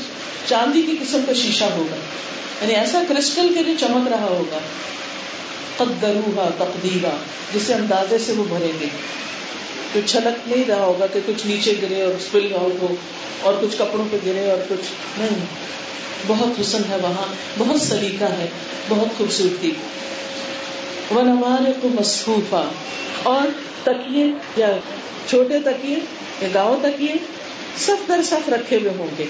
چاندی 0.54 0.82
کی 0.82 0.98
قسم 1.02 1.20
کا 1.28 1.34
شیشہ 1.34 1.64
ہوگا۔ 1.64 1.96
یعنی 2.62 2.76
ایسا 2.76 3.02
کرسٹل 3.08 3.48
کے 3.56 3.64
جو 3.64 3.72
چمک 3.80 4.08
رہا 4.08 4.28
ہوگا۔ 4.30 4.60
قدروہا 5.78 6.50
تقدیرا 6.58 7.10
جسے 7.54 7.74
اندازے 7.74 8.18
سے 8.18 8.32
وہ 8.32 8.44
بھریں 8.44 8.72
گے۔ 8.82 8.86
تو 9.94 10.00
چھلک 10.06 10.50
نہیں 10.50 10.66
رہا 10.66 10.86
ہوگا 10.86 11.08
کہ 11.08 11.20
کچھ 11.26 11.48
نیچے 11.48 11.74
گرے 11.82 12.02
اور 12.02 12.14
اسپل 12.14 12.54
آؤٹ 12.56 12.82
ہو 12.82 12.96
اور 13.42 13.54
کچھ 13.62 13.76
کپڑوں 13.78 14.06
پہ 14.12 14.18
گرے 14.26 14.50
اور 14.50 14.58
کچھ 14.70 15.20
نہیں۔ 15.20 15.46
بہت 16.28 16.62
حسن 16.62 16.82
ہے 16.90 16.98
وہاں۔ 17.02 17.34
بہت 17.58 17.82
سلیقہ 17.82 18.26
ہے۔ 18.26 18.48
بہت 18.90 19.18
خوبصورتی۔ 19.18 19.72
وہ 21.12 21.22
نمارے 21.22 21.72
کو 21.82 21.90
مصروفہ 22.00 22.70
اور 23.24 23.48
تکیے 23.84 24.28
یا 24.58 24.78
چھوٹے 25.30 25.60
تکیے 25.60 25.98
یا 26.42 26.48
گاؤں 26.54 26.78
تکیے 26.82 27.14
سب 27.78 27.96
در 28.08 28.22
سب 28.24 28.50
رکھے 28.50 28.78
ہوئے 28.78 28.92
ہوں 28.98 29.08
گے۔ 29.18 29.26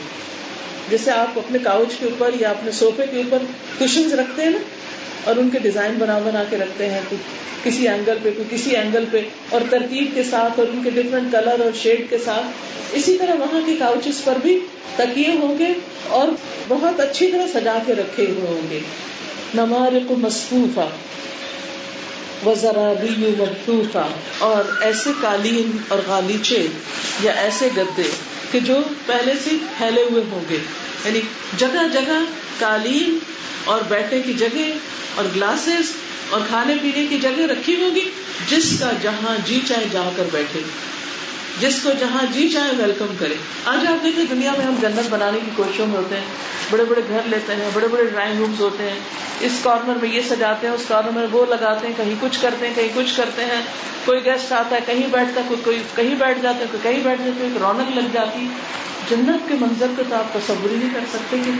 جیسے 0.93 1.11
آپ 1.11 1.37
اپنے 1.39 1.59
کاؤچ 1.63 1.99
کے 1.99 2.05
اوپر 2.05 2.39
یا 2.39 2.49
اپنے 2.49 2.71
سوفے 2.79 3.05
کے 3.11 3.17
اوپر 3.17 3.45
کشن 3.79 4.11
رکھتے 4.19 4.43
ہیں 4.43 4.49
نا، 4.49 4.59
اور 5.23 5.35
ان 5.35 5.49
کے 5.49 5.59
ڈیزائن 5.61 5.93
بنا 5.99 6.17
بنا 6.23 6.43
کے 6.49 6.57
رکھتے 6.57 6.89
ہیں 6.89 6.99
کسی 7.63 7.87
اینگل 7.87 8.17
پہ، 8.23 8.29
کوئی 8.37 8.47
کسی 8.49 8.75
اینگل 8.75 9.05
پہ، 9.11 9.19
اور 9.49 9.61
ترتیب 9.69 10.09
کے 10.15 10.23
ساتھ 10.29 10.59
اور 10.59 10.67
ان 10.73 10.83
کے 10.83 10.89
ڈفرنٹ 10.89 11.31
کلر 11.31 11.61
اور 11.63 11.77
شیڈ 11.81 12.09
کے 12.09 12.17
ساتھ۔ 12.25 12.95
اسی 12.95 13.17
طرح 13.17 13.35
وہاں 13.39 13.61
کے 13.65 13.75
کاؤچز 13.79 14.23
پر 14.23 14.37
بھی 14.41 14.57
تکیے 14.95 15.31
ہوں 15.41 15.57
گے 15.59 15.71
اور 16.17 16.27
بہت 16.67 16.99
اچھی 16.99 17.31
طرح 17.31 17.47
سجا 17.53 17.77
کے 17.85 17.93
رکھے 17.93 18.25
ہوئے 18.25 18.47
ہوں 18.47 18.69
گے۔ 18.69 18.79
نمار 19.55 19.97
کو 20.07 20.15
مصروفہ 20.17 20.87
وزرا 22.45 22.91
مخصوفہ 23.37 24.07
اور 24.39 24.71
ایسے 24.81 25.11
قالین 25.21 25.77
اور 25.87 25.99
غالیچے 26.07 26.61
یا 27.21 27.31
ایسے 27.41 27.69
گدے 27.77 28.09
کہ 28.54 28.60
جو 28.60 28.78
پہلے 29.06 29.34
سے 29.43 29.49
پھیلے 29.78 30.04
ہوئے 30.04 30.24
ہوں 30.32 30.43
گے۔ 30.49 30.58
یعنی 31.06 31.22
جگہ 31.58 31.88
جگہ 31.93 32.24
قالین 32.60 33.20
اور 33.64 33.82
بیٹھنے 33.82 34.22
کی 34.22 34.34
جگہ 34.34 34.72
اور 35.16 35.26
گلاسز 35.36 35.91
اور 36.30 36.41
کھانے 36.49 36.74
پینے 36.82 37.08
کی 37.08 37.20
جگہ 37.20 37.41
رکھی 37.41 37.76
ہوگی 37.82 38.10
جس 38.49 38.80
کا 38.80 38.91
جہاں 39.01 39.38
جی 39.45 39.62
چاہے 39.68 39.86
جا 39.91 40.10
کر 40.16 40.24
بیٹھے۔ 40.32 40.62
جس 41.60 41.80
کو 41.84 41.89
جہاں 41.99 42.34
جی 42.34 42.49
چاہے 42.49 42.72
ویلکم 42.78 43.06
کرے۔ 43.20 43.34
آج 43.66 43.88
آپ 43.88 44.04
دیکھیں 44.04 44.24
دنیا 44.30 44.51
میں 44.58 44.66
ہم 44.66 44.76
جنت 44.82 45.10
بنانے 45.10 45.39
کی 45.45 45.51
کوششوں 45.56 45.88
میں 45.88 45.97
ہوتے 45.97 46.16
ہیں، 46.16 46.24
بڑے 46.70 46.84
بڑے 46.84 47.01
گھر 47.10 47.20
لیتے 47.26 47.56
ہیں، 47.56 47.70
بڑے 47.74 47.88
بڑے 47.88 48.06
ڈرائنگ 48.06 48.38
رومس 48.38 48.60
ہوتے 48.60 48.84
ہیں۔ 48.84 48.99
اس 49.39 49.51
کارنر 49.64 49.93
میں 50.01 50.10
یہ 50.10 50.22
سجاتے 50.30 50.68
ہیں، 50.68 50.74
اس 50.74 50.84
کارنر 50.88 51.12
میں 51.12 51.28
وہ 51.32 51.45
لگاتے 51.45 51.88
ہیں، 51.88 51.93
کہیں 51.97 52.16
کچھ 52.22 52.41
کرتے 52.41 52.68
ہیں، 52.68 52.74
کہیں 52.76 52.88
کچھ 52.93 53.18
کرتے 53.18 53.45
ہیں۔ 53.45 53.62
کوئی 54.06 54.26
گیسٹ 54.26 54.51
آتا 54.51 54.76
ہے، 54.76 54.82
کہیں 54.86 55.08
بیٹھتا 55.12 55.41
ہے، 55.41 55.56
کوئی 55.64 55.82
کہیں 55.95 56.16
بیٹھ 56.16 56.39
جاتا 56.41 56.60
ہے، 56.60 56.66
کوئی 56.72 56.93
کہیں 56.93 57.04
بیٹھ 57.04 57.22
جاتا 57.22 57.39
ہے، 57.39 57.45
ایک 57.45 57.58
رونق 57.62 57.97
لگ 57.97 58.08
جاتی 58.14 58.47
جنت 59.10 59.49
کے 59.49 59.56
منظر 59.60 59.88
کو 59.97 60.04
تو 60.10 60.16
آپ 60.16 60.34
تصور 60.34 60.70
ہی 60.70 60.76
نہیں 60.76 60.89
کر 60.93 60.99
سکتے 61.14 61.38
کہ 61.45 61.51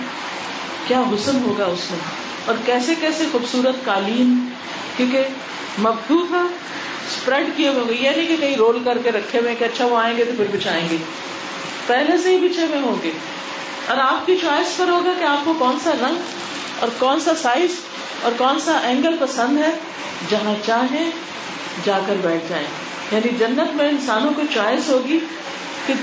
کیا 0.88 1.00
حسن 1.00 1.38
ہوگا 1.46 1.66
اس 1.66 1.92
میں۔ 1.92 2.00
اور 2.46 2.56
کیسے 2.66 2.96
کیسے 2.96 3.24
خوبصورت 3.32 3.86
قالین، 3.86 4.46
کیونکہ 4.98 5.22
مخدوف 5.78 6.34
ہے 6.34 6.53
اسپریڈ 7.08 7.48
کیے 7.58 7.68
ہوئے 7.68 7.96
یہ 8.00 8.10
نہیں 8.10 8.28
کہ 8.28 8.38
کہیں 8.38 8.56
رول 8.56 8.80
کر 8.86 8.98
کے 9.04 9.12
رکھے 9.12 9.40
ہوئے 9.40 9.56
کہ 9.56 9.64
اچھا 9.64 9.86
وہ 9.86 9.98
آئیں 9.98 10.18
گے 10.18 10.24
تو 10.24 10.32
پھر 10.38 10.46
بچھائیں 10.52 10.90
گے. 10.90 10.98
پہلے 11.88 12.18
سے 12.18 12.30
ہی 12.30 12.48
بچھے 12.48 12.66
ہوئے 12.66 12.80
ہوں 12.80 12.96
گے. 13.04 13.12
اور 13.88 13.98
آپ 13.98 14.26
کی 14.26 14.38
چوائس 14.42 14.78
پر 14.78 14.88
ہوگا 14.88 15.14
کہ 15.20 15.24
آپ 15.24 15.46
کو 15.46 15.54
کون 15.60 15.78
سا 15.84 15.92
رنگ 15.92 16.16
اور 16.80 16.90
کون 17.00 17.20
سا 17.20 17.32
سائز 17.42 17.72
اور 18.22 18.32
کون 18.38 18.60
سا 18.60 18.78
اینگل 18.78 19.16
پسند 19.20 19.58
ہے. 19.58 19.72
جہاں 20.30 20.54
چاہیں 20.66 21.12
جا 21.86 22.00
کر 22.08 22.16
بیٹھ 22.22 22.44
جائیں. 22.50 22.66
یعنی 23.12 23.30
جنت 23.40 23.76
میں 23.76 23.90
انسانوں 23.90 24.32
کو 24.36 24.42
چوائس 24.54 24.90
ہوگی 24.90 25.20
کہ 25.86 25.94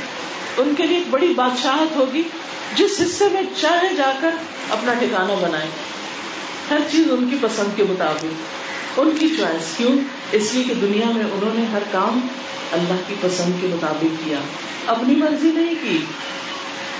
ان 0.57 0.75
کے 0.77 0.87
لیے 0.87 0.97
ایک 0.97 1.07
بڑی 1.11 1.33
بادشاہت 1.37 1.97
ہوگی 1.97 2.23
جس 2.75 3.01
حصے 3.01 3.29
میں 3.33 3.43
چاہے 3.61 3.95
جا 3.97 4.13
کر 4.21 4.31
اپنا 4.71 4.95
ٹھکانا 4.95 5.35
بنائے 5.41 5.69
ہر 6.71 6.79
چیز 6.91 7.11
ان 7.11 7.29
کی 7.31 7.37
پسند 7.41 7.77
کے 7.77 7.83
مطابق. 7.89 8.60
ان 8.97 9.11
کی 9.19 9.29
چوائس 9.29 9.77
کیوں؟ 9.77 9.97
اس 10.33 10.55
لیے 10.55 10.65
کہ 10.65 10.75
دنیا 10.75 11.11
میں 11.11 11.25
انہوں 11.25 11.55
نے 11.55 11.67
ہر 11.73 11.83
کام 11.93 12.27
اللہ 12.73 13.03
کی 13.07 13.15
پسند 13.21 13.53
کے 13.61 13.67
مطابق 13.67 14.25
کیا۔ 14.25 14.39
اپنی 14.87 15.15
مرضی 15.15 15.51
نہیں 15.51 15.75
کی، 15.83 15.99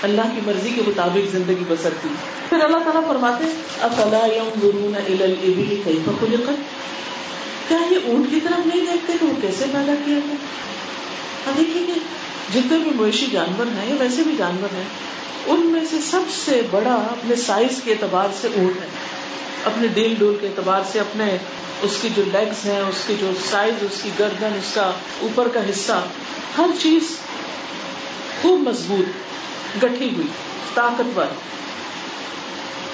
اللہ 0.03 0.23
کی 0.23 0.41
مرضی 0.47 0.71
کے 0.71 0.83
مطابق 0.87 1.33
زندگی 1.33 1.65
بسر 1.69 1.91
کی۔ 2.03 2.09
پھر 2.49 2.61
اللہ 2.61 2.77
تعالیٰ 2.77 3.07
فرماتے 3.09 3.45
افلا 3.81 4.27
ينظرون 4.27 4.97
الى 4.97 5.25
الابل 5.25 5.83
كيف 5.85 6.21
خلقت؟ 6.21 6.61
کیا 7.69 7.79
یہ 7.91 7.99
اونٹ 8.05 8.27
کی 8.31 8.41
طرف 8.41 8.67
نہیں 8.67 8.81
دیکھتے 8.81 9.13
کہ 9.21 9.27
وہ 9.27 9.41
کیسے 9.41 9.65
پیدا 9.73 9.95
کیا 10.05 10.19
تھا 11.45 11.51
دیکھیے 11.59 11.87
کہ 11.87 11.93
جتنے 12.55 12.79
بھی 12.79 12.91
مویشی 12.95 13.27
جانور 13.33 13.67
ہیں 13.67 13.89
یا 13.89 13.95
ویسے 14.01 14.23
بھی 14.23 14.35
جانور 14.39 14.75
ہیں، 14.75 14.85
ان 15.47 15.61
میں 15.61 15.85
سے 15.91 15.97
سب 16.11 16.21
سے 16.45 16.63
بڑا 16.71 16.95
اپنے 16.95 17.37
سائز 17.37 17.83
کے 17.85 17.93
اعتبار 17.93 18.29
سے 18.41 18.49
اونٹ 18.57 18.77
ہے۔ 18.77 19.20
اپنے 19.65 19.87
ڈیل 19.89 20.15
ڈول 20.19 20.37
کے 20.41 20.47
اعتبار 20.47 20.81
سے 20.93 21.01
اپنے 21.01 21.37
اس 21.83 21.99
کی 22.03 22.09
جو 22.17 22.23
لیگس 22.33 22.65
ہیں، 22.65 22.81
اس 22.81 22.95
کی 23.07 23.15
جو 23.21 23.31
سائز 23.51 23.75
اس 23.81 24.01
کی 24.03 24.11
گردن، 24.19 24.47
اس 24.47 24.75
کا 24.75 24.91
اوپر 25.21 25.49
کا 25.49 25.61
حصہ، 25.71 26.03
ہر 26.59 26.67
چیز 26.83 27.03
خوب 28.43 28.69
مضبوط، 28.69 29.07
گٹھی 29.85 30.11
ہوئی، 30.15 30.27
طاقتور۔ 30.75 31.25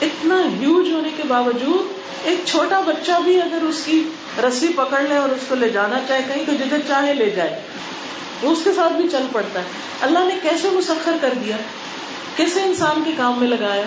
اتنا 0.02 0.42
ہیوج 0.60 0.90
ہونے 0.90 1.08
کے 1.16 1.22
باوجود 1.28 1.92
ایک 2.24 2.38
چھوٹا 2.46 2.80
بچہ 2.80 3.12
بھی 3.24 3.42
اگر 3.42 3.62
اس 3.62 3.82
کی 3.84 4.02
رسی 4.48 4.68
پکڑ 4.76 5.02
لے 5.02 5.16
اور 5.16 5.28
اس 5.28 5.40
کو 5.48 5.54
لے 5.54 5.68
جانا 5.68 5.98
چاہے، 6.08 6.20
کہیں 6.28 6.46
تو 6.46 6.52
جدھر 6.52 6.78
چاہے 6.88 7.14
لے 7.14 7.30
جائے۔ 7.30 7.60
وہ 8.42 8.50
اس 8.50 8.58
کے 8.64 8.70
ساتھ 8.72 8.92
بھی 8.92 9.08
چل 9.12 9.26
پڑتا 9.32 9.60
ہے۔ 9.60 9.64
اللہ 10.00 10.18
نے 10.18 10.34
کیسے 10.42 10.70
مسخر 10.70 11.16
کر 11.20 11.34
دیا؟ 11.44 11.56
کیسے 12.36 12.62
انسان 12.62 13.02
کے 13.04 13.10
کام 13.16 13.38
میں 13.38 13.48
لگایا؟ 13.48 13.82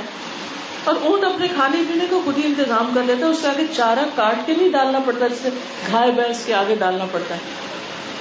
اور 0.83 0.95
اونٹ 1.01 1.23
اپنے 1.23 1.47
کھانے 1.47 1.81
پینے 1.87 2.05
کو 2.09 2.21
خود 2.25 2.37
ہی 2.37 2.45
انتظام 2.45 2.91
کر 2.95 3.03
لیتا 3.03 3.25
ہے، 3.25 3.31
اس 3.31 3.41
کے 3.41 3.47
آگے 3.47 3.65
چارہ 3.75 4.05
کاٹ 4.15 4.45
کے 4.45 4.53
نہیں 4.57 4.69
ڈالنا 4.69 4.99
پڑتا 5.05 5.27
جسے 5.27 5.49
گائے 5.93 6.11
بھینس 6.11 6.45
کے 6.45 6.53
آگے 6.53 6.75
ڈالنا 6.75 7.05
پڑتا 7.11 7.35
ہے۔ 7.35 7.39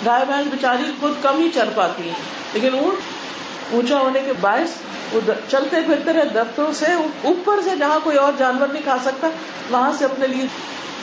گائے 0.07 0.25
بھینس 0.25 0.47
بےچاری 0.51 0.91
خود 1.01 1.23
کم 1.23 1.41
ہی 1.41 1.49
چر 1.55 1.69
پاتی 1.75 2.09
ہے، 2.09 2.15
لیکن 2.53 2.79
اونٹ 2.79 3.75
اونچا 3.75 3.99
ہونے 3.99 4.21
کے 4.27 4.33
باعث 4.41 4.77
وہ 5.13 5.21
چلتے 5.51 5.81
پھرتے 5.87 6.13
رہے 6.13 6.25
درختوں 6.35 6.73
سے 6.73 6.93
اوپر 7.23 7.61
سے 7.65 7.77
جہاں 7.79 7.99
کوئی 8.05 8.17
اور 8.17 8.33
جانور 8.39 8.69
نہیں 8.69 8.83
کھا 8.83 8.97
سکتا، 9.05 9.29
وہاں 9.71 9.93
سے 9.99 10.05
اپنے 10.05 10.27
لیے 10.27 10.47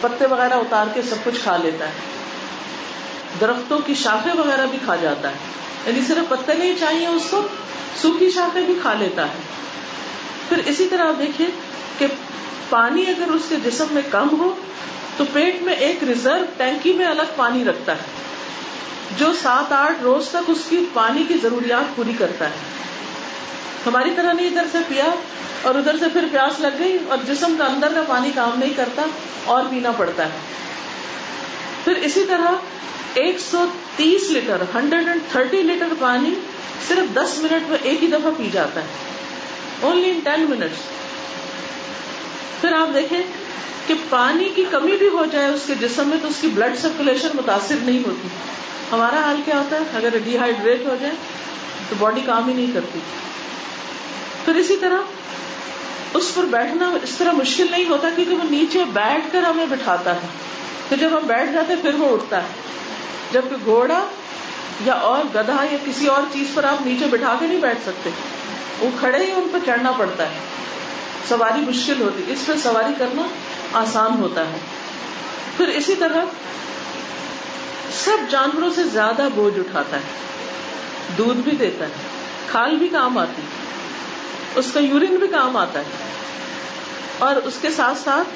پتے 0.02 0.26
وغیرہ 0.26 0.54
اتار 0.54 0.88
کے 0.94 1.02
سب 1.02 1.24
کچھ 1.24 1.40
کھا 1.44 1.58
لیتا 1.58 1.86
ہے۔ 1.86 1.92
درختوں 3.42 3.80
کی 3.86 3.94
شاخیں 3.96 4.34
وغیرہ 4.38 4.66
بھی 4.72 4.78
کھا 4.86 4.96
جاتا 4.96 5.30
ہے 5.30 5.36
یعنی 5.86 6.02
صرف 6.08 6.30
پتے 6.30 6.54
نہیں 6.54 6.74
چاہیے، 6.80 7.08
اس 7.08 7.28
کو 7.30 7.42
سوکھی 8.02 8.30
شاخیں 8.32 8.62
بھی 8.62 8.74
کھا 8.82 8.94
لیتا 8.94 9.26
ہے۔ 9.26 9.44
پھر 10.50 10.62
اسی 10.66 10.88
طرح 10.90 11.08
آپ 11.08 11.20
دیکھیے 11.20 11.48
کہ 11.98 12.08
پانی 12.70 13.06
اگر 13.08 13.32
اس 13.32 13.50
کے 13.50 13.56
جسم 13.64 13.86
میں 13.92 14.02
کم 14.12 14.28
ہو 14.40 14.54
تو 15.18 15.24
پیٹ 15.34 15.62
میں 15.62 15.74
ایک 15.86 16.04
ریزرو 16.04 16.46
ٹینکی 16.58 16.94
میں 16.94 17.06
الگ 17.06 17.34
پانی 17.36 17.64
رکھتا 17.66 17.92
ہے، 17.92 18.24
جو 19.18 19.32
سات 19.42 19.72
آٹھ 19.74 20.02
روز 20.04 20.30
تک 20.30 20.50
اس 20.50 20.64
کی 20.70 20.84
پانی 20.94 21.24
کی 21.28 21.38
ضروریات 21.42 21.96
پوری 21.96 22.14
کرتا 22.18 22.46
ہے۔ 22.46 22.74
ہماری 23.86 24.10
طرح 24.16 24.34
نہیں، 24.34 24.48
ادھر 24.48 24.68
سے 24.72 24.78
پیا 24.88 25.06
اور 25.62 25.76
ادھر 25.76 25.98
سے 26.00 26.06
پھر 26.14 26.26
پیاس 26.32 26.60
لگ 26.60 26.80
گئی 26.80 26.98
اور 27.08 27.18
جسم 27.28 27.56
کا 27.58 27.66
اندر 27.66 27.94
کا 27.96 28.02
پانی 28.08 28.32
کام 28.36 28.60
نہیں 28.60 28.74
کرتا، 28.76 29.06
اور 29.46 29.64
پینا 29.70 29.92
پڑتا 29.92 30.26
ہے۔ 30.26 30.38
پھر 31.84 31.96
اسی 32.04 32.24
طرح 32.26 33.20
ایک 33.22 33.40
سو 33.40 33.66
تیس 33.96 34.30
litre, 34.30 34.62
hundred 34.76 35.08
and 35.08 35.22
thirty 35.32 35.62
litre 35.62 35.94
پانی 36.00 36.34
صرف 36.88 37.14
دس 37.16 37.38
منٹ 37.40 37.70
میں 37.70 37.78
ایک 37.82 38.04
ہی 38.04 38.08
دفعہ 38.08 38.32
پی 38.38 38.50
جاتا 38.54 38.82
ہے۔ 38.82 39.14
اونلی 39.82 40.10
ان 40.10 40.20
ٹین 40.24 40.46
منٹس 40.50 40.84
پھر 42.62 42.74
آپ 42.74 42.94
دیکھیں 42.94 43.22
کہ 43.88 43.94
پانی 44.10 44.50
کی 44.56 44.66
کمی 44.72 44.98
بھی 44.98 45.08
ہو 45.08 45.26
جائے 45.32 45.48
اس 45.48 45.62
کے 45.68 45.76
جسم 45.76 46.08
میں 46.08 46.18
تو 46.22 46.28
اس 46.28 46.36
کی 46.42 46.48
بلڈ 46.48 46.78
سرکولیشن 46.78 47.28
متاثر 47.34 47.76
نہیں 47.82 48.00
ہوتی۔ 48.00 48.28
ہمارا 48.92 49.20
حال 49.20 49.42
کیا 49.46 49.58
ہوتا 49.58 49.76
ہے؟ 49.76 49.82
اگر 49.94 50.18
ڈی 50.24 50.38
ہائیڈریٹ 50.38 50.86
ہو 50.88 50.96
جائے 51.02 51.14
تو 51.90 51.96
باڈی 52.00 52.22
کام 52.26 52.48
ہی 52.48 52.54
نہیں 52.54 52.72
کرتی۔ 52.74 53.00
پھر 54.46 54.56
اسی 54.56 54.78
طرح 54.78 54.98
اس 56.14 56.32
پر 56.36 56.44
بیٹھنا 56.44 56.94
اس 57.04 57.10
طرح 57.18 57.32
مشکل 57.32 57.66
نہیں 57.72 57.86
ہوتا 57.86 58.10
کیونکہ 58.16 58.36
وہ 58.36 58.44
نیچے 58.50 58.84
بیٹھ 58.94 59.26
کر 59.32 59.44
ہمیں 59.44 59.66
بٹھاتا 59.66 60.16
ہے۔ 60.16 60.28
پھر 60.90 60.98
جب 60.98 61.10
ہم 61.12 61.28
بیٹھ 61.28 61.52
جاتے 61.54 61.74
پھر 61.82 61.96
وہ 61.96 62.14
اٹھتا 62.14 62.38
ہے۔ 62.38 62.48
جبکہ 63.32 63.56
گھوڑا 63.66 64.08
یا 64.86 64.94
اور 64.94 65.26
گدھا 65.36 65.66
یا 65.72 65.78
کسی 65.86 66.08
اور 66.08 66.22
چیز 66.34 66.48
پر 66.54 66.64
آپ 66.64 66.88
نیچے 66.88 67.06
بٹھا 67.06 67.36
کے 67.40 67.48
نہیں 67.48 67.60
بیٹھ 67.60 67.80
سکتے۔ 67.86 68.10
وہ 68.80 68.90
کھڑے 69.00 69.26
ہی 69.26 69.32
ان 69.32 69.50
پہ 69.54 69.58
چڑھنا 69.66 69.92
پڑتا 69.92 70.24
ہے۔ 70.24 70.40
سواری 71.30 71.62
مشکل 71.62 72.02
ہوتی، 72.02 72.24
اس 72.28 72.46
پہ 72.46 72.54
سواری 72.64 72.94
کرنا 72.98 73.22
آسان 73.74 74.12
ہوتا 74.20 74.42
ہے۔ 74.42 74.58
پھر 75.58 75.68
اسی 75.68 75.96
طرح 75.96 76.26
سب 77.94 78.18
جانوروں 78.30 78.70
سے 78.76 78.84
زیادہ 78.84 79.28
بوجھ 79.36 79.60
اٹھاتا 79.60 79.98
ہے، 79.98 80.02
دودھ 81.18 81.38
بھی 81.38 81.52
دیتا 81.52 81.86
ہے، 81.86 81.92
کھال 82.48 82.76
بھی 82.76 82.88
کام 82.88 83.18
آتی، 83.18 83.42
اس 84.56 84.72
کا 84.74 84.80
یورین 84.80 85.16
بھی 85.16 85.28
کام 85.28 85.58
آتا 85.58 85.80
ہے۔ 85.80 85.86
اور 87.18 87.36
اس 87.36 87.58
کے 87.62 87.70
ساتھ 87.70 87.98
ساتھ 87.98 88.28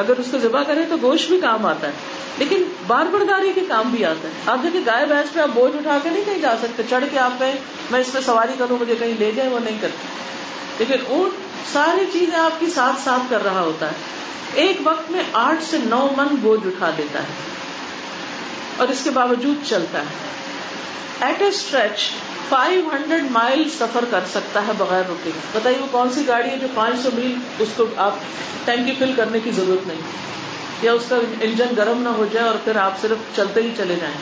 اگر 0.00 0.16
اس 0.16 0.26
کو 0.30 0.38
ذبح 0.38 0.62
کرے 0.62 0.80
تو 0.88 0.96
گوشت 1.02 1.28
بھی 1.28 1.40
کام 1.40 1.66
آتا 1.66 1.86
ہے۔ 1.86 1.92
لیکن 2.38 2.64
بار 2.86 3.06
برداری 3.06 3.52
کے 3.54 3.60
کام 3.68 3.90
بھی 3.90 4.04
آتا 4.04 4.28
ہے 4.28 4.32
آپ 4.46 4.58
دیکھیں 4.62 4.80
گائے 4.86 5.06
بھینس 5.06 5.32
پہ 5.32 5.40
آپ 5.40 5.48
بوجھ 5.54 5.76
اٹھا 5.76 5.98
کے 6.02 6.10
نہیں 6.10 6.24
کہیں 6.24 6.38
جا 6.38 6.54
سکتے، 6.62 6.82
چڑھ 6.90 7.04
کے 7.10 7.18
آپ 7.18 7.38
کہیں، 7.38 7.56
میں 7.90 8.00
اس 8.00 8.12
پہ 8.12 8.18
سواری 8.26 8.52
کروں، 8.58 8.78
مجھے 8.80 8.94
کہیں 8.98 9.14
لے 9.18 9.32
جائیں، 9.32 9.50
وہ 9.50 9.58
نہیں 9.58 9.78
کرتے۔ 9.80 10.22
لیکن 10.78 11.04
اونٹ 11.08 11.32
ساری 11.72 12.04
چیزیں 12.12 12.38
آپ 12.38 12.60
کی 12.60 12.66
ساتھ 12.66 13.00
ساتھ 13.04 13.22
کر 13.30 13.44
رہا 13.44 13.60
ہوتا 13.60 13.86
ہے۔ 13.86 13.92
ایک 14.54 14.76
وقت 14.84 15.10
میں 15.10 15.22
آٹھ 15.32 15.64
سے 15.64 15.78
نو 15.84 16.08
من 16.16 16.26
بوجھ 16.36 16.66
اٹھا 16.66 16.90
دیتا 16.98 17.18
ہے۔ 17.18 17.34
اور 18.76 18.88
اس 18.88 19.00
کے 19.04 19.10
باوجود 19.10 19.56
چلتا 19.68 19.98
ہے۔ 19.98 20.04
At 21.20 21.42
a 21.42 21.48
stretch 21.48 22.10
five 22.48 22.88
hundred 22.92 23.24
mile 23.30 23.70
سفر 23.70 24.04
کر 24.10 24.20
سکتا 24.30 24.66
ہے 24.66 24.72
بغیر 24.78 25.02
رکے۔ 25.08 25.30
بتائیے 25.52 25.78
وہ 25.78 25.86
کون 25.90 26.10
سی 26.12 26.28
گاڑی 26.28 26.50
ہے 26.50 26.58
جو 26.58 26.66
پانچ 26.74 27.02
سو 27.02 27.08
میل 27.14 27.34
اس 27.58 27.68
کو 27.76 27.84
آپ 27.96 28.14
ٹینکی 28.64 28.94
فل 28.98 29.12
کرنے 29.16 29.40
کی 29.40 29.50
ضرورت 29.50 29.86
نہیں۔ 29.88 30.00
یا 30.82 30.92
اس 30.92 31.02
کا 31.08 31.16
انجن 31.40 31.66
گرم 31.76 32.02
نہ 32.02 32.08
ہو 32.08 32.26
جائے 32.32 32.46
اور 32.46 32.54
پھر 32.64 32.76
آپ 32.76 33.00
صرف 33.00 33.36
چلتے 33.36 33.62
ہی 33.62 33.70
چلے 33.76 33.96
جائیں۔ 34.00 34.14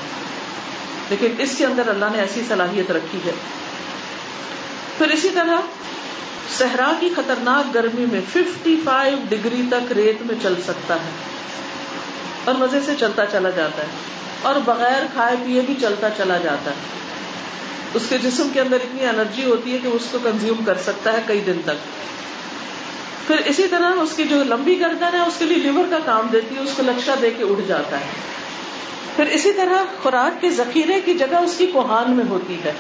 لیکن 1.11 1.27
اس 1.39 1.55
کے 1.59 1.67
اندر 1.67 1.89
اللہ 1.89 2.05
نے 2.13 2.19
ایسی 2.19 2.41
صلاحیت 2.49 2.91
رکھی 2.91 3.19
ہے۔ 3.27 3.33
پھر 4.99 5.09
اسی 5.09 5.29
طرح 5.35 5.61
صحرا 6.59 6.93
کی 7.01 7.09
خطرناک 7.17 7.75
گرمی 7.75 8.07
میں 8.13 8.21
ففٹی 8.33 8.81
فائیو 8.85 9.19
ڈگری 9.29 9.63
تک 9.71 9.93
ریت 9.93 10.23
میں 10.23 10.35
چل 10.43 10.55
سکتا 10.67 10.95
ہے۔ 10.95 11.11
اور 12.45 12.55
مزے 12.55 12.81
سے 12.87 12.93
چلتا 13.01 13.27
چلا 13.27 13.51
جاتا 13.51 13.83
ہے۔ 13.83 13.89
اور 14.43 14.55
بغیر 14.65 15.03
کھائے 15.13 15.37
پیے 15.47 15.61
بھی 15.61 15.75
چلتا 15.81 16.09
چلا 16.17 16.39
جاتا 16.39 16.71
ہے۔ 16.71 16.77
اس 17.95 18.03
کے 18.09 18.19
جسم 18.19 18.49
کے 18.53 18.61
اندر 18.61 18.77
اتنی 18.77 19.07
انرجی 19.07 19.45
ہوتی 19.45 19.73
ہے 19.73 19.79
کہ 19.79 19.89
اس 19.89 20.03
کو 20.11 20.19
کنزیوم 20.23 20.65
کر 20.65 20.79
سکتا 20.79 21.13
ہے 21.13 21.19
کئی 21.27 21.41
دن 21.41 21.61
تک۔ 21.65 22.01
پھر 23.31 23.39
اسی 23.47 23.69
طرح 23.69 23.93
اس 24.01 24.13
کی 24.17 24.25
جو 24.25 24.45
لمبی 24.45 24.81
گردن 24.81 25.15
ہے، 25.15 25.21
اس 25.21 25.35
کے 25.39 25.45
لیے 25.45 25.57
لیور 25.57 25.85
کا 25.91 25.99
کام 26.05 26.27
دیتی 26.33 26.55
ہے، 26.57 26.61
اس 26.61 26.71
کو 26.77 26.83
لکشا 26.83 27.15
دے 27.23 27.31
کے 27.31 27.45
اٹھ 27.45 27.61
جاتا 27.69 28.01
ہے۔ 28.01 28.05
پھر 29.17 29.27
اسی 29.27 29.53
طرح 29.53 29.85
خوراک 30.03 30.41
کے 30.41 30.51
ذخیرے 30.51 31.01
کی 31.01 31.15
جگہ 31.15 31.37
اس 31.37 31.55
کی 31.59 31.67
کوہان 31.67 32.11
میں 32.11 32.25
ہوتی 32.29 32.57
ہے۔ 32.65 32.73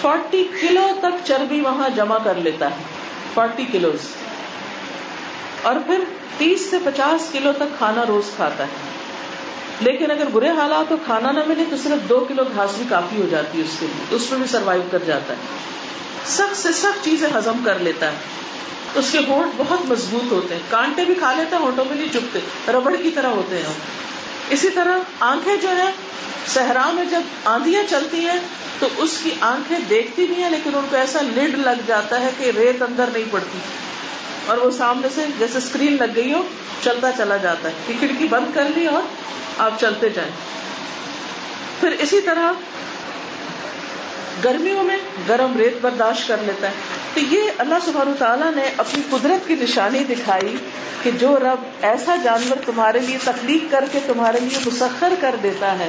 فورٹی 0.00 0.48
کلو 0.60 0.88
تک 0.98 1.26
چربی 1.26 1.60
وہاں 1.60 1.88
جمع 1.88 2.18
کر 2.24 2.34
لیتا 2.34 2.70
ہے۔ 2.70 2.76
فورٹی 3.34 3.64
کلو 3.72 3.92
اور 5.62 5.74
پھر 5.86 6.04
تیس 6.38 6.60
سے 6.70 6.76
پچاس 6.84 7.32
کلو 7.32 7.52
تک 7.52 7.78
کھانا 7.78 8.04
روز 8.08 8.30
کھاتا 8.36 8.64
ہے۔ 8.64 8.90
لیکن 9.80 10.10
اگر 10.10 10.24
برے 10.32 10.48
حالات 10.48 10.90
ہو 10.90 10.96
کھانا 11.04 11.32
نہ 11.32 11.40
ملے 11.46 11.64
تو 11.70 11.76
صرف 11.82 12.08
دو 12.08 12.24
کلو 12.28 12.42
گھاس 12.56 12.70
بھی 12.76 12.84
کافی 12.88 13.22
ہو 13.22 13.26
جاتی 13.30 13.58
ہے 13.58 13.64
اس 13.64 13.76
کے 13.80 13.86
لیے۔ 13.86 14.16
اس 14.16 14.30
میں 14.30 14.38
بھی 14.38 14.46
سروائو 14.46 14.82
کر 14.90 14.98
جاتا 15.06 15.34
ہے۔ 15.34 15.38
سخت 16.26 16.56
سے 16.56 16.72
سخت 16.72 17.04
چیزیں 17.04 17.28
ہزم 17.34 17.56
کر 17.64 17.78
لیتا 17.78 18.06
ہے۔ 18.06 18.16
اس 18.94 19.10
کے 19.12 19.18
ہونٹ 19.28 19.52
بہت 19.56 19.80
مضبوط 19.84 20.32
ہوتے 20.32 20.54
ہیں۔ 20.54 20.62
کانٹے 20.70 21.04
بھی 21.04 21.14
کھا 21.14 21.34
لیتے 21.34 21.56
ہیں، 21.56 21.62
ہونٹوں 21.62 21.84
میں 21.84 21.96
نہیں 21.96 22.12
چپتے۔ 22.12 22.38
ربڑ 22.68 22.96
کی 22.96 23.10
طرح 23.10 23.26
ہوتے 23.26 23.58
ہیں۔ 23.58 23.74
اسی 24.50 24.70
طرح 24.70 24.98
آنکھیں 25.20 25.56
جو 25.56 25.68
ہے 25.68 25.90
صحرا 26.46 26.90
میں 26.90 27.04
جب 27.04 27.20
آندیاں 27.44 27.82
چلتی 27.90 28.18
ہیں، 28.18 28.38
تو 28.78 28.88
اس 28.96 29.18
کی 29.22 29.30
آنکھیں 29.40 29.78
دیکھتی 29.90 30.26
بھی 30.26 30.42
ہیں، 30.42 30.50
لیکن 30.50 30.70
ان 30.74 30.86
کو 30.90 30.96
ایسا 30.96 31.20
لڈ 31.22 31.58
لگ 31.58 31.82
جاتا 31.86 32.20
ہے 32.20 32.30
کہ 32.38 32.50
ریت 32.56 32.82
اندر 32.82 33.04
نہیں 33.12 33.24
پڑتی۔ 33.30 33.58
اور 34.46 34.58
وہ 34.58 34.70
سامنے 34.70 35.08
سے 35.14 35.24
جیسے 35.38 35.58
اسکرین 35.58 35.96
لگ 36.00 36.04
گئی 36.16 36.32
ہو، 36.32 36.42
چلتا 36.82 37.12
چلا 37.12 37.36
جاتا 37.36 37.68
ہے۔ 37.68 37.74
کہ 37.86 37.94
کھڑکی 37.98 38.28
بند 38.28 38.46
کر 38.54 38.64
لی 38.76 38.86
اور 38.86 39.02
آپ 39.58 39.80
چلتے 39.80 40.08
جائیں۔ 40.08 40.30
پھر 41.80 41.90
اسی 41.98 42.20
طرح 42.20 42.52
گرمیوں 44.44 44.84
میں 44.84 44.96
گرم 45.28 45.56
ریت 45.56 45.74
برداشت 45.80 46.28
کر 46.28 46.36
لیتا 46.40 46.68
ہے۔ 46.68 46.72
تو 47.14 47.20
یہ 47.20 47.50
اللہ 47.58 47.74
سبحانہ 47.84 48.10
تعالیٰ 48.18 48.54
نے 48.54 48.62
اپنی 48.76 49.02
قدرت 49.10 49.48
کی 49.48 49.54
نشانی 49.60 50.04
دکھائی 50.04 50.56
کہ 51.02 51.10
جو 51.10 51.36
رب 51.36 51.64
ایسا 51.82 52.16
جانور 52.24 52.56
تمہارے 52.66 52.98
لیے 52.98 53.18
تخلیق 53.24 53.72
کر 53.72 53.84
کے 53.92 53.98
تمہارے 54.06 54.40
لیے 54.40 54.58
مسخر 54.66 55.12
کر 55.20 55.34
دیتا 55.42 55.78
ہے، 55.78 55.88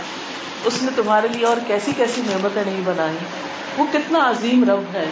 اس 0.66 0.84
نے 0.84 0.92
تمہارے 0.96 1.28
لیے 1.28 1.46
اور 1.46 1.58
کیسی 1.68 1.92
کیسی 1.98 2.22
نعمتیں 2.26 2.64
نہیں 2.66 2.82
بنائی۔ 2.84 3.18
وہ 3.78 3.86
کتنا 3.94 4.30
عظیم 4.30 4.64
رب 4.64 4.84
ہے۔ 4.94 5.06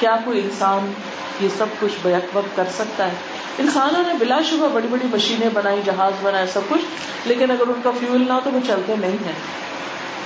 کیا 0.00 0.16
کوئی 0.24 0.40
انسان 0.40 0.92
یہ 1.40 1.48
سب 1.58 1.66
کچھ 1.80 1.92
بیک 2.02 2.36
وقت 2.36 2.56
کر 2.56 2.64
سکتا 2.78 3.06
ہے؟ 3.06 3.12
انسانوں 3.58 4.02
نے 4.06 4.14
بلا 4.18 4.40
شبہ 4.50 4.68
بڑی 4.68 4.88
بڑی 4.88 5.06
مشینیں 5.12 5.48
بنائی، 5.54 5.80
جہاز 5.84 6.12
بنائے 6.22 6.46
سب 6.46 6.60
کچھ، 6.68 6.82
لیکن 7.24 7.50
اگر 7.50 7.66
ان 7.66 7.80
کا 7.82 7.90
فیول 8.00 8.24
نہ 8.28 8.32
ہو 8.32 8.40
تو 8.44 8.50
وہ 8.50 8.60
چلتے 8.66 8.94
نہیں 9.00 9.24
ہیں۔ 9.26 9.66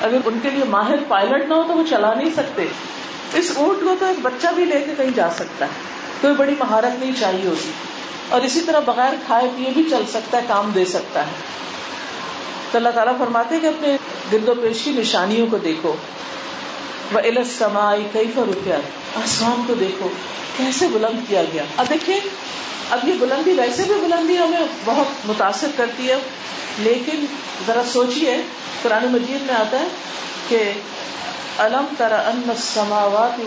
اگر 0.03 0.16
ان 0.24 0.38
کے 0.42 0.51
لیے 0.51 0.64
ماہر 0.64 0.94
پائلٹ 1.09 1.48
نہ 1.48 1.55
ہو 1.55 1.62
تو 1.62 1.72
وہ 1.72 1.84
چلا 1.90 2.14
نہیں 2.14 2.30
سکتے۔ 2.36 2.66
اس 3.34 3.53
اونٹ 3.57 3.80
کو 3.80 3.94
تو 3.98 4.07
ایک 4.07 4.18
بچہ 4.22 4.46
بھی 4.55 4.64
لے 4.64 4.80
کے 4.80 4.94
کہیں 4.96 5.11
جا 5.14 5.30
سکتا 5.30 5.64
ہے۔ 5.64 5.70
کوئی 6.20 6.34
بڑی 6.34 6.55
مہارت 6.59 7.01
نہیں 7.01 7.12
چاہیے 7.20 7.48
ہوتی۔ 7.48 7.70
اور 8.28 8.40
اسی 8.40 8.61
طرح 8.61 8.80
بغیر 8.80 9.12
کھائے 9.26 9.48
پیے 9.57 9.70
بھی 9.74 9.84
چل 9.90 10.03
سکتا 10.09 10.38
ہے، 10.38 10.42
کام 10.48 10.70
دے 10.74 10.84
سکتا 10.84 11.26
ہے۔ 11.26 11.32
تو 12.70 12.78
اللہ 12.78 12.88
تعالیٰ 12.88 13.18
فرماتے 13.18 13.61
کہ 13.61 13.66
اپنے 13.66 13.96
گرد 14.32 14.48
و 14.48 14.55
پیش 14.55 14.82
کی 14.84 14.90
نشانیوں 14.90 15.46
کو 15.51 15.59
دیکھو۔ 15.59 15.94
وہ 17.12 17.18
علت 17.18 17.59
سمائی 17.59 18.09
کئی 18.12 18.32
روپیہ 18.36 18.74
آسمان 19.16 19.62
کو 19.66 19.74
دیکھو۔ 19.74 20.09
کیسے 20.57 20.88
بلند 20.92 21.28
کیا 21.28 21.42
گیا۔ 21.53 21.62
اب 21.76 21.86
دیکھیے 21.90 22.20
اب 22.90 23.09
یہ 23.09 23.12
بلندی 23.20 23.53
ویسے 23.53 23.82
بھی 23.82 23.94
بلندی 23.94 24.38
ہمیں 24.38 24.66
بہت 24.84 25.26
متاثر 25.26 25.66
کرتی 25.76 26.09
ہے، 26.11 26.16
لیکن 26.78 27.26
ذرا 27.66 27.82
سوچیے 27.92 28.36
قرآن 28.82 29.06
مجید 29.06 29.42
میں 29.42 29.54
آتا 29.54 29.78
ہے 29.80 29.88
کہ 30.48 30.72
الم 31.58 31.84
ترا 31.98 32.16
ان 32.16 32.52
سماوات 32.58 33.40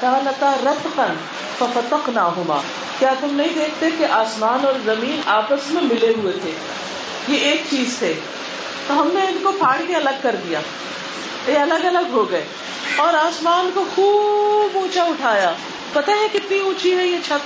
کانتا 0.00 0.56
رتقن 0.64 1.14
ففتقناهما 1.58 2.60
کیا 2.98 3.14
تم 3.20 3.34
نہیں 3.34 3.48
دیکھتے 3.54 3.86
کہ 3.98 4.04
آسمان 4.04 4.66
اور 4.66 4.72
زمین 4.84 5.20
آپس 5.26 5.70
میں 5.70 5.82
ملے 5.82 6.12
ہوئے 6.16 6.32
تھے؟ 6.32 6.50
یہ 7.28 7.38
ایک 7.38 7.62
چیز 7.70 7.96
تھے۔ 7.98 8.14
تو 8.86 9.00
ہم 9.00 9.08
نے 9.14 9.20
ان 9.20 9.38
کو 9.42 9.52
پھاڑ 9.52 9.80
کے 9.86 9.96
الگ 9.96 10.10
کر 10.22 10.36
دیا۔ 10.48 10.60
یہ 11.48 11.58
الگ 11.58 11.86
الگ 11.86 12.12
ہو 12.12 12.30
گئے۔ 12.30 12.46
اور 12.96 13.14
آسمان 13.14 13.70
کو 13.74 13.84
خوب 13.94 14.76
اونچا 14.76 15.02
اٹھایا۔ 15.02 15.52
پتہ 15.92 16.10
ہے 16.10 16.28
کتنی 16.32 16.58
اونچی 16.58 16.96
ہے 16.96 17.06
یہ 17.06 17.16
چھت؟ 17.26 17.40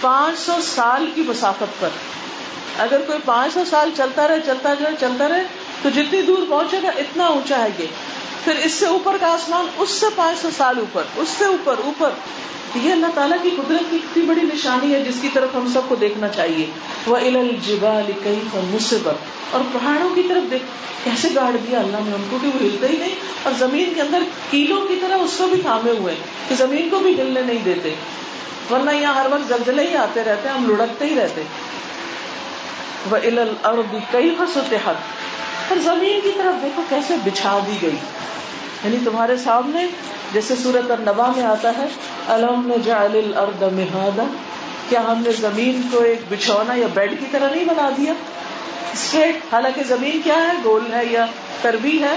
پانچ 0.00 0.38
سو 0.38 0.52
سال 0.62 1.10
کی 1.14 1.22
مسافت 1.22 1.80
پر۔ 1.80 1.88
اگر 2.78 3.00
کوئی 3.06 3.18
پانچ 3.24 3.54
سو 3.54 3.64
سال 3.70 3.90
چلتا 3.96 4.28
رہے 4.28 4.40
چلتا 4.46 4.74
رہے 4.74 4.94
چلتا 5.00 5.28
رہے، 5.28 5.42
تو 5.82 5.88
جتنی 5.90 6.22
دور 6.22 6.38
پہنچے 6.48 6.76
گا، 6.82 6.88
اتنا 6.88 7.26
اونچا 7.26 7.58
ہے 7.58 7.68
یہ 7.78 7.86
پھر 8.44 8.52
اس 8.64 8.72
سے 8.72 8.86
اوپر 8.86 9.16
کا 9.20 9.26
آسمان، 9.26 9.66
اس 9.76 9.90
سے 9.90 10.06
پانچ 10.16 10.38
سو 10.38 10.48
سال 10.56 10.78
اوپر، 10.78 11.02
اس 11.16 11.28
سے 11.28 11.44
اوپر 11.44 11.74
اوپر۔ 11.84 12.10
یہ 12.74 12.92
اللہ 12.92 13.06
تعالیٰ 13.14 13.38
کی 13.42 13.50
قدرت 13.50 13.90
کی 13.90 13.96
اتنی 13.96 14.22
بڑی 14.22 14.40
نشانی 14.40 14.94
ہے 14.94 15.04
جس 15.04 15.14
کی 15.20 15.28
طرف 15.32 15.48
ہم 15.54 15.70
سب 15.72 15.80
کو 15.88 15.94
دیکھنا 15.94 16.28
چاہیے۔ 16.28 16.66
وہ 17.06 17.16
کئی 18.24 18.40
مصبت 18.54 19.14
اور 19.50 19.60
پہاڑوں 19.72 20.14
کی 20.14 20.22
طرف 20.28 20.50
دیکھ، 20.50 20.62
کیسے 21.04 21.28
گاڑ 21.34 21.56
دیا 21.56 21.78
اللہ 21.78 21.96
نے 21.96 22.14
ان 22.14 22.24
کو 22.30 22.38
کہ 22.42 22.48
وہ 22.48 22.62
ہلتے 22.62 22.88
ہی 22.88 22.96
نہیں۔ 22.96 23.14
اور 23.42 23.52
زمین 23.58 23.94
کے 23.94 24.00
اندر 24.00 24.22
کیلوں 24.50 24.86
کی 24.86 24.98
طرح 25.00 25.16
اس 25.16 25.34
کو 25.38 25.46
بھی 25.46 25.62
تھامے 25.62 25.90
ہوئے 25.90 26.14
کہ 26.48 26.54
زمین 26.54 26.88
کو 26.90 26.98
بھی 26.98 27.20
ہلنے 27.20 27.40
نہیں 27.40 27.58
دیتے۔ 27.64 27.94
ورنہ 28.70 28.90
یہاں 28.90 29.14
ہر 29.14 29.26
وقت 29.30 29.48
زلزلے 29.48 29.86
ہی 29.86 29.96
آتے 29.96 30.24
رہتے 30.24 30.48
ہم 30.48 30.76
لڑکتے 30.76 31.06
ہی 31.06 31.14
رہتے۔ 31.16 31.42
وہ 33.10 33.16
الارض 33.16 33.94
کئی 34.10 34.34
فسطحت 34.38 34.94
اور 35.68 35.76
زمین 35.76 36.20
کی 36.20 36.30
طرف 36.36 36.62
دیکھو 36.62 36.82
کیسے 36.88 37.14
بچھا 37.24 37.58
دی 37.66 37.78
گئی۔ 37.82 37.96
یعنی 38.84 38.96
تمہارے 39.04 39.36
سامنے، 39.36 39.86
جیسے 40.32 40.54
سورت 40.56 40.90
اور 40.90 40.98
نبا 40.98 41.32
میں 41.36 41.44
آتا 41.44 41.72
ہے 41.78 41.84
الم 42.28 42.72
نجعل 42.76 43.20
الارض 43.24 43.62
مہادا 43.62 44.22
کیا 44.88 45.00
ہم 45.00 45.22
نے 45.22 45.32
زمین 45.32 45.82
کو 45.90 46.02
ایک 46.02 46.20
بچھونا 46.28 46.74
یا 46.74 46.86
بیڈ 46.94 47.10
کی 47.20 47.26
طرح 47.30 47.50
نہیں 47.50 47.64
بنا 47.64 47.90
دیا؟ 47.96 48.12
اسٹریٹ 48.92 49.36
حالانکہ 49.52 49.82
زمین 49.82 50.20
کیا 50.24 50.34
ہے؟ 50.34 50.52
گول 50.64 50.94
ہے 50.94 51.04
یا 51.04 51.26
کربی 51.62 52.02
ہے۔ 52.02 52.16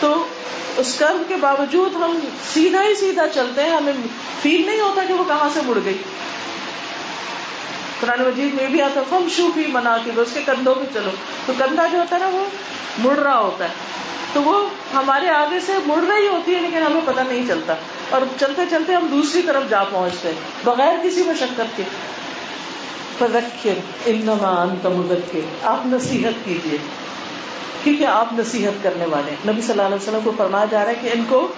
تو 0.00 0.26
اس 0.76 0.96
کرم 0.98 1.22
کے 1.28 1.34
باوجود 1.36 1.94
ہم 1.94 2.18
سیدھا 2.54 2.82
ہی 2.82 2.94
سیدھا 2.94 3.28
چلتے 3.34 3.62
ہیں۔ 3.62 3.70
ہمیں 3.70 3.92
فیل 4.42 4.66
نہیں 4.66 4.80
ہوتا 4.80 5.02
کہ 5.08 5.14
وہ 5.14 5.24
کہاں 5.28 5.48
سے 5.54 5.60
مڑ 5.66 5.78
گئی۔ 5.84 5.98
قرآن 8.00 8.22
مجید 8.22 8.54
میں 8.54 8.66
بھی 8.66 8.82
آتا 8.82 9.00
فم 9.08 9.28
شو 9.36 9.48
بھی 9.54 9.66
منا 9.66 9.96
کے 10.04 10.10
اس 10.16 10.28
کے 10.34 10.40
کندھوں 10.46 10.74
پہ 10.74 10.84
چلو۔ 10.94 11.10
تو 11.46 11.52
کندھا 11.58 11.86
جو 11.92 11.98
ہوتا 11.98 12.16
ہے 12.16 12.20
نا 12.20 12.28
وہ 12.28 12.44
مڑ 12.98 13.18
رہا 13.18 13.38
ہوتا 13.38 13.64
ہے۔ 13.64 13.68
تو 14.32 14.42
وہ 14.42 14.68
ہمارے 14.94 15.28
آگے 15.28 15.60
سے 15.60 15.72
مڑ 15.86 16.02
رہی 16.12 16.28
ہوتی 16.28 16.54
ہے، 16.54 16.60
لیکن 16.60 16.82
ہمیں 16.82 17.00
پتہ 17.04 17.20
نہیں 17.28 17.48
چلتا۔ 17.48 17.74
اور 18.10 18.22
چلتے 18.40 18.62
چلتے 18.70 18.94
ہم 18.94 19.06
دوسری 19.06 19.42
طرف 19.42 19.62
جا 19.70 19.84
پہنچتے 19.84 20.32
بغیر 20.64 20.94
کسی 21.02 21.22
مشقت 21.22 21.76
کے۔ 21.76 21.82
انما 24.06 24.62
انت 24.62 24.86
مدکر 24.86 25.66
آپ 25.66 25.86
نصیحت 25.86 26.44
کیجیے 26.44 26.78
کیونکہ 27.84 28.06
آپ 28.06 28.32
نصیحت 28.32 28.82
کرنے 28.82 29.04
والے 29.06 29.34
نبی 29.48 29.62
صلی 29.62 29.70
اللہ 29.70 29.82
علیہ 29.82 29.96
وسلم 29.96 30.18
کو 30.24 30.32
فرمایا 30.36 30.64
جا 30.70 30.84
رہا 30.84 30.90
ہے 30.90 30.94
کہ 30.94 31.10
ان 31.12 31.24
کو 31.28 31.48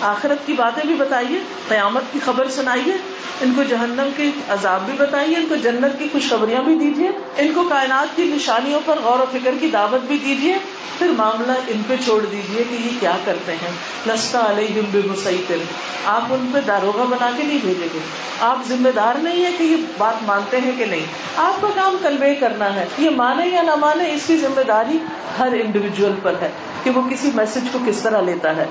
آخرت 0.00 0.46
کی 0.46 0.52
باتیں 0.52 0.86
بھی 0.86 0.94
بتائیے، 0.94 1.38
قیامت 1.68 2.02
کی 2.12 2.18
خبر 2.24 2.48
سنائیے، 2.48 2.92
ان 3.40 3.52
کو 3.56 3.62
جہنم 3.62 4.10
کے 4.16 4.30
عذاب 4.48 4.80
بھی 4.84 4.92
بتائیے، 4.96 5.36
ان 5.36 5.46
کو 5.48 5.56
جنت 5.56 5.98
کی 5.98 6.08
خوشخبریاں 6.12 6.62
بھی 6.62 6.74
دیجیے، 6.74 7.10
ان 7.36 7.52
کو 7.54 7.68
کائنات 7.68 8.16
کی 8.16 8.22
نشانیوں 8.24 8.80
پر 8.84 8.98
غور 9.04 9.18
و 9.18 9.24
فکر 9.32 9.50
کی 9.60 9.70
دعوت 9.72 10.06
بھی 10.06 10.18
دیجیے، 10.24 10.56
پھر 10.98 11.06
معاملہ 11.06 11.52
ان 11.68 11.82
پہ 11.88 11.94
چھوڑ 12.04 12.24
دیجیے 12.24 12.64
کہ 12.70 12.74
یہ 12.74 12.90
کیا 13.00 13.16
کرتے 13.24 13.52
ہیں۔ 13.52 13.70
لستا 14.06 14.50
علیہ 14.50 14.98
مسیطر 15.10 15.56
آپ 16.04 16.22
ان 16.30 16.50
پہ 16.52 16.58
داروغہ 16.66 17.04
بنا 17.04 17.30
کے 17.36 17.42
نہیں 17.42 17.58
بھیجیں 17.62 17.88
گے۔ 17.94 17.98
آپ 18.40 18.58
ذمہ 18.68 18.88
دار 18.96 19.14
نہیں 19.18 19.44
ہے 19.44 19.50
کہ 19.58 19.62
یہ 19.62 19.76
بات 19.98 20.22
مانتے 20.22 20.60
ہیں 20.60 20.72
کہ 20.78 20.84
نہیں۔ 20.84 21.06
آپ 21.36 21.60
کا 21.60 21.68
کام 21.74 21.96
کنوے 22.02 22.34
کرنا 22.34 22.74
ہے۔ 22.74 22.86
یہ 22.98 23.10
مانے 23.10 23.46
یا 23.46 23.62
نہ 23.62 23.74
مانے، 23.74 24.12
اس 24.12 24.20
کی 24.26 24.36
ذمہ 24.36 24.62
داری 24.62 24.98
ہر 25.38 25.48
انڈیویجل 25.52 26.12
پر 26.22 26.34
ہے 26.40 26.50
کہ 26.82 26.90
وہ 26.90 27.02
کسی 27.10 27.30
میسج 27.34 27.68
کو 27.72 27.78
کس 27.86 28.00
طرح 28.00 28.20
لیتا 28.20 28.56
ہے۔ 28.56 28.64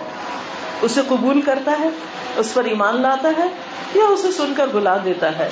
اسے 0.84 1.02
قبول 1.08 1.42
کرتا 1.42 1.72
ہے، 1.80 1.90
اس 2.38 2.54
پر 2.54 2.64
ایمان 2.64 3.02
لاتا 3.02 3.30
ہے 3.38 3.46
یا 3.96 4.04
اسے 4.04 4.32
سن 4.32 4.54
کر 4.58 4.68
بلا 4.68 4.98
دیتا 5.06 5.38
ہے۔ 5.38 5.50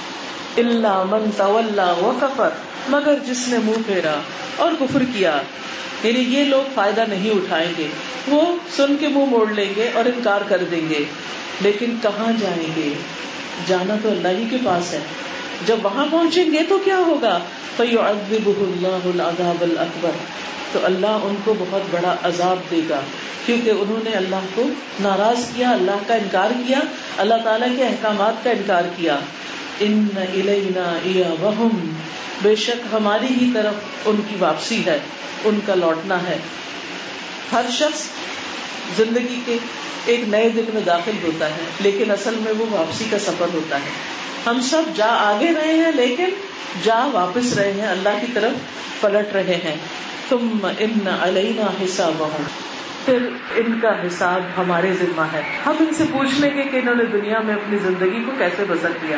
اللہ 0.57 1.03
من 1.09 1.41
و 1.81 2.11
کفر 2.21 2.49
مگر 2.89 3.13
جس 3.25 3.47
نے 3.47 3.57
منہ 3.57 3.81
پھیرا 3.85 4.15
اور 4.57 4.71
کفر 4.79 5.03
کیا 5.13 5.41
یعنی 6.03 6.19
یہ 6.19 6.43
لوگ 6.43 6.69
فائدہ 6.75 7.03
نہیں 7.09 7.31
اٹھائیں 7.31 7.73
گے۔ 7.77 7.87
وہ 8.27 8.41
سن 8.75 8.95
کے 8.99 9.07
منہ 9.07 9.25
موڑ 9.25 9.51
لیں 9.51 9.73
گے 9.75 9.89
اور 9.93 10.05
انکار 10.05 10.41
کر 10.47 10.63
دیں 10.71 10.89
گے۔ 10.89 11.03
لیکن 11.61 11.95
کہاں 12.01 12.31
جائیں 12.39 12.67
گے؟ 12.75 12.93
جانا 13.67 13.95
تو 14.03 14.09
اللہ 14.09 14.27
ہی 14.27 14.45
کے 14.51 14.57
پاس 14.65 14.93
ہے۔ 14.93 14.99
جب 15.65 15.75
وہاں 15.83 16.05
پہنچیں 16.11 16.45
گے 16.45 16.59
تو 16.69 16.77
کیا 16.85 16.97
ہوگا؟ 16.97 17.39
اللہ 17.79 19.05
العذاب 19.05 19.61
الاکبر 19.61 20.11
تو 20.71 20.79
اللہ 20.83 21.07
ان 21.07 21.35
کو 21.43 21.53
بہت 21.59 21.81
بڑا 21.91 22.15
عذاب 22.23 22.57
دے 22.71 22.79
گا۔ 22.89 22.99
کیونکہ 23.45 23.69
انہوں 23.69 23.99
نے 24.03 24.11
اللہ 24.11 24.45
کو 24.55 24.63
ناراض 24.99 25.55
کیا، 25.55 25.71
اللہ 25.71 25.97
کا 26.07 26.13
انکار 26.13 26.51
کیا، 26.67 26.79
اللہ 27.17 27.33
تعالیٰ 27.43 27.67
کے 27.77 27.83
احکامات 27.83 28.43
کا 28.43 28.49
انکار 28.49 28.83
کیا۔ 28.97 29.19
ان 29.79 30.07
وہم 31.41 31.93
بے 32.41 32.55
شک 32.55 32.93
ہماری 32.93 33.25
ہی 33.25 33.51
طرف 33.53 33.73
ان 34.05 34.15
کی 34.29 34.35
واپسی 34.39 34.85
ہے، 34.85 34.99
ان 35.43 35.59
کا 35.65 35.75
لوٹنا 35.75 36.17
ہے۔ 36.27 36.37
ہر 37.51 37.61
شخص 37.71 38.03
زندگی 38.97 39.41
کے 39.45 39.57
ایک 40.05 40.23
نئے 40.27 40.49
دن 40.49 40.63
میں 40.73 40.81
داخل 40.81 41.11
ہوتا 41.23 41.45
ہے، 41.45 41.63
لیکن 41.79 42.11
اصل 42.11 42.35
میں 42.39 42.53
وہ 42.57 42.65
واپسی 42.69 43.05
کا 43.11 43.19
سفر 43.19 43.45
ہوتا 43.53 43.75
ہے۔ 43.75 43.89
ہم 44.45 44.61
سب 44.61 44.81
جا 44.95 45.07
آگے 45.07 45.53
رہے 45.53 45.73
ہیں، 45.73 45.91
لیکن 45.95 46.29
جا 46.83 47.05
واپس 47.11 47.53
رہے 47.53 47.71
ہیں، 47.71 47.87
اللہ 47.87 48.09
کی 48.21 48.27
طرف 48.33 48.51
پلٹ 49.01 49.33
رہے 49.33 49.59
ہیں۔ 49.63 49.75
تم 50.31 50.67
ان 50.79 51.07
علینا 51.19 51.85
حساب 51.85 52.23
پھر 53.05 53.29
ان 53.55 53.79
کا 53.79 54.07
حساب 54.07 54.41
ہمارے 54.57 54.93
ذمہ 54.93 55.21
ہے۔ 55.21 55.41
ہم 55.65 55.73
ان 55.79 55.93
سے 55.93 56.03
پوچھ 56.11 56.41
لیں 56.41 56.57
گے 56.57 56.63
کہ 56.63 56.77
انہوں 56.77 56.95
نے 56.95 57.05
دنیا 57.05 57.39
میں 57.39 57.55
اپنی 57.55 57.77
زندگی 57.77 58.23
کو 58.25 58.31
کیسے 58.37 58.63
بسر 58.67 58.91
کیا۔ 59.01 59.17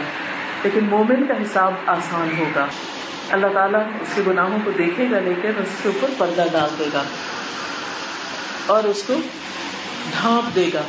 لیکن 0.63 0.79
مومن 0.83 1.27
کا 1.27 1.33
حساب 1.33 1.73
آسان 1.85 2.29
ہوگا۔ 2.39 2.65
اللہ 3.29 3.47
تعالیٰ 3.53 3.81
اس 4.01 4.07
کے 4.15 4.21
گناہوں 4.27 4.57
کو 4.65 4.71
دیکھے 4.71 5.07
گا 5.11 5.19
لیکن 5.19 5.49
اس 5.57 5.83
کے 5.83 5.89
اوپر 5.89 6.07
پردہ 6.17 6.43
ڈال 6.51 6.69
دے 6.79 6.85
گا۔ 6.93 7.03
اور 8.65 8.83
اس 8.83 9.03
کو 9.03 9.13
ڈھانپ 10.11 10.55
دے 10.55 10.69
گا۔ 10.73 10.81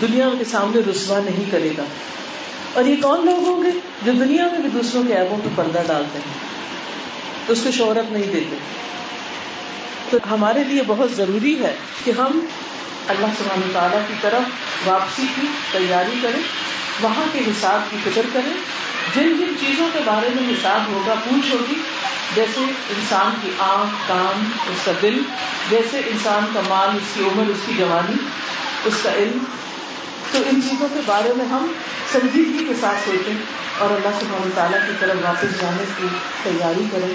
دنیا 0.00 0.28
کے 0.38 0.44
سامنے 0.44 0.90
رسوا 0.90 1.18
نہیں 1.18 1.50
کرے 1.50 1.70
گا۔ 1.78 1.84
اور 2.72 2.84
یہ 2.84 2.96
کون 3.02 3.26
لوگ 3.26 3.48
ہوں 3.48 3.62
گے 3.62 3.70
جو 4.02 4.12
دنیا 4.12 4.46
میں 4.52 4.58
بھی 4.58 4.70
دوسروں 4.70 5.02
کے 5.02 5.14
ایبوں 5.14 5.38
پہ 5.44 5.48
پردہ 5.54 5.78
ڈالتے 5.86 6.18
ہیں؟ 6.18 6.50
اس 7.48 7.60
کو 7.64 7.70
شہرت 7.70 8.12
نہیں 8.12 8.32
دیتے۔ 8.32 8.56
تو 10.10 10.18
ہمارے 10.30 10.64
لیے 10.64 10.82
بہت 10.86 11.12
ضروری 11.12 11.64
ہے 11.64 11.76
کہ 12.04 12.10
ہم 12.10 12.46
اللہ 13.08 13.26
سبحانہ 13.38 13.72
تعالیٰ 13.72 14.00
کی 14.08 14.14
طرف 14.20 14.42
واپسی 14.88 15.22
کی 15.34 15.46
تیاری 15.72 16.18
کریں، 16.22 16.42
وہاں 17.00 17.24
کے 17.32 17.38
حساب 17.38 17.90
کی 17.90 17.96
فکر 18.04 18.22
کریں۔ 18.32 18.52
جن 19.14 19.36
جن 19.38 19.54
چیزوں 19.60 19.88
کے 19.92 19.98
بارے 20.04 20.28
میں 20.34 20.52
حساب 20.52 20.92
ہوگا، 20.92 21.14
پوچھ 21.14 21.52
ہوگی۔ 21.52 21.74
جیسے 22.34 22.60
انسان 22.90 23.30
کی 23.42 23.50
آنکھ، 23.58 24.08
کان، 24.08 24.44
اس 24.68 24.78
کا 24.84 24.92
دل، 25.02 25.22
جیسے 25.70 25.98
انسان 25.98 26.44
کا 26.54 26.60
مال، 26.68 26.88
اس 26.88 27.14
کی 27.14 27.24
عمر، 27.24 27.50
اس 27.50 27.56
کی 27.66 27.72
جوانی، 27.78 28.16
اس 28.84 28.94
کا 29.02 29.12
علم۔ 29.14 29.44
تو 30.32 30.38
ان 30.46 30.60
چیزوں 30.70 30.88
کے 30.94 31.00
بارے 31.06 31.32
میں 31.36 31.44
ہم 31.44 31.72
سنجیدگی 32.12 32.64
کے 32.68 32.74
ساتھ 32.80 33.08
سوچیں 33.08 33.34
اور 33.78 33.90
اللہ 33.90 34.08
سبحانہ 34.20 34.50
تعالیٰ 34.54 34.86
کی 34.86 34.92
طرف 35.00 35.16
واپس 35.24 35.60
جانے 35.60 35.84
کی 35.98 36.06
تیاری 36.42 36.84
کریں 36.92 37.14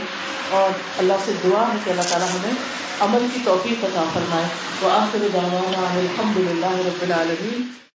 اور 0.49 0.69
اللہ 0.97 1.13
سے 1.25 1.31
دعا 1.43 1.67
ہے 1.67 1.77
کہ 1.83 1.89
اللہ 1.89 2.01
تعالیٰ 2.01 2.27
ہمیں 2.27 2.51
عمل 2.99 3.27
کی 3.33 3.39
توفیق 3.43 3.83
عطا 3.83 4.03
فرمائے۔ 4.13 4.45
وہ 4.81 4.91
آخر 4.91 5.27
دعوانا 5.33 5.99
الحمد 5.99 6.37
للہ 6.37 6.87
رب 6.87 7.01
العالمین۔ 7.01 7.84